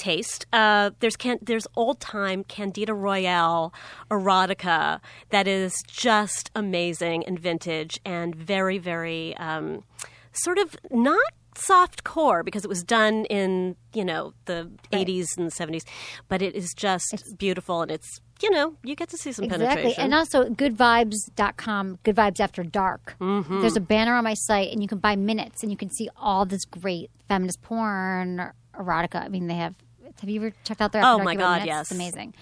taste, 0.00 0.46
uh, 0.52 0.90
there's 1.00 1.16
can- 1.16 1.38
there's 1.42 1.66
old 1.76 2.00
time 2.00 2.42
Candida 2.44 2.92
Royalle 2.92 3.72
erotica 4.10 5.00
that 5.30 5.46
is 5.46 5.72
just 5.86 6.50
amazing 6.54 7.24
and 7.26 7.38
vintage 7.38 8.00
and 8.04 8.34
very 8.34 8.78
very 8.78 9.36
um, 9.36 9.84
sort 10.32 10.58
of 10.58 10.74
not 10.90 11.30
soft 11.54 12.04
core 12.04 12.42
because 12.42 12.64
it 12.64 12.68
was 12.68 12.82
done 12.82 13.24
in 13.26 13.76
you 13.92 14.04
know 14.04 14.32
the 14.46 14.70
80s 14.92 15.26
and 15.36 15.50
70s 15.50 15.82
but 16.28 16.40
it 16.40 16.54
is 16.54 16.72
just 16.74 17.34
beautiful 17.38 17.82
and 17.82 17.90
it's 17.90 18.08
you 18.40 18.50
know 18.50 18.76
you 18.82 18.94
get 18.96 19.08
to 19.10 19.18
see 19.18 19.32
some 19.32 19.44
Exactly. 19.44 19.66
penetration 19.68 20.02
And 20.04 20.14
also 20.14 20.48
goodvibes.com, 20.48 21.98
good 22.02 22.16
vibes 22.16 22.40
after 22.40 22.62
dark. 22.62 23.16
Mm-hmm. 23.20 23.60
There's 23.60 23.76
a 23.76 23.80
banner 23.80 24.14
on 24.14 24.24
my 24.24 24.34
site 24.34 24.72
and 24.72 24.80
you 24.82 24.88
can 24.88 24.98
buy 24.98 25.16
minutes 25.16 25.62
and 25.62 25.70
you 25.70 25.76
can 25.76 25.90
see 25.90 26.08
all 26.16 26.46
this 26.46 26.64
great 26.64 27.10
feminist 27.28 27.60
porn, 27.62 28.50
erotica. 28.74 29.22
I 29.24 29.28
mean, 29.28 29.46
they 29.48 29.54
have, 29.54 29.74
have 30.20 30.30
you 30.30 30.40
ever 30.40 30.54
checked 30.64 30.80
out 30.80 30.92
their 30.92 31.04
Oh 31.04 31.18
my 31.18 31.34
God, 31.34 31.64
yes. 31.64 31.90
It's 31.90 31.92
amazing. 31.92 32.34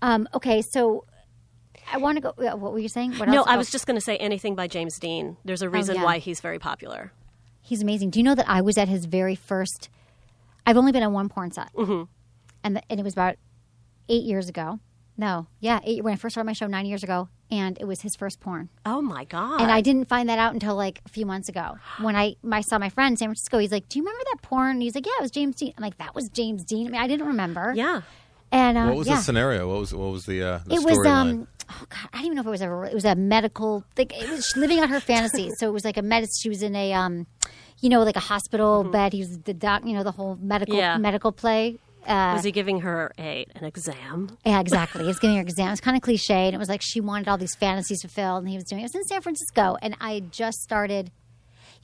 Um, 0.00 0.28
okay, 0.34 0.62
so 0.62 1.04
I 1.92 1.98
want 1.98 2.16
to 2.16 2.20
go, 2.22 2.32
what 2.56 2.72
were 2.72 2.78
you 2.78 2.88
saying? 2.88 3.14
What 3.14 3.28
No? 3.28 3.42
I 3.42 3.54
Oh, 3.54 3.58
was 3.58 3.70
just 3.70 3.86
going 3.86 3.96
to 3.96 4.00
say 4.00 4.16
anything 4.16 4.54
by 4.54 4.66
James 4.66 4.98
Deen. 4.98 5.36
There's 5.44 5.62
a 5.62 5.68
reason 5.70 5.96
yeah. 5.96 6.04
why 6.04 6.18
he's 6.18 6.40
very 6.40 6.58
popular. 6.58 7.12
He's 7.60 7.82
amazing. 7.82 8.10
Do 8.10 8.18
you 8.18 8.24
know 8.24 8.34
that 8.34 8.48
I 8.48 8.60
was 8.60 8.76
at 8.76 8.88
his 8.88 9.04
very 9.04 9.34
first? 9.34 9.88
I've 10.66 10.76
only 10.76 10.92
been 10.92 11.02
on 11.02 11.12
one 11.12 11.28
porn 11.28 11.50
set, 11.52 11.72
mm-hmm. 11.74 12.04
and 12.64 12.76
the, 12.76 12.82
and 12.90 13.00
it 13.00 13.02
was 13.02 13.12
about 13.12 13.36
eight 14.08 14.24
years 14.24 14.48
ago. 14.48 14.80
No, 15.26 15.46
yeah, 15.60 15.78
eight, 15.84 16.02
when 16.04 16.12
I 16.12 16.16
first 16.16 16.34
started 16.34 16.46
my 16.46 16.52
show 16.52 16.66
nine 16.66 16.86
years 16.86 17.02
ago, 17.04 17.28
and 17.50 17.72
it 17.80 17.86
was 17.86 18.00
his 18.06 18.14
first 18.16 18.40
porn. 18.40 18.68
Oh 18.84 19.00
my 19.00 19.24
god! 19.24 19.60
And 19.62 19.70
I 19.70 19.80
didn't 19.80 20.08
find 20.08 20.28
that 20.28 20.38
out 20.44 20.52
until 20.52 20.74
like 20.84 21.00
a 21.06 21.08
few 21.16 21.24
months 21.32 21.48
ago 21.48 21.66
when 22.00 22.16
I, 22.16 22.34
I 22.50 22.60
saw 22.62 22.76
my 22.78 22.88
friend 22.88 23.12
in 23.12 23.16
San 23.16 23.28
Francisco. 23.28 23.58
He's 23.58 23.70
like, 23.72 23.88
"Do 23.88 23.98
you 23.98 24.04
remember 24.04 24.24
that 24.32 24.42
porn?" 24.42 24.70
And 24.76 24.82
he's 24.82 24.94
like, 24.96 25.06
"Yeah, 25.06 25.12
it 25.20 25.22
was 25.22 25.30
James 25.30 25.54
Deen." 25.56 25.72
I'm 25.76 25.82
like, 25.82 25.98
"That 25.98 26.14
was 26.14 26.28
James 26.28 26.64
Deen." 26.64 26.88
I 26.88 26.90
mean, 26.90 27.00
I 27.00 27.06
didn't 27.06 27.26
remember. 27.28 27.72
yeah. 27.76 28.02
And 28.50 28.76
uh, 28.76 28.86
What 28.88 28.96
was 28.96 29.06
yeah. 29.08 29.16
the 29.16 29.22
scenario? 29.22 29.60
What 29.70 29.78
was 29.80 29.94
what 29.94 30.10
was 30.12 30.26
the 30.26 30.42
uh, 30.42 30.58
the 30.66 30.74
it 30.74 30.84
was 30.84 30.98
storyline? 30.98 31.06
um 31.30 31.48
oh 31.70 31.84
god 31.88 32.08
i 32.12 32.16
don't 32.18 32.26
even 32.26 32.34
know 32.34 32.42
if 32.42 32.46
it 32.48 32.50
was 32.58 32.60
ever 32.62 32.84
it 32.84 32.92
was 33.00 33.04
a 33.04 33.14
medical 33.14 33.84
thing 33.94 34.08
it 34.10 34.28
was 34.28 34.52
living 34.56 34.80
out 34.80 34.88
her 34.90 34.98
fantasy 35.00 35.48
so 35.56 35.68
it 35.68 35.72
was 35.72 35.84
like 35.84 35.96
a 35.96 36.02
med 36.02 36.26
she 36.36 36.48
was 36.48 36.60
in 36.62 36.74
a 36.74 36.92
um 36.92 37.24
you 37.80 37.88
know 37.88 38.02
like 38.02 38.16
a 38.16 38.20
hospital 38.32 38.82
bed 38.82 39.12
he 39.12 39.20
was 39.20 39.38
the 39.50 39.54
doc 39.54 39.80
you 39.86 39.94
know 39.94 40.02
the 40.02 40.10
whole 40.10 40.36
medical 40.42 40.74
Mm-hmm. 40.74 40.80
Yeah. 40.80 40.98
medical 40.98 41.30
play 41.32 41.78
uh, 42.06 42.32
Was 42.34 42.44
he 42.44 42.52
giving 42.52 42.80
her 42.80 43.12
a 43.18 43.46
an 43.54 43.64
exam? 43.64 44.36
yeah, 44.44 44.60
exactly. 44.60 45.02
He 45.02 45.08
was 45.08 45.18
getting 45.18 45.36
her 45.36 45.42
an 45.42 45.48
exam. 45.48 45.72
It's 45.72 45.80
kind 45.80 45.96
of 45.96 46.02
cliche, 46.02 46.46
and 46.46 46.54
it 46.54 46.58
was 46.58 46.68
like 46.68 46.80
she 46.82 47.00
wanted 47.00 47.28
all 47.28 47.38
these 47.38 47.54
fantasies 47.54 48.02
fulfilled, 48.02 48.42
and 48.42 48.48
he 48.48 48.56
was 48.56 48.64
doing 48.64 48.80
it. 48.80 48.84
It 48.84 48.86
was 48.86 48.94
in 48.94 49.04
San 49.04 49.20
Francisco, 49.22 49.76
and 49.82 49.96
I 50.00 50.20
just 50.30 50.60
started. 50.62 51.10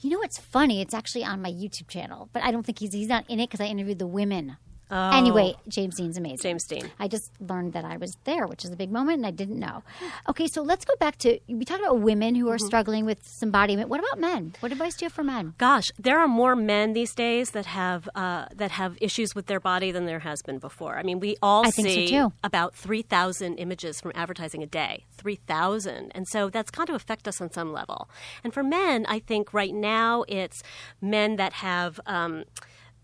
You 0.01 0.09
know 0.11 0.19
what's 0.19 0.37
funny? 0.39 0.79
It's 0.81 0.93
actually 0.93 1.25
on 1.25 1.41
my 1.41 1.51
YouTube 1.51 1.89
channel, 1.89 2.29
but 2.31 2.41
I 2.41 2.51
don't 2.51 2.65
think 2.65 2.79
he's 2.79 2.93
he's 2.93 3.07
not 3.09 3.25
in 3.29 3.39
it 3.41 3.49
because 3.49 3.59
I 3.59 3.65
interviewed 3.69 3.99
the 3.99 4.07
women. 4.07 4.55
Anyway, 4.91 5.55
James 5.67 5.95
Deen's 5.97 6.17
amazing. 6.17 6.37
James 6.41 6.63
Deen. 6.65 6.91
I 6.99 7.07
just 7.07 7.31
learned 7.39 7.73
that 7.73 7.85
I 7.85 7.97
was 7.97 8.17
there, 8.23 8.47
which 8.47 8.65
is 8.65 8.71
a 8.71 8.75
big 8.75 8.91
moment, 8.91 9.17
and 9.17 9.25
I 9.25 9.31
didn't 9.31 9.59
know. 9.59 9.83
Okay, 10.27 10.47
so 10.47 10.61
let's 10.61 10.85
go 10.85 10.95
back 10.99 11.17
to 11.19 11.39
we 11.47 11.65
talked 11.65 11.81
about 11.81 11.99
women 11.99 12.35
who 12.35 12.49
are 12.49 12.57
struggling 12.57 13.05
with 13.05 13.19
some 13.23 13.51
body 13.51 13.73
image. 13.73 13.87
What 13.87 13.99
about 13.99 14.19
men? 14.19 14.53
What 14.61 14.71
advice 14.71 14.95
do 14.95 15.05
you 15.05 15.07
have 15.07 15.13
for 15.13 15.23
men? 15.23 15.53
Gosh, 15.57 15.91
there 15.99 16.19
are 16.19 16.27
more 16.27 16.55
men 16.55 16.93
these 16.93 17.13
days 17.13 17.51
that 17.51 17.67
have 17.67 18.09
uh, 18.15 18.45
that 18.55 18.71
have 18.71 18.97
issues 19.01 19.35
with 19.35 19.45
their 19.45 19.59
body 19.59 19.91
than 19.91 20.05
there 20.05 20.19
has 20.19 20.41
been 20.41 20.57
before. 20.57 20.97
I 20.97 21.03
mean, 21.03 21.19
we 21.19 21.37
all 21.41 21.65
I 21.67 21.71
think 21.71 21.87
so, 21.87 21.93
see 21.93 22.23
about 22.43 22.75
three 22.75 23.01
thousand 23.01 23.57
images 23.57 24.01
from 24.01 24.11
advertising 24.15 24.63
a 24.63 24.67
day, 24.67 25.05
three 25.17 25.35
thousand, 25.35 26.11
and 26.15 26.27
so 26.27 26.49
that's 26.49 26.71
got 26.71 26.87
to 26.87 26.95
affect 26.95 27.27
us 27.27 27.39
on 27.41 27.51
some 27.51 27.71
level. 27.71 28.09
And 28.43 28.53
for 28.53 28.63
men, 28.63 29.05
I 29.07 29.19
think 29.19 29.53
right 29.53 29.73
now 29.73 30.23
it's 30.27 30.61
men 31.01 31.35
that 31.35 31.53
have. 31.53 31.99
Um, 32.05 32.45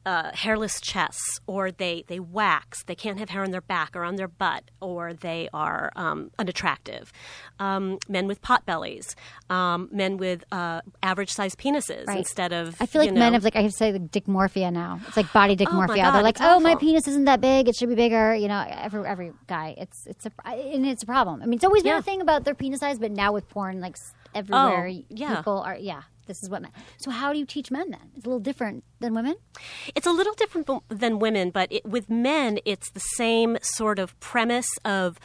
uh, 0.05 0.31
hairless 0.33 0.79
chests, 0.81 1.39
or 1.47 1.71
they, 1.71 2.03
they 2.07 2.19
wax, 2.19 2.83
they 2.83 2.95
can't 2.95 3.17
have 3.19 3.29
hair 3.29 3.43
on 3.43 3.51
their 3.51 3.61
back 3.61 3.95
or 3.95 4.03
on 4.03 4.15
their 4.15 4.27
butt, 4.27 4.63
or 4.81 5.13
they 5.13 5.49
are 5.53 5.91
um, 5.95 6.29
unattractive. 6.37 7.11
Um, 7.59 7.97
men 8.07 8.27
with 8.27 8.41
pot 8.41 8.65
bellies, 8.65 9.15
um, 9.49 9.89
men 9.91 10.17
with 10.17 10.43
uh, 10.51 10.81
average 11.01 11.31
sized 11.31 11.57
penises 11.57 12.05
Right. 12.07 12.17
instead 12.19 12.53
of. 12.53 12.75
I 12.81 12.85
feel 12.85 13.01
like 13.01 13.07
you 13.09 13.13
know, 13.13 13.19
men 13.19 13.33
have 13.33 13.43
like 13.43 13.55
I 13.55 13.61
have 13.61 13.71
to 13.71 13.77
say 13.77 13.91
like 13.93 14.11
dysmorphia 14.11 14.71
now. 14.71 14.99
It's 15.07 15.17
like 15.17 15.31
body 15.33 15.55
Oh 15.59 15.71
my 15.73 15.87
dysmorphia. 15.87 15.95
God, 16.03 16.11
They're 16.15 16.23
like, 16.23 16.37
oh, 16.41 16.59
my 16.59 16.75
penis 16.75 17.07
isn't 17.07 17.25
that 17.25 17.41
big. 17.41 17.67
It 17.67 17.75
should 17.75 17.89
be 17.89 17.95
bigger. 17.95 18.35
You 18.35 18.47
know, 18.47 18.63
every 18.69 19.07
every 19.07 19.31
guy, 19.47 19.75
it's 19.77 20.05
it's 20.05 20.25
a 20.25 20.31
and 20.47 20.85
it's 20.85 21.03
a 21.03 21.05
problem. 21.05 21.41
I 21.41 21.45
mean, 21.45 21.55
it's 21.55 21.63
always 21.65 21.83
been 21.83 21.91
Yeah. 21.93 21.99
a 21.99 22.03
thing 22.03 22.21
about 22.21 22.43
their 22.43 22.55
penis 22.55 22.79
size, 22.81 22.99
but 22.99 23.11
now 23.11 23.31
with 23.33 23.47
porn, 23.49 23.79
like 23.79 23.95
everywhere, 24.33 24.87
Oh, 24.87 25.03
yeah. 25.09 25.37
people 25.37 25.61
are 25.61 25.77
yeah. 25.77 26.03
This 26.25 26.41
is 26.43 26.49
what 26.49 26.61
men. 26.61 26.71
So 26.97 27.11
how 27.11 27.31
do 27.33 27.39
you 27.39 27.45
teach 27.45 27.69
men 27.71 27.91
then? 27.91 28.09
It's 28.15 28.25
a 28.25 28.29
little 28.29 28.39
different 28.39 28.83
than 28.99 29.13
women. 29.13 29.35
It's 29.95 30.07
a 30.07 30.11
little 30.11 30.33
different 30.33 30.67
b- 30.67 30.79
than 30.89 31.19
women, 31.19 31.51
but 31.51 31.71
it, 31.71 31.85
with 31.85 32.09
men, 32.09 32.59
it's 32.65 32.89
the 32.91 32.99
same 32.99 33.57
sort 33.61 33.99
of 33.99 34.19
premise 34.19 34.67
of 34.83 35.19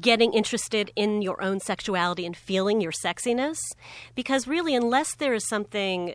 getting 0.00 0.34
interested 0.34 0.92
in 0.96 1.22
your 1.22 1.42
own 1.42 1.60
sexuality 1.60 2.26
and 2.26 2.36
feeling 2.36 2.80
your 2.80 2.92
sexiness. 2.92 3.56
Because 4.14 4.46
really, 4.46 4.74
unless 4.74 5.14
there 5.14 5.32
is 5.34 5.46
something 5.48 6.14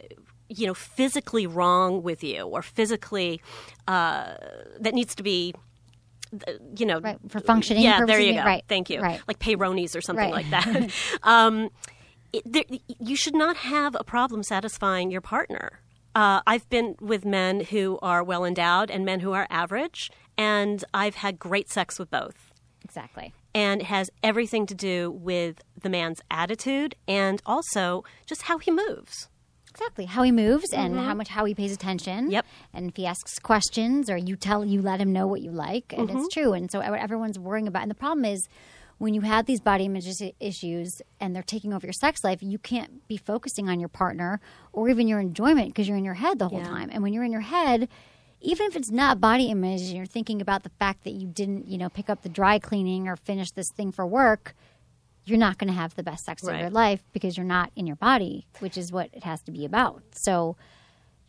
you 0.50 0.68
know 0.68 0.74
physically 0.76 1.48
wrong 1.48 2.04
with 2.04 2.24
you 2.24 2.42
or 2.44 2.62
physically 2.62 3.42
uh, 3.88 4.36
that 4.80 4.94
needs 4.94 5.16
to 5.16 5.24
be 5.24 5.56
uh, 6.48 6.52
you 6.78 6.86
know, 6.86 7.00
Right, 7.00 7.18
for 7.30 7.40
functioning 7.40 7.84
Yeah, 7.84 8.06
there 8.06 8.20
you 8.20 8.34
go. 8.34 8.44
right, 8.44 8.64
Thank 8.68 8.90
you. 8.90 9.00
right. 9.02 9.22
Like 9.28 9.40
Peyronie's 9.40 9.96
or 9.96 10.02
something 10.02 10.32
Right. 10.32 10.46
like 10.46 10.50
that. 10.52 10.92
um, 11.24 11.70
it, 12.34 12.44
there, 12.46 12.64
you 13.00 13.16
should 13.16 13.36
not 13.36 13.56
have 13.58 13.96
a 14.00 14.04
problem 14.04 14.44
satisfying 14.44 15.12
your 15.12 15.22
partner. 15.22 15.80
Uh, 16.16 16.42
I've 16.46 16.68
been 16.70 16.96
with 17.00 17.26
men 17.26 17.62
who 17.62 17.98
are 18.02 18.24
well 18.24 18.44
endowed 18.46 18.92
and 18.92 19.06
men 19.06 19.22
who 19.22 19.32
are 19.34 19.48
average, 19.50 20.12
and 20.38 20.84
I've 20.94 21.16
had 21.16 21.40
great 21.40 21.70
sex 21.72 21.98
with 21.98 22.12
both. 22.12 22.52
Exactly. 22.84 23.34
And 23.56 23.82
it 23.82 23.86
has 23.88 24.10
everything 24.22 24.66
to 24.68 24.76
do 24.76 25.10
with 25.12 25.62
the 25.80 25.90
man's 25.90 26.22
attitude 26.30 26.96
and 27.08 27.42
also 27.46 28.04
just 28.26 28.44
how 28.44 28.58
he 28.58 28.72
moves. 28.72 29.30
Exactly. 29.70 30.06
How 30.06 30.22
he 30.22 30.32
moves 30.32 30.72
and 30.72 30.96
how 31.00 31.16
much 31.16 31.30
how 31.30 31.46
he 31.46 31.56
pays 31.56 31.72
attention. 31.74 32.26
Mm-hmm. 32.26 32.32
Yep. 32.32 32.46
And 32.76 32.90
if 32.90 32.96
he 32.96 33.08
asks 33.08 33.40
questions 33.40 34.08
or 34.08 34.18
you 34.18 34.36
tell 34.36 34.64
you 34.64 34.82
let 34.84 35.00
him 35.00 35.12
know 35.12 35.26
what 35.26 35.42
you 35.42 35.50
like 35.50 35.94
and 35.98 36.10
Mm-hmm. 36.10 36.18
it's 36.20 36.34
true. 36.34 36.54
And 36.54 36.70
so 36.72 36.78
what 36.80 37.00
everyone's 37.00 37.40
worrying 37.40 37.68
about 37.68 37.82
and 37.82 37.90
the 37.90 37.96
problem 37.96 38.24
is 38.26 38.48
when 38.98 39.14
you 39.14 39.22
have 39.22 39.46
these 39.46 39.60
body 39.60 39.86
image 39.86 40.08
issues 40.40 41.02
and 41.20 41.36
they're 41.36 41.44
taking 41.44 41.74
over 41.74 41.86
your 41.86 41.94
sex 41.94 42.24
life, 42.24 42.42
you 42.42 42.58
can't 42.58 43.08
be 43.08 43.18
focusing 43.18 43.70
on 43.70 43.80
your 43.80 43.90
partner 43.90 44.40
or 44.72 44.90
even 44.90 45.08
your 45.08 45.20
enjoyment 45.20 45.68
because 45.70 45.88
you're 45.88 45.98
in 45.98 46.06
your 46.06 46.14
head 46.14 46.40
the 46.40 46.50
whole 46.50 46.60
Yeah. 46.60 46.70
time. 46.70 46.90
And 46.92 47.04
when 47.04 47.14
you're 47.14 47.24
in 47.24 47.32
your 47.32 47.42
head, 47.42 47.90
even 48.40 48.68
if 48.68 48.76
it's 48.76 48.92
not 48.92 49.20
body 49.22 49.46
image 49.46 49.82
and 49.82 49.96
you're 49.96 50.06
thinking 50.06 50.42
about 50.42 50.64
the 50.64 50.70
fact 50.70 51.04
that 51.06 51.12
you 51.14 51.28
didn't, 51.28 51.68
you 51.68 51.78
know, 51.78 51.90
pick 51.90 52.10
up 52.10 52.22
the 52.22 52.30
dry 52.30 52.60
cleaning 52.60 53.08
or 53.08 53.16
finish 53.16 53.52
this 53.52 53.70
thing 53.76 53.92
for 53.92 54.06
work, 54.06 54.54
you're 55.26 55.38
not 55.38 55.58
going 55.58 55.70
to 55.70 55.74
have 55.74 55.96
the 55.96 56.04
best 56.04 56.26
sex 56.26 56.44
of 56.46 56.60
your 56.60 56.70
life 56.70 57.02
because 57.14 57.38
you're 57.38 57.46
not 57.46 57.72
in 57.76 57.88
your 57.88 57.96
body, 57.96 58.46
which 58.60 58.78
is 58.78 58.92
what 58.92 59.10
it 59.14 59.24
has 59.24 59.42
to 59.44 59.52
be 59.52 59.64
about. 59.64 60.04
So, 60.12 60.58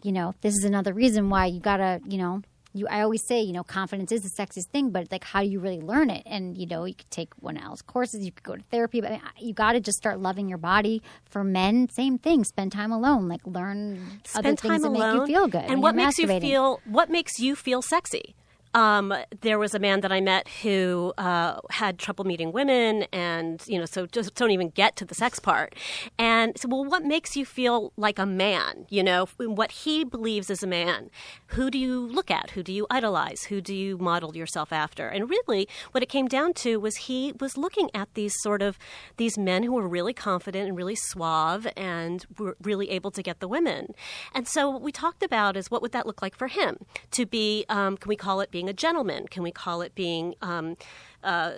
you 0.03 0.11
know, 0.11 0.35
this 0.41 0.55
is 0.55 0.65
another 0.65 0.93
reason 0.93 1.31
why 1.31 1.47
you 1.47 1.61
gotta, 1.61 2.01
you 2.07 2.19
know, 2.19 2.43
you. 2.75 2.87
I 2.89 3.03
always 3.03 3.27
say, 3.27 3.41
you 3.41 3.53
know, 3.53 3.63
confidence 3.63 4.13
is 4.13 4.23
the 4.23 4.43
sexiest 4.43 4.67
thing, 4.71 4.91
but 4.91 5.11
like, 5.11 5.25
how 5.25 5.41
do 5.41 5.47
you 5.47 5.61
really 5.61 5.81
learn 5.81 6.11
it? 6.11 6.23
And 6.27 6.57
you 6.59 6.67
know, 6.67 6.85
you 6.85 6.95
could 6.95 7.11
take 7.11 7.33
one 7.41 7.57
of 7.57 7.63
Elle's 7.65 7.83
courses, 7.83 8.25
you 8.25 8.33
could 8.33 8.45
go 8.45 8.57
to 8.57 8.63
therapy, 8.65 9.01
but 9.01 9.11
I 9.13 9.15
mean, 9.15 9.23
you 9.41 9.55
got 9.55 9.73
to 9.73 9.81
just 9.81 9.99
start 9.99 10.21
loving 10.21 10.49
your 10.49 10.59
body. 10.59 11.03
For 11.25 11.45
men, 11.45 11.89
same 11.89 12.19
thing. 12.19 12.45
Spend 12.45 12.73
time 12.73 12.93
alone, 12.93 13.29
like 13.29 13.41
learn 13.47 14.21
other 14.35 14.51
things 14.51 14.61
time 14.61 14.83
that 14.83 14.89
alone 14.89 15.19
make 15.21 15.29
you 15.29 15.35
feel 15.35 15.49
good. 15.49 15.65
and 15.65 15.83
what 15.83 15.95
makes 15.95 16.19
you 16.19 16.27
feel 16.27 16.81
what 16.85 17.11
makes 17.11 17.39
you 17.39 17.55
feel 17.55 17.83
sexy 17.83 18.35
um, 18.75 19.15
there 19.41 19.59
was 19.59 19.75
a 19.75 19.79
man 19.79 20.01
that 20.01 20.11
I 20.11 20.21
met 20.21 20.49
who 20.63 21.15
uh, 21.17 21.61
had 21.71 21.99
trouble 21.99 22.25
meeting 22.25 22.51
women, 22.51 23.05
and 23.13 23.63
you 23.67 23.79
know, 23.79 23.87
so 23.87 24.07
just 24.07 24.35
don't 24.35 24.51
even 24.51 24.71
get 24.71 24.97
to 24.97 25.05
the 25.05 25.15
sex 25.15 25.39
part. 25.39 25.75
And 26.19 26.59
so, 26.59 26.69
well, 26.69 26.85
what 26.85 27.05
makes 27.05 27.37
you 27.37 27.47
feel 27.47 27.93
like 27.97 28.19
a 28.19 28.27
man? 28.27 28.87
You 28.91 29.05
know, 29.05 29.27
what 29.39 29.71
he 29.71 30.05
believes 30.05 30.51
is 30.51 30.63
a 30.63 30.67
man. 30.67 31.11
Who 31.49 31.71
do 31.71 31.79
you 31.79 32.01
look 32.01 32.31
at? 32.31 32.51
Who 32.51 32.63
do 32.65 32.73
you 32.73 32.87
idolize? 32.91 33.45
Who 33.45 33.61
do 33.61 33.75
you 33.75 33.97
model 33.97 34.37
yourself 34.37 34.73
after? 34.73 35.07
And 35.07 35.31
really, 35.31 35.69
what 35.93 36.03
it 36.03 36.09
came 36.09 36.27
down 36.27 36.53
to 36.55 36.81
was 36.81 36.97
he 36.97 37.33
was 37.39 37.57
looking 37.57 37.91
at 37.95 38.13
these 38.15 38.35
sort 38.43 38.61
of 38.61 38.77
these 39.19 39.39
men 39.39 39.63
who 39.63 39.73
were 39.73 39.87
really 39.87 40.13
confident 40.13 40.67
and 40.67 40.77
really 40.77 40.97
suave 40.97 41.69
and 41.77 42.27
were 42.39 42.57
really 42.61 42.91
able 42.91 43.13
to 43.13 43.23
get 43.23 43.39
the 43.39 43.47
women. 43.47 43.95
And 44.35 44.49
so, 44.49 44.69
what 44.69 44.83
we 44.83 44.91
talked 44.91 45.23
about 45.23 45.57
is 45.57 45.71
what 45.71 45.81
would 45.81 45.93
that 45.93 46.07
look 46.07 46.21
like 46.21 46.35
for 46.37 46.49
him 46.49 46.79
to 47.13 47.25
be? 47.25 47.65
Um, 47.69 47.97
can 47.97 48.09
we 48.09 48.17
call 48.17 48.41
it 48.41 48.51
being 48.51 48.64
a 48.69 48.73
gentleman? 48.73 49.27
Can 49.29 49.43
we 49.43 49.51
call 49.51 49.83
it 49.83 49.95
being, 49.95 50.35
um, 50.43 50.77
uh, 51.23 51.53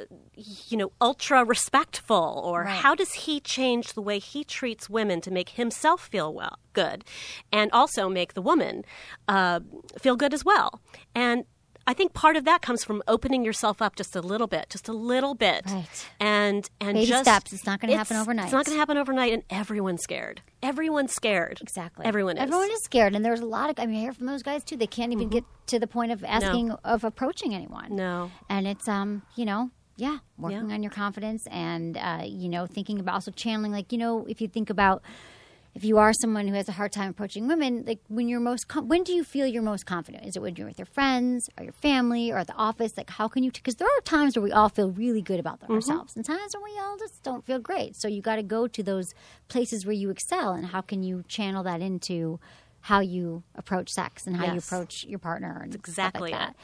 you 0.69 0.77
know, 0.77 0.93
ultra 1.01 1.45
respectful? 1.45 2.41
Or 2.45 2.63
Right. 2.63 2.77
how 2.83 2.95
does 2.95 3.13
he 3.13 3.41
change 3.41 3.93
the 3.93 4.03
way 4.03 4.19
he 4.19 4.45
treats 4.45 4.89
women 4.91 5.21
to 5.23 5.31
make 5.31 5.51
himself 5.51 6.09
feel 6.09 6.33
well, 6.33 6.59
good, 6.73 7.05
and 7.53 7.71
also 7.73 8.09
make 8.09 8.35
the 8.35 8.43
woman 8.43 8.85
uh, 9.29 9.61
feel 9.99 10.17
good 10.17 10.35
as 10.35 10.45
well? 10.45 10.81
And 11.15 11.45
I 11.87 11.93
think 11.95 12.13
part 12.15 12.37
of 12.37 12.45
that 12.45 12.63
comes 12.63 12.83
from 12.83 13.03
opening 13.07 13.45
yourself 13.45 13.81
up 13.81 13.95
just 13.97 14.17
a 14.17 14.21
little 14.21 14.47
bit, 14.49 14.67
just 14.71 14.89
a 14.89 14.93
little 14.93 15.35
bit, 15.35 15.63
Right. 15.67 16.09
and 16.19 16.69
and 16.81 16.95
Baby 16.95 17.07
just 17.07 17.23
steps. 17.25 17.53
It's 17.53 17.65
not 17.67 17.81
gonna 17.81 17.97
happen 17.97 18.17
overnight. 18.17 18.47
It's 18.47 18.53
not 18.53 18.67
going 18.67 18.75
to 18.75 18.79
happen 18.79 18.97
overnight, 18.97 19.33
and 19.33 19.45
everyone's 19.51 20.03
scared. 20.03 20.43
Everyone's 20.63 21.13
scared. 21.15 21.59
Exactly. 21.63 22.05
Everyone 22.05 22.37
is. 22.37 22.43
Everyone 22.43 22.71
is 22.73 22.83
scared, 22.83 23.15
and 23.15 23.25
there's 23.25 23.41
a 23.41 23.47
lot 23.47 23.71
of. 23.71 23.79
I 23.79 23.87
mean, 23.87 23.97
I 23.97 24.01
hear 24.01 24.13
from 24.13 24.27
those 24.27 24.43
guys 24.43 24.65
too. 24.65 24.77
They 24.77 24.89
can't 24.89 25.13
even 25.13 25.29
get 25.29 25.45
to 25.69 25.79
the 25.79 25.87
point 25.87 26.11
of 26.13 26.25
asking 26.25 26.73
of 26.73 27.05
approaching 27.05 27.55
anyone. 27.55 27.85
Mm-hmm. 27.87 27.97
No. 27.97 28.31
and 28.49 28.67
it's 28.67 28.89
um, 28.89 29.23
you 29.37 29.45
know, 29.45 29.71
yeah, 29.97 30.19
working 30.39 30.73
on 30.73 30.83
your 30.83 30.91
confidence 30.93 31.47
and 31.53 31.97
uh, 31.97 32.23
you 32.25 32.49
know, 32.49 32.67
thinking 32.67 32.99
about 32.99 33.15
also 33.15 33.31
channeling. 33.31 33.71
Like 33.71 33.93
you 33.93 33.99
know, 33.99 34.27
if 34.29 34.41
you 34.41 34.49
think 34.49 34.71
about. 34.71 35.03
If 35.77 35.85
you 35.85 35.99
are 35.99 36.15
someone 36.15 36.49
who 36.49 36.55
has 36.55 36.71
a 36.71 36.73
hard 36.73 36.91
time 36.91 37.11
approaching 37.11 37.47
women, 37.47 37.85
like 37.87 37.99
when 38.09 38.29
you're 38.29 38.41
most, 38.41 38.67
com- 38.67 38.89
when 38.89 39.05
do 39.05 39.13
you 39.13 39.23
feel 39.23 39.47
you're 39.47 39.63
most 39.63 39.85
confident? 39.85 40.25
Is 40.25 40.35
it 40.35 40.41
when 40.41 40.57
you're 40.57 40.67
with 40.67 40.79
your 40.79 40.87
friends 40.87 41.51
or 41.59 41.65
your 41.65 41.75
family 41.75 42.33
or 42.33 42.39
at 42.39 42.47
the 42.47 42.55
office? 42.55 42.97
Like, 42.97 43.11
how 43.11 43.29
can 43.29 43.43
you? 43.45 43.51
Because 43.53 43.75
there 43.75 43.87
are 43.87 44.01
times 44.01 44.37
where 44.37 44.43
we 44.43 44.53
all 44.53 44.71
feel 44.71 44.91
really 44.91 45.21
good 45.21 45.39
about 45.39 45.61
Mm-hmm. 45.61 45.75
ourselves, 45.75 46.17
and 46.17 46.25
times 46.25 46.55
when 46.55 46.65
we 46.65 46.79
all 46.79 46.97
just 46.97 47.23
don't 47.23 47.45
feel 47.45 47.59
great. 47.59 47.95
So 47.95 48.09
you 48.09 48.23
got 48.23 48.37
to 48.37 48.43
go 48.43 48.67
to 48.67 48.83
those 48.83 49.15
places 49.49 49.85
where 49.85 49.93
you 49.95 50.09
excel, 50.11 50.53
and 50.53 50.67
how 50.67 50.81
can 50.81 51.03
you 51.03 51.25
channel 51.29 51.63
that 51.65 51.83
into 51.83 52.41
how 52.81 53.01
you 53.01 53.43
approach 53.57 53.91
sex 53.91 54.27
and 54.27 54.37
how 54.37 54.53
you 54.53 54.59
approach 54.59 55.05
your 55.05 55.19
partner 55.19 55.61
and 55.63 55.75
exactly 55.75 56.31
like 56.31 56.39
that. 56.41 56.57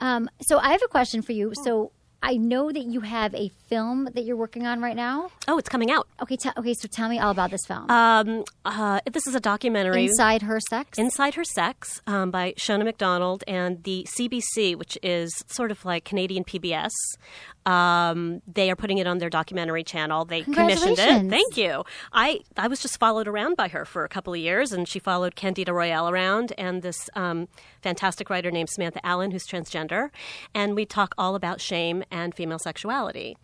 Um, 0.00 0.28
so 0.40 0.58
I 0.58 0.72
have 0.72 0.82
a 0.84 0.88
question 0.88 1.22
for 1.22 1.30
you. 1.32 1.52
So 1.64 1.92
I 2.22 2.36
know 2.36 2.70
that 2.70 2.84
you 2.84 3.00
have 3.00 3.34
a 3.34 3.50
film 3.68 4.04
that 4.14 4.24
you're 4.24 4.36
working 4.36 4.66
on 4.66 4.80
right 4.80 4.96
now. 4.96 5.30
Oh, 5.48 5.56
it's 5.58 5.68
coming 5.68 5.90
out. 5.90 6.06
Okay, 6.20 6.36
te- 6.36 6.50
okay. 6.56 6.74
So 6.74 6.86
tell 6.86 7.08
me 7.08 7.18
all 7.18 7.30
about 7.30 7.50
this 7.50 7.64
film. 7.66 7.90
Um, 7.90 8.44
uh, 8.64 9.00
this 9.10 9.26
is 9.26 9.34
a 9.34 9.40
documentary. 9.40 10.04
Inside 10.04 10.42
Her 10.42 10.60
Sex. 10.68 10.98
Inside 10.98 11.34
Her 11.34 11.44
Sex 11.44 12.02
um, 12.06 12.30
by 12.30 12.52
Shona 12.52 12.84
McDonald 12.84 13.42
and 13.48 13.82
the 13.84 14.06
CBC, 14.18 14.76
which 14.76 14.98
is 15.02 15.32
sort 15.46 15.70
of 15.70 15.84
like 15.84 16.04
Canadian 16.04 16.44
PBS. 16.44 16.90
Um, 17.66 18.40
they 18.46 18.70
are 18.70 18.76
putting 18.76 18.98
it 18.98 19.06
on 19.06 19.18
their 19.18 19.30
documentary 19.30 19.84
channel. 19.84 20.24
They 20.24 20.42
commissioned 20.42 20.98
it. 20.98 21.28
Thank 21.28 21.56
you. 21.56 21.84
I, 22.12 22.40
I 22.56 22.68
was 22.68 22.80
just 22.80 22.98
followed 22.98 23.28
around 23.28 23.56
by 23.56 23.68
her 23.68 23.84
for 23.84 24.04
a 24.04 24.08
couple 24.08 24.32
of 24.32 24.40
years, 24.40 24.72
and 24.72 24.88
she 24.88 24.98
followed 24.98 25.36
Candida 25.36 25.72
Royalle 25.72 26.10
around 26.10 26.52
and 26.56 26.82
this 26.82 27.10
um, 27.14 27.48
fantastic 27.82 28.30
writer 28.30 28.50
named 28.50 28.70
Samantha 28.70 29.04
Allen, 29.04 29.30
who's 29.30 29.46
transgender. 29.46 30.10
And 30.54 30.74
we 30.74 30.86
talk 30.86 31.14
all 31.18 31.34
about 31.34 31.60
shame 31.60 32.02
and 32.10 32.34
female 32.34 32.58
sexuality. 32.58 33.36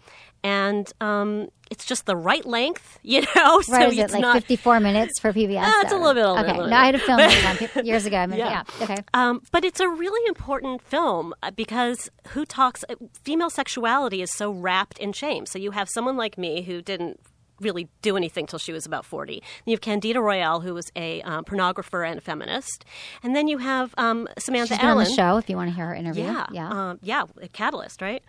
And 0.46 0.92
um, 1.00 1.48
it's 1.72 1.84
just 1.84 2.06
the 2.06 2.16
right 2.16 2.46
length, 2.46 3.00
you 3.02 3.22
know. 3.34 3.60
so 3.62 3.72
right, 3.72 3.88
is 3.88 3.98
it 3.98 4.02
it's 4.02 4.12
like 4.12 4.22
not 4.22 4.34
54 4.34 4.78
minutes 4.78 5.18
for 5.18 5.32
PBS? 5.32 5.60
Ah, 5.60 5.80
it's 5.82 5.92
a 5.92 5.96
little 5.96 6.14
bit 6.14 6.24
Okay, 6.40 6.52
little 6.52 6.68
no, 6.68 6.76
I 6.76 6.86
had 6.86 6.94
a 6.94 6.98
film 7.00 7.18
one 7.74 7.84
years 7.84 8.06
ago. 8.06 8.16
I 8.16 8.26
mean, 8.26 8.38
yeah. 8.38 8.62
Yeah. 8.78 8.84
okay. 8.84 8.96
Um, 9.12 9.42
but 9.50 9.64
it's 9.64 9.80
a 9.80 9.88
really 9.88 10.24
important 10.28 10.82
film 10.82 11.34
uh, 11.42 11.50
because 11.50 12.10
who 12.28 12.44
talks? 12.44 12.84
uh, 12.88 12.94
Female 13.24 13.50
sexuality 13.50 14.22
is 14.22 14.30
so 14.32 14.52
wrapped 14.52 14.98
in 14.98 15.12
shame. 15.12 15.46
So 15.46 15.58
you 15.58 15.72
have 15.72 15.88
someone 15.88 16.16
like 16.16 16.38
me 16.38 16.62
who 16.62 16.80
didn't 16.80 17.18
really 17.60 17.88
do 18.02 18.16
anything 18.16 18.46
till 18.46 18.58
she 18.58 18.72
was 18.72 18.86
about 18.86 19.04
40. 19.04 19.42
You 19.64 19.72
have 19.72 19.80
Candida 19.80 20.18
Royalle, 20.20 20.62
who 20.62 20.74
was 20.74 20.90
a 20.96 21.22
um, 21.22 21.44
pornographer 21.44 22.08
and 22.08 22.18
a 22.18 22.20
feminist. 22.20 22.84
And 23.22 23.34
then 23.34 23.48
you 23.48 23.58
have 23.58 23.94
um, 23.98 24.28
Samantha 24.38 24.74
She's 24.74 24.78
been 24.78 24.86
on 24.86 24.96
Allen. 24.96 25.04
the 25.04 25.12
show 25.14 25.36
if 25.38 25.48
you 25.48 25.56
want 25.56 25.70
to 25.70 25.76
hear 25.76 25.86
her 25.86 25.94
interview. 25.94 26.24
Yeah, 26.24 26.46
yeah. 26.52 26.68
um, 26.68 26.98
yeah, 27.02 27.24
a 27.40 27.48
Catalyst, 27.48 28.02
right? 28.02 28.22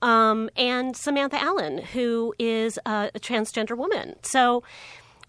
Um, 0.00 0.50
and 0.56 0.96
Samantha 0.96 1.40
Allen, 1.40 1.78
who 1.78 2.34
is 2.38 2.78
a, 2.86 3.10
a 3.14 3.20
transgender 3.20 3.76
woman. 3.76 4.16
So, 4.22 4.62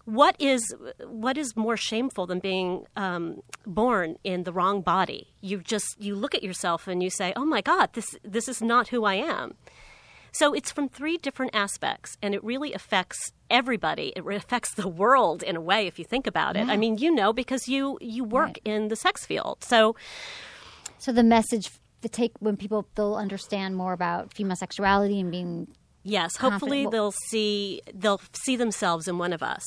what 0.06 0.36
is 0.38 0.74
what 1.06 1.38
is 1.38 1.56
more 1.56 1.78
shameful 1.78 2.26
than 2.26 2.38
being 2.38 2.84
um, 2.96 3.40
born 3.66 4.16
in 4.22 4.44
the 4.44 4.52
wrong 4.52 4.82
body? 4.82 5.28
You 5.40 5.58
just 5.60 5.96
you 5.98 6.14
look 6.14 6.34
at 6.34 6.42
yourself 6.42 6.86
and 6.86 7.02
you 7.02 7.08
say, 7.08 7.32
"Oh 7.36 7.44
my 7.46 7.62
God, 7.62 7.90
this 7.94 8.14
this 8.22 8.46
is 8.48 8.60
not 8.60 8.88
who 8.88 9.04
I 9.04 9.14
am." 9.14 9.54
So 10.34 10.52
it's 10.52 10.70
from 10.72 10.88
three 10.88 11.16
different 11.16 11.54
aspects, 11.54 12.16
and 12.22 12.34
it 12.34 12.42
really 12.44 12.72
affects 12.72 13.32
everybody. 13.50 14.12
It 14.16 14.24
affects 14.26 14.74
the 14.74 14.88
world 14.88 15.42
in 15.42 15.54
a 15.56 15.60
way, 15.60 15.86
if 15.86 15.98
you 15.98 16.04
think 16.04 16.26
about 16.26 16.56
it. 16.56 16.68
I 16.68 16.76
mean, 16.76 16.98
you 16.98 17.10
know, 17.14 17.32
because 17.32 17.68
you 17.68 17.98
you 18.00 18.24
work 18.24 18.46
Right. 18.46 18.60
in 18.64 18.88
the 18.88 18.96
sex 18.96 19.24
field, 19.26 19.62
so 19.64 19.94
so 20.98 21.12
the 21.12 21.22
message, 21.22 21.70
the 22.00 22.08
take 22.08 22.32
when 22.40 22.56
people 22.56 22.86
they'll 22.94 23.14
understand 23.16 23.76
more 23.76 23.92
about 23.92 24.32
female 24.34 24.56
sexuality 24.56 25.20
and 25.20 25.30
being 25.30 25.68
Yes, 26.06 26.36
hopefully 26.36 26.82
Well- 26.82 26.90
they'll 26.90 27.14
see 27.30 27.80
they'll 27.94 28.20
see 28.32 28.56
themselves 28.56 29.08
in 29.08 29.16
one 29.18 29.32
of 29.32 29.42
us 29.42 29.64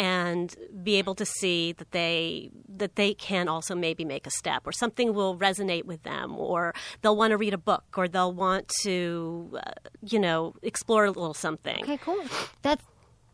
and 0.00 0.56
be 0.82 0.94
able 0.96 1.14
to 1.14 1.26
see 1.26 1.72
that 1.72 1.90
they 1.90 2.50
that 2.66 2.96
they 2.96 3.12
can 3.12 3.48
also 3.48 3.74
maybe 3.74 4.02
make 4.02 4.26
a 4.26 4.30
step 4.30 4.66
or 4.66 4.72
something 4.72 5.12
will 5.12 5.36
resonate 5.36 5.84
with 5.84 6.02
them 6.04 6.34
or 6.38 6.74
they'll 7.02 7.14
want 7.14 7.32
to 7.32 7.36
read 7.36 7.52
a 7.52 7.58
book 7.58 7.84
or 7.98 8.08
they'll 8.08 8.32
want 8.32 8.66
to 8.80 9.58
uh, 9.62 9.72
you 10.00 10.18
know 10.18 10.54
explore 10.62 11.04
a 11.04 11.10
little 11.10 11.34
something. 11.34 11.82
Okay, 11.82 11.98
cool. 11.98 12.24
That's, 12.62 12.82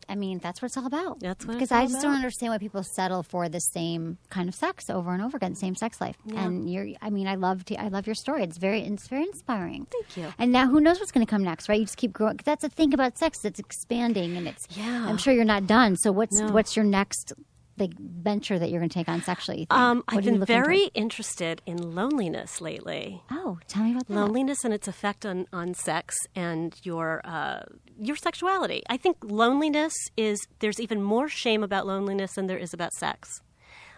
I 0.09 0.15
mean, 0.15 0.39
that's 0.39 0.61
what 0.61 0.67
it's 0.67 0.77
all 0.77 0.85
about. 0.85 1.19
That's 1.19 1.45
what 1.45 1.53
because 1.53 1.65
it's 1.67 1.71
all 1.71 1.77
I 1.79 1.85
just 1.87 2.01
don't 2.01 2.15
understand 2.15 2.51
why 2.53 2.57
people 2.57 2.83
settle 2.83 3.23
for 3.23 3.49
the 3.49 3.59
same 3.59 4.17
kind 4.29 4.47
of 4.47 4.55
sex 4.55 4.89
over 4.89 5.11
and 5.13 5.21
over 5.21 5.37
again, 5.37 5.55
same 5.55 5.75
sex 5.75 5.99
life. 5.99 6.17
Yeah. 6.25 6.45
And 6.45 6.71
you're, 6.71 6.87
I 7.01 7.09
mean, 7.09 7.27
I 7.27 7.35
love, 7.35 7.65
to, 7.65 7.75
I 7.75 7.89
love 7.89 8.07
your 8.07 8.15
story. 8.15 8.43
It's 8.43 8.57
very, 8.57 8.81
it's 8.81 9.07
very 9.07 9.23
inspiring. 9.23 9.87
Thank 9.91 10.17
you. 10.17 10.33
And 10.39 10.51
now, 10.51 10.67
who 10.67 10.79
knows 10.79 10.99
what's 10.99 11.11
going 11.11 11.25
to 11.25 11.29
come 11.29 11.43
next, 11.43 11.67
right? 11.69 11.79
You 11.79 11.85
just 11.85 11.97
keep 11.97 12.13
growing. 12.13 12.39
that's 12.43 12.61
the 12.61 12.69
thing 12.69 12.93
about 12.93 13.17
sex; 13.17 13.43
it's 13.45 13.59
expanding, 13.59 14.37
and 14.37 14.47
it's. 14.47 14.67
Yeah. 14.71 15.05
I'm 15.07 15.17
sure 15.17 15.33
you're 15.33 15.43
not 15.45 15.67
done. 15.67 15.95
So 15.97 16.11
what's 16.11 16.39
No. 16.39 16.47
what's 16.51 16.75
your 16.75 16.85
next 16.85 17.33
like 17.77 17.93
venture 17.99 18.57
that 18.59 18.69
you're 18.69 18.79
going 18.79 18.89
to 18.89 18.93
take 18.93 19.09
on 19.09 19.21
sexually? 19.21 19.67
Um, 19.69 20.03
I've 20.07 20.23
been 20.23 20.43
very 20.43 20.79
towards? 20.79 20.91
interested 20.95 21.61
in 21.65 21.95
loneliness 21.95 22.61
lately. 22.61 23.21
Oh, 23.31 23.59
tell 23.67 23.83
me 23.83 23.91
about 23.91 24.07
that. 24.07 24.13
Loneliness 24.13 24.63
and 24.63 24.73
its 24.73 24.87
effect 24.87 25.25
on, 25.25 25.47
on 25.53 25.73
sex 25.73 26.15
and 26.35 26.75
your 26.83 27.21
uh, 27.23 27.63
your 27.99 28.15
sexuality. 28.15 28.83
I 28.89 28.97
think 28.97 29.17
loneliness 29.23 29.93
is 30.15 30.39
there's 30.59 30.79
even 30.79 31.01
more 31.01 31.29
shame 31.29 31.63
about 31.63 31.87
loneliness 31.87 32.33
than 32.33 32.47
there 32.47 32.57
is 32.57 32.73
about 32.73 32.93
sex. 32.93 33.41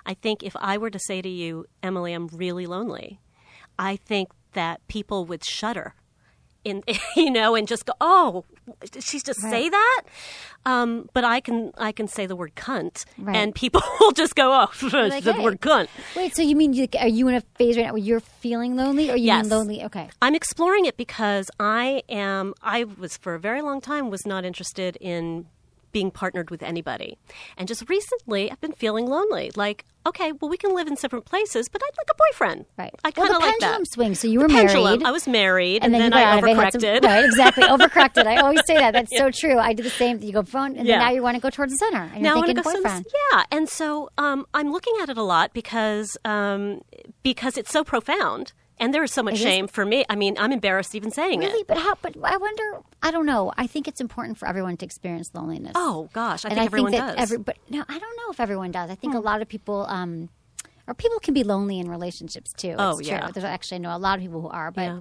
I 0.05 0.13
think 0.13 0.43
if 0.43 0.55
I 0.55 0.77
were 0.77 0.89
to 0.89 0.99
say 0.99 1.21
to 1.21 1.30
you, 1.30 1.65
Emily, 1.84 2.13
I'm 2.13 2.27
really 2.27 2.65
lonely, 2.65 3.19
I 3.77 3.95
think 3.95 4.30
that 4.53 4.86
people 4.88 5.25
would 5.25 5.43
shudder 5.43 5.93
in 6.64 6.84
you 7.16 7.32
know 7.32 7.55
and 7.55 7.68
just 7.68 7.86
go 7.86 7.93
oh 8.01 8.43
did 8.91 9.03
she 9.03 9.20
just 9.20 9.39
say 9.41 9.70
that 9.70 10.01
um, 10.66 11.10
but 11.14 11.24
i 11.24 11.39
can 11.39 11.72
i 11.78 11.91
can 11.91 12.07
say 12.07 12.26
the 12.26 12.36
word 12.36 12.53
cunt 12.55 13.05
Right. 13.18 13.36
and 13.36 13.55
people 13.55 13.82
will 13.99 14.12
just 14.12 14.36
go 14.36 14.51
oh 14.53 14.88
like, 14.91 15.24
the 15.24 15.34
"Hey." 15.34 15.43
word 15.43 15.62
cunt 15.62 15.88
Wait, 16.16 16.36
so 16.36 16.41
you 16.41 16.55
mean 16.55 16.74
you, 16.74 16.88
are 16.99 17.07
you 17.07 17.28
in 17.28 17.36
a 17.36 17.41
phase 17.57 17.78
right 17.78 17.86
now 17.86 17.93
where 17.93 18.01
you're 18.01 18.20
feeling 18.20 18.76
lonely, 18.76 19.10
or 19.10 19.16
you 19.16 19.26
Yes. 19.28 19.43
mean 19.45 19.49
lonely? 19.51 19.84
Okay. 19.84 20.10
I'm 20.22 20.36
exploring 20.36 20.86
it 20.86 20.97
because 20.97 21.49
I 21.60 22.03
am 22.10 22.53
I 22.62 22.84
was 22.84 23.16
for 23.18 23.36
a 23.36 23.39
very 23.39 23.62
long 23.62 23.80
time 23.82 24.10
was 24.10 24.26
not 24.26 24.43
interested 24.45 24.97
in 24.99 25.45
being 25.91 26.11
partnered 26.11 26.49
with 26.51 26.61
anybody. 26.63 27.17
And 27.57 27.67
just 27.67 27.89
recently 27.89 28.51
I've 28.51 28.61
been 28.61 28.73
feeling 28.73 29.05
lonely. 29.07 29.51
Like, 29.55 29.85
okay, 30.05 30.31
well 30.33 30.49
we 30.49 30.57
can 30.57 30.73
live 30.75 30.87
in 30.87 30.95
different 30.95 31.25
places, 31.25 31.67
but 31.69 31.81
I'd 31.83 31.97
like 31.97 32.07
a 32.11 32.15
boyfriend. 32.33 32.65
Right. 32.77 32.93
I 33.03 33.11
kind 33.11 33.29
of 33.29 33.35
like 33.37 33.41
that. 33.41 33.59
pendulum 33.59 33.81
that. 33.83 33.91
swings. 33.93 34.19
So 34.19 34.27
you 34.27 34.39
were 34.39 34.47
pendulum. 34.47 34.83
married. 34.83 35.03
I 35.03 35.11
was 35.11 35.27
married 35.27 35.83
and, 35.83 35.93
you 35.93 35.99
then, 35.99 36.11
got 36.11 36.19
I 36.19 36.23
out 36.23 36.37
of 36.43 36.49
it, 36.49 36.55
had 36.55 36.71
some- 36.73 36.81
overcorrected. 36.81 37.03
right, 37.03 37.25
exactly. 37.25 37.63
Overcorrected. 37.75 38.25
I 38.27 38.37
always 38.37 38.61
say 38.65 38.75
that. 38.75 38.91
That's 38.93 39.15
so 39.17 39.31
true. 39.31 39.57
I 39.57 39.73
do 39.73 39.83
the 39.83 39.89
same. 39.89 40.21
You 40.21 40.31
go 40.33 40.43
phone, 40.43 40.75
and 40.77 40.87
Yeah. 40.87 40.97
then 40.97 41.07
now 41.07 41.11
you 41.11 41.21
want 41.21 41.35
to 41.35 41.41
go 41.41 41.49
towards 41.49 41.71
the 41.73 41.77
center. 41.77 42.09
And 42.13 42.21
now 42.23 42.35
you're 42.35 42.43
I 42.43 42.47
thinking 42.47 42.63
want 42.63 42.77
to 42.77 42.81
go 42.81 42.81
boyfriend. 42.89 43.05
some, 43.05 43.13
yeah 43.31 43.43
and 43.51 43.69
so 43.69 44.09
um, 44.17 44.45
i'm 44.53 44.71
looking 44.71 44.93
at 45.01 45.09
it 45.09 45.17
a 45.17 45.23
lot 45.23 45.53
because 45.53 46.17
um, 46.25 46.81
because 47.23 47.57
it's 47.57 47.71
so 47.71 47.83
profound 47.83 48.53
and 48.80 48.93
there 48.93 49.03
is 49.03 49.11
so 49.11 49.21
much 49.23 49.34
It 49.36 49.38
is. 49.38 49.43
shame 49.43 49.67
for 49.67 49.86
me 49.86 50.05
i 50.09 50.15
mean 50.15 50.36
i'm 50.39 50.51
embarrassed 50.51 50.95
even 50.95 51.11
saying 51.11 51.39
Really, 51.39 51.61
it 51.61 51.67
but 51.67 51.77
how? 51.77 51.95
But 52.01 52.15
I 52.23 52.38
wonder. 52.38 52.80
I 53.03 53.11
don't 53.11 53.25
know. 53.25 53.51
I 53.57 53.67
think 53.67 53.88
it's 53.88 54.01
important 54.01 54.38
for 54.38 54.47
everyone 54.47 54.77
to 54.77 54.86
experience 54.86 55.32
loneliness. 55.34 55.73
oh 55.75 56.09
gosh 56.13 56.45
i 56.45 56.49
and 56.49 56.57
think 56.57 56.63
I 56.63 56.65
everyone 56.65 56.91
think 56.91 57.03
that 57.03 57.17
does 57.17 57.30
Hmm. 57.30 57.34
every. 57.34 57.38
But 57.43 57.57
no, 57.69 57.84
I 57.88 57.97
don't 57.99 58.15
know 58.17 58.32
if 58.32 58.39
everyone 58.39 58.71
does. 58.71 58.89
I 58.89 58.95
think 58.95 59.13
a 59.15 59.19
lot 59.19 59.41
of 59.41 59.47
people. 59.47 59.86
um 59.88 60.30
or 60.88 60.93
people 60.95 61.19
can 61.19 61.34
be 61.36 61.43
lonely 61.43 61.80
in 61.80 61.88
relationships 61.88 62.51
too. 62.51 62.73
Oh, 62.80 62.97
it's 62.97 63.07
yeah. 63.07 63.19
true. 63.21 63.32
There's 63.34 63.43
actually 63.43 63.75
I 63.75 63.80
know 63.80 63.95
a 63.95 63.99
lot 63.99 64.17
of 64.17 64.23
people 64.23 64.41
who 64.41 64.47
are, 64.49 64.71
but 64.71 64.82
Yeah. 64.82 64.99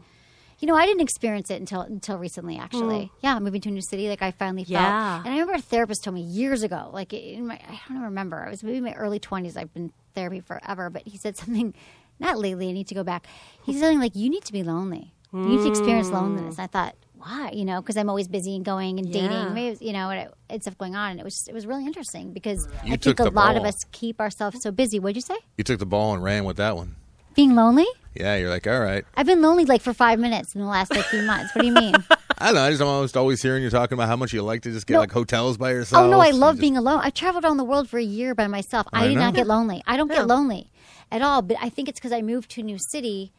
you 0.58 0.68
know, 0.68 0.74
I 0.76 0.84
didn't 0.84 1.00
experience 1.00 1.50
it 1.50 1.58
until 1.60 1.80
until 1.80 2.18
recently. 2.18 2.58
Actually, 2.58 3.10
yeah, 3.20 3.38
moving 3.38 3.60
to 3.62 3.68
a 3.70 3.72
new 3.72 3.80
city, 3.80 4.06
like 4.08 4.20
I 4.20 4.30
finally 4.32 4.64
felt. 4.64 4.78
Hmm. 4.84 4.84
Yeah. 4.84 5.16
And 5.24 5.28
I 5.28 5.38
remember 5.38 5.54
a 5.54 5.62
therapist 5.62 6.04
told 6.04 6.14
me 6.14 6.20
years 6.22 6.62
ago, 6.62 6.90
like 6.92 7.12
in 7.14 7.46
my 7.46 7.58
I 7.58 7.80
don't 7.92 8.02
remember. 8.02 8.44
I 8.46 8.50
was 8.50 8.62
maybe 8.62 8.78
in 8.78 8.84
my 8.84 8.92
early 8.94 9.18
twenties. 9.18 9.56
I've 9.56 9.72
been 9.72 9.90
therapy 10.14 10.40
forever, 10.40 10.90
but 10.90 11.02
he 11.06 11.16
said 11.16 11.36
something. 11.38 11.74
Not 12.20 12.38
lately. 12.38 12.68
I 12.68 12.72
need 12.72 12.88
to 12.88 12.94
go 12.94 13.04
back. 13.04 13.26
He's 13.64 13.76
said 13.76 13.82
something 13.86 14.00
like, 14.00 14.16
"You 14.16 14.28
need 14.30 14.44
to 14.44 14.52
be 14.52 14.62
lonely. 14.62 15.12
You 15.32 15.40
need 15.40 15.58
to 15.64 15.68
experience 15.68 16.08
loneliness." 16.10 16.56
Mm. 16.56 16.60
I 16.64 16.66
thought, 16.66 16.94
why? 17.16 17.50
You 17.52 17.64
know, 17.64 17.80
because 17.80 17.96
I'm 17.96 18.08
always 18.08 18.28
busy 18.28 18.54
and 18.56 18.64
going 18.64 18.98
and 18.98 19.08
Yeah. 19.08 19.28
dating, 19.28 19.54
maybe, 19.54 19.84
you 19.84 19.92
know, 19.92 20.10
and, 20.10 20.20
it, 20.28 20.34
and 20.48 20.62
stuff 20.62 20.78
going 20.78 20.94
on. 20.96 21.10
And 21.12 21.20
it 21.20 21.24
was 21.24 21.46
it 21.48 21.54
was 21.54 21.66
really 21.66 21.84
interesting 21.84 22.32
because 22.32 22.66
You 22.84 22.94
I 22.94 22.96
think 22.96 23.20
a 23.20 23.24
the 23.24 23.30
lot 23.30 23.56
of 23.56 23.64
us 23.64 23.84
keep 23.92 24.20
ourselves 24.20 24.58
so 24.62 24.70
busy. 24.70 24.98
What'd 24.98 25.16
you 25.16 25.22
say? 25.22 25.36
You 25.56 25.64
took 25.64 25.78
the 25.80 25.86
ball 25.86 26.14
and 26.14 26.22
ran 26.22 26.44
with 26.44 26.56
that 26.58 26.76
one. 26.76 26.96
Being 27.34 27.54
lonely? 27.54 27.86
Yeah, 28.14 28.34
you're 28.36 28.50
like, 28.50 28.66
all 28.66 28.80
right. 28.80 29.04
I've 29.16 29.26
been 29.26 29.42
lonely 29.42 29.64
like 29.64 29.80
for 29.82 29.92
five 29.92 30.18
minutes 30.18 30.54
in 30.56 30.60
the 30.60 30.66
last 30.66 30.90
like 30.90 31.04
few 31.04 31.22
months. 31.22 31.54
What 31.54 31.62
do 31.62 31.68
you 31.68 31.74
mean? 31.74 31.94
I 32.40 32.46
don't 32.46 32.54
know. 32.54 32.62
I 32.62 32.70
just 32.70 32.82
almost 32.82 33.16
always 33.16 33.42
hearing 33.42 33.62
you 33.62 33.70
talking 33.70 33.94
about 33.94 34.08
how 34.08 34.16
much 34.16 34.32
you 34.32 34.42
like 34.42 34.62
to 34.62 34.70
just 34.72 34.86
get 34.86 34.98
like 34.98 35.12
hotels 35.12 35.56
by 35.56 35.70
yourself. 35.70 36.04
Oh 36.04 36.10
no, 36.10 36.18
I 36.20 36.28
and 36.28 36.38
love 36.38 36.54
just- 36.54 36.60
being 36.62 36.76
alone. 36.76 37.00
I 37.02 37.10
traveled 37.10 37.44
around 37.44 37.58
the 37.58 37.64
world 37.64 37.88
for 37.88 37.98
a 37.98 38.02
year 38.02 38.34
by 38.34 38.46
myself. 38.48 38.86
I, 38.92 39.04
I 39.04 39.08
did 39.08 39.18
not 39.18 39.34
get 39.34 39.46
lonely. 39.46 39.82
I 39.86 39.96
don't 39.96 40.08
get 40.08 40.26
lonely 40.26 40.70
at 41.10 41.22
all. 41.22 41.42
But 41.42 41.56
I 41.60 41.68
think 41.68 41.88
it's 41.88 41.98
because 41.98 42.12
I 42.12 42.22
moved 42.22 42.50
to 42.52 42.60
a 42.60 42.64
new 42.64 42.78
city. 42.78 43.32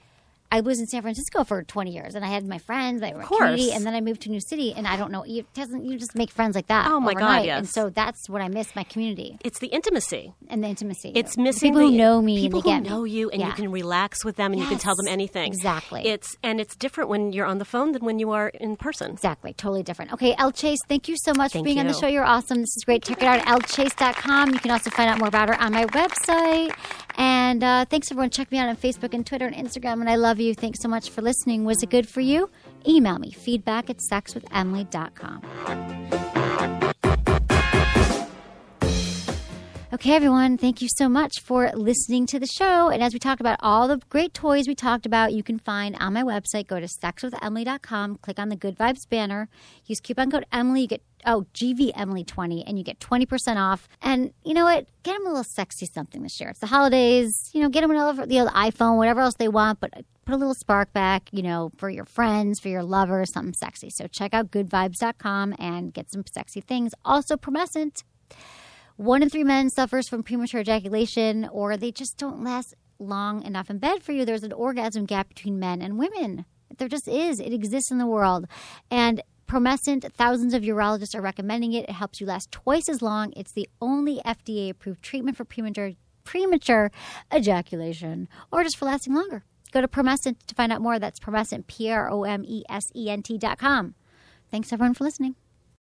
I 0.52 0.62
was 0.62 0.80
in 0.80 0.88
San 0.88 1.04
Francisco 1.04 1.44
for 1.44 1.62
20 1.62 1.92
years, 1.94 2.16
and 2.16 2.26
I 2.26 2.28
had 2.28 2.44
my 2.44 2.58
friends, 2.58 3.04
my 3.04 3.12
community, 3.12 3.72
and 3.72 3.86
then 3.86 3.94
I 3.94 4.02
moved 4.02 4.22
to 4.22 4.30
a 4.30 4.32
new 4.32 4.40
city, 4.42 4.74
and 4.76 4.88
I 4.88 4.98
don't 4.98 5.12
know. 5.12 5.24
You 5.24 5.46
doesn't 5.54 5.86
you 5.86 6.00
just 6.00 6.16
make 6.16 6.32
friends 6.32 6.56
like 6.56 6.66
that? 6.70 6.88
Oh, 6.90 7.00
my 7.00 7.14
God, 7.14 7.46
yes. 7.46 7.60
And 7.60 7.70
so 7.70 7.92
that's 7.92 8.28
what 8.28 8.42
I 8.42 8.48
miss 8.48 8.76
my 8.76 8.84
community 8.84 9.38
it's 9.44 9.60
the 9.60 9.68
intimacy 9.68 10.34
and 10.48 10.64
the 10.64 10.68
intimacy. 10.68 11.12
It's 11.14 11.36
The 11.36 11.44
missing 11.44 11.74
people 11.74 11.82
the, 11.86 11.92
who 11.92 11.98
know 11.98 12.20
me. 12.20 12.40
People 12.42 12.62
who 12.62 12.70
get 12.72 12.82
me. 12.82 12.90
know 12.90 13.04
you, 13.04 13.30
and 13.30 13.44
you 13.44 13.52
can 13.52 13.72
relax 13.72 14.26
with 14.26 14.38
them, 14.38 14.54
and 14.54 14.60
you 14.60 14.68
can 14.68 14.80
tell 14.80 14.96
them 14.96 15.08
anything. 15.08 15.46
exactly. 15.46 16.08
It's 16.08 16.36
and 16.42 16.60
it's 16.60 16.76
different 16.76 17.12
when 17.12 17.32
you're 17.32 17.46
on 17.46 17.60
the 17.60 17.66
phone 17.66 17.92
than 17.92 18.04
when 18.04 18.18
you 18.18 18.32
are 18.32 18.48
in 18.50 18.76
person. 18.76 19.12
Exactly, 19.12 19.54
totally 19.54 19.84
different. 19.84 20.14
Okay, 20.14 20.34
Elle 20.40 20.52
Chase, 20.52 20.80
thank 20.88 21.08
you 21.08 21.16
so 21.24 21.32
much 21.38 21.52
Thank 21.52 21.64
for 21.64 21.66
being 21.68 21.80
on 21.80 21.86
the 21.86 21.94
show. 21.94 22.08
You're 22.08 22.26
awesome. 22.26 22.58
This 22.62 22.76
is 22.76 22.84
great. 22.86 23.04
Check 23.04 23.22
it 23.22 23.26
out 23.28 23.38
at 23.38 23.46
ellechase.com. 23.46 24.50
You 24.54 24.60
can 24.60 24.72
also 24.72 24.90
find 24.90 25.12
out 25.12 25.20
more 25.20 25.28
about 25.28 25.50
her 25.50 25.62
on 25.62 25.74
my 25.74 25.86
website. 25.86 26.74
And 27.18 27.64
uh, 27.64 27.86
thanks, 27.86 28.12
everyone. 28.12 28.30
Check 28.30 28.52
me 28.52 28.58
out 28.58 28.70
on 28.70 28.78
Facebook 28.78 29.14
and 29.14 29.26
Twitter 29.26 29.48
and 29.48 29.56
Instagram. 29.56 30.02
And 30.02 30.10
I 30.10 30.16
love 30.16 30.40
you. 30.40 30.54
Thanks 30.54 30.82
so 30.82 30.88
much 30.88 31.10
for 31.10 31.22
listening. 31.22 31.66
Was 31.66 31.84
it 31.84 31.90
good 31.90 32.08
for 32.08 32.22
you? 32.22 32.50
Email 32.88 33.20
me 33.20 33.32
feedback 33.32 33.90
at 33.90 33.98
sexwithemily.com. 33.98 36.49
Okay, 39.92 40.14
everyone, 40.14 40.60
thank 40.60 40.84
you 40.84 40.88
so 40.98 41.10
much 41.10 41.40
for 41.42 41.72
listening 41.74 42.28
to 42.28 42.40
the 42.40 42.46
show. 42.46 42.90
And 42.90 43.02
as 43.02 43.12
we 43.12 43.18
talked 43.18 43.42
about 43.42 43.58
all 43.60 43.88
the 43.88 43.98
great 44.10 44.36
toys 44.36 44.68
we 44.68 44.76
talked 44.76 45.08
about, 45.08 45.34
you 45.34 45.42
can 45.42 45.58
find 45.58 45.96
on 46.00 46.14
my 46.14 46.22
website. 46.22 46.68
Go 46.68 46.80
to 46.80 46.86
sexwithemily.com, 46.86 48.18
click 48.18 48.38
on 48.38 48.50
the 48.50 48.56
Good 48.56 48.78
Vibes 48.78 49.10
banner, 49.10 49.50
use 49.86 50.00
coupon 50.00 50.30
code 50.30 50.46
Emily. 50.52 50.82
You 50.82 50.88
get, 50.90 51.02
oh, 51.26 51.48
GV 51.56 51.94
Emily 51.96 52.24
20, 52.24 52.68
and 52.68 52.78
you 52.78 52.84
get 52.84 53.00
20% 53.00 53.58
off. 53.58 53.90
And 54.00 54.32
you 54.44 54.54
know 54.54 54.66
what? 54.66 54.86
Get 55.02 55.14
them 55.14 55.26
a 55.26 55.30
little 55.30 55.44
sexy 55.44 55.88
something 55.88 56.22
this 56.22 56.40
year. 56.40 56.52
It's 56.52 56.60
the 56.60 56.68
holidays. 56.68 57.50
You 57.56 57.64
know, 57.64 57.70
get 57.70 57.82
them 57.82 57.90
another, 57.90 58.28
the 58.28 58.38
other 58.38 58.52
iPhone, 58.52 58.98
whatever 58.98 59.22
else 59.22 59.38
they 59.40 59.48
want, 59.48 59.80
but 59.80 59.92
put 60.24 60.36
a 60.36 60.38
little 60.38 60.54
spark 60.54 60.94
back, 60.94 61.30
you 61.32 61.42
know, 61.42 61.72
for 61.78 61.90
your 61.90 62.06
friends, 62.06 62.60
for 62.60 62.70
your 62.70 62.84
lovers, 62.84 63.34
something 63.34 63.56
sexy. 63.56 63.90
So 63.90 64.06
check 64.06 64.36
out 64.36 64.52
goodvibes.com 64.52 65.56
and 65.58 65.92
get 65.92 66.12
some 66.12 66.26
sexy 66.32 66.62
things. 66.62 66.92
Also, 67.04 67.38
Promescent. 67.38 68.04
One 69.00 69.24
in 69.24 69.30
three 69.30 69.46
men 69.46 69.70
suffers 69.70 70.10
from 70.10 70.24
premature 70.24 70.60
ejaculation, 70.60 71.48
or 71.54 71.78
they 71.78 71.90
just 71.90 72.18
don't 72.18 72.44
last 72.44 72.76
long 73.00 73.44
enough 73.44 73.70
in 73.70 73.78
bed 73.78 74.04
for 74.04 74.12
you. 74.12 74.26
There's 74.26 74.44
an 74.44 74.52
orgasm 74.52 75.06
gap 75.06 75.30
between 75.30 75.58
men 75.58 75.82
and 75.82 75.98
women. 75.98 76.44
There 76.78 76.90
just 76.90 77.08
is. 77.08 77.40
It 77.40 77.54
exists 77.54 77.92
in 77.92 77.98
the 77.98 78.06
world. 78.06 78.46
And 78.92 79.24
Promescent, 79.48 80.04
thousands 80.12 80.54
of 80.54 80.64
urologists 80.64 81.16
are 81.16 81.22
recommending 81.22 81.72
it. 81.72 81.86
It 81.86 81.92
helps 81.92 82.20
you 82.20 82.28
last 82.28 82.52
twice 82.52 82.90
as 82.90 83.02
long. 83.02 83.32
It's 83.38 83.54
the 83.54 83.70
only 83.82 84.20
FDA 84.26 84.70
approved 84.70 85.02
treatment 85.02 85.38
for 85.38 85.46
premature, 85.46 85.94
premature 86.26 86.92
ejaculation, 87.34 88.28
or 88.52 88.66
just 88.66 88.76
for 88.76 88.84
lasting 88.84 89.16
longer. 89.16 89.46
Go 89.72 89.80
to 89.80 89.88
Promescent 89.88 90.40
to 90.46 90.56
find 90.56 90.74
out 90.74 90.82
more. 90.82 91.00
That's 91.00 91.22
Promescent, 91.22 91.68
P 91.68 91.90
R 91.90 92.12
O 92.12 92.26
M 92.26 92.44
E 92.46 92.64
S 92.68 92.92
E 92.94 93.10
N 93.10 93.24
T 93.24 93.38
dot 93.38 93.60
com. 93.60 93.96
Thanks 94.52 94.74
everyone 94.74 94.94
for 94.94 95.06
listening. 95.06 95.36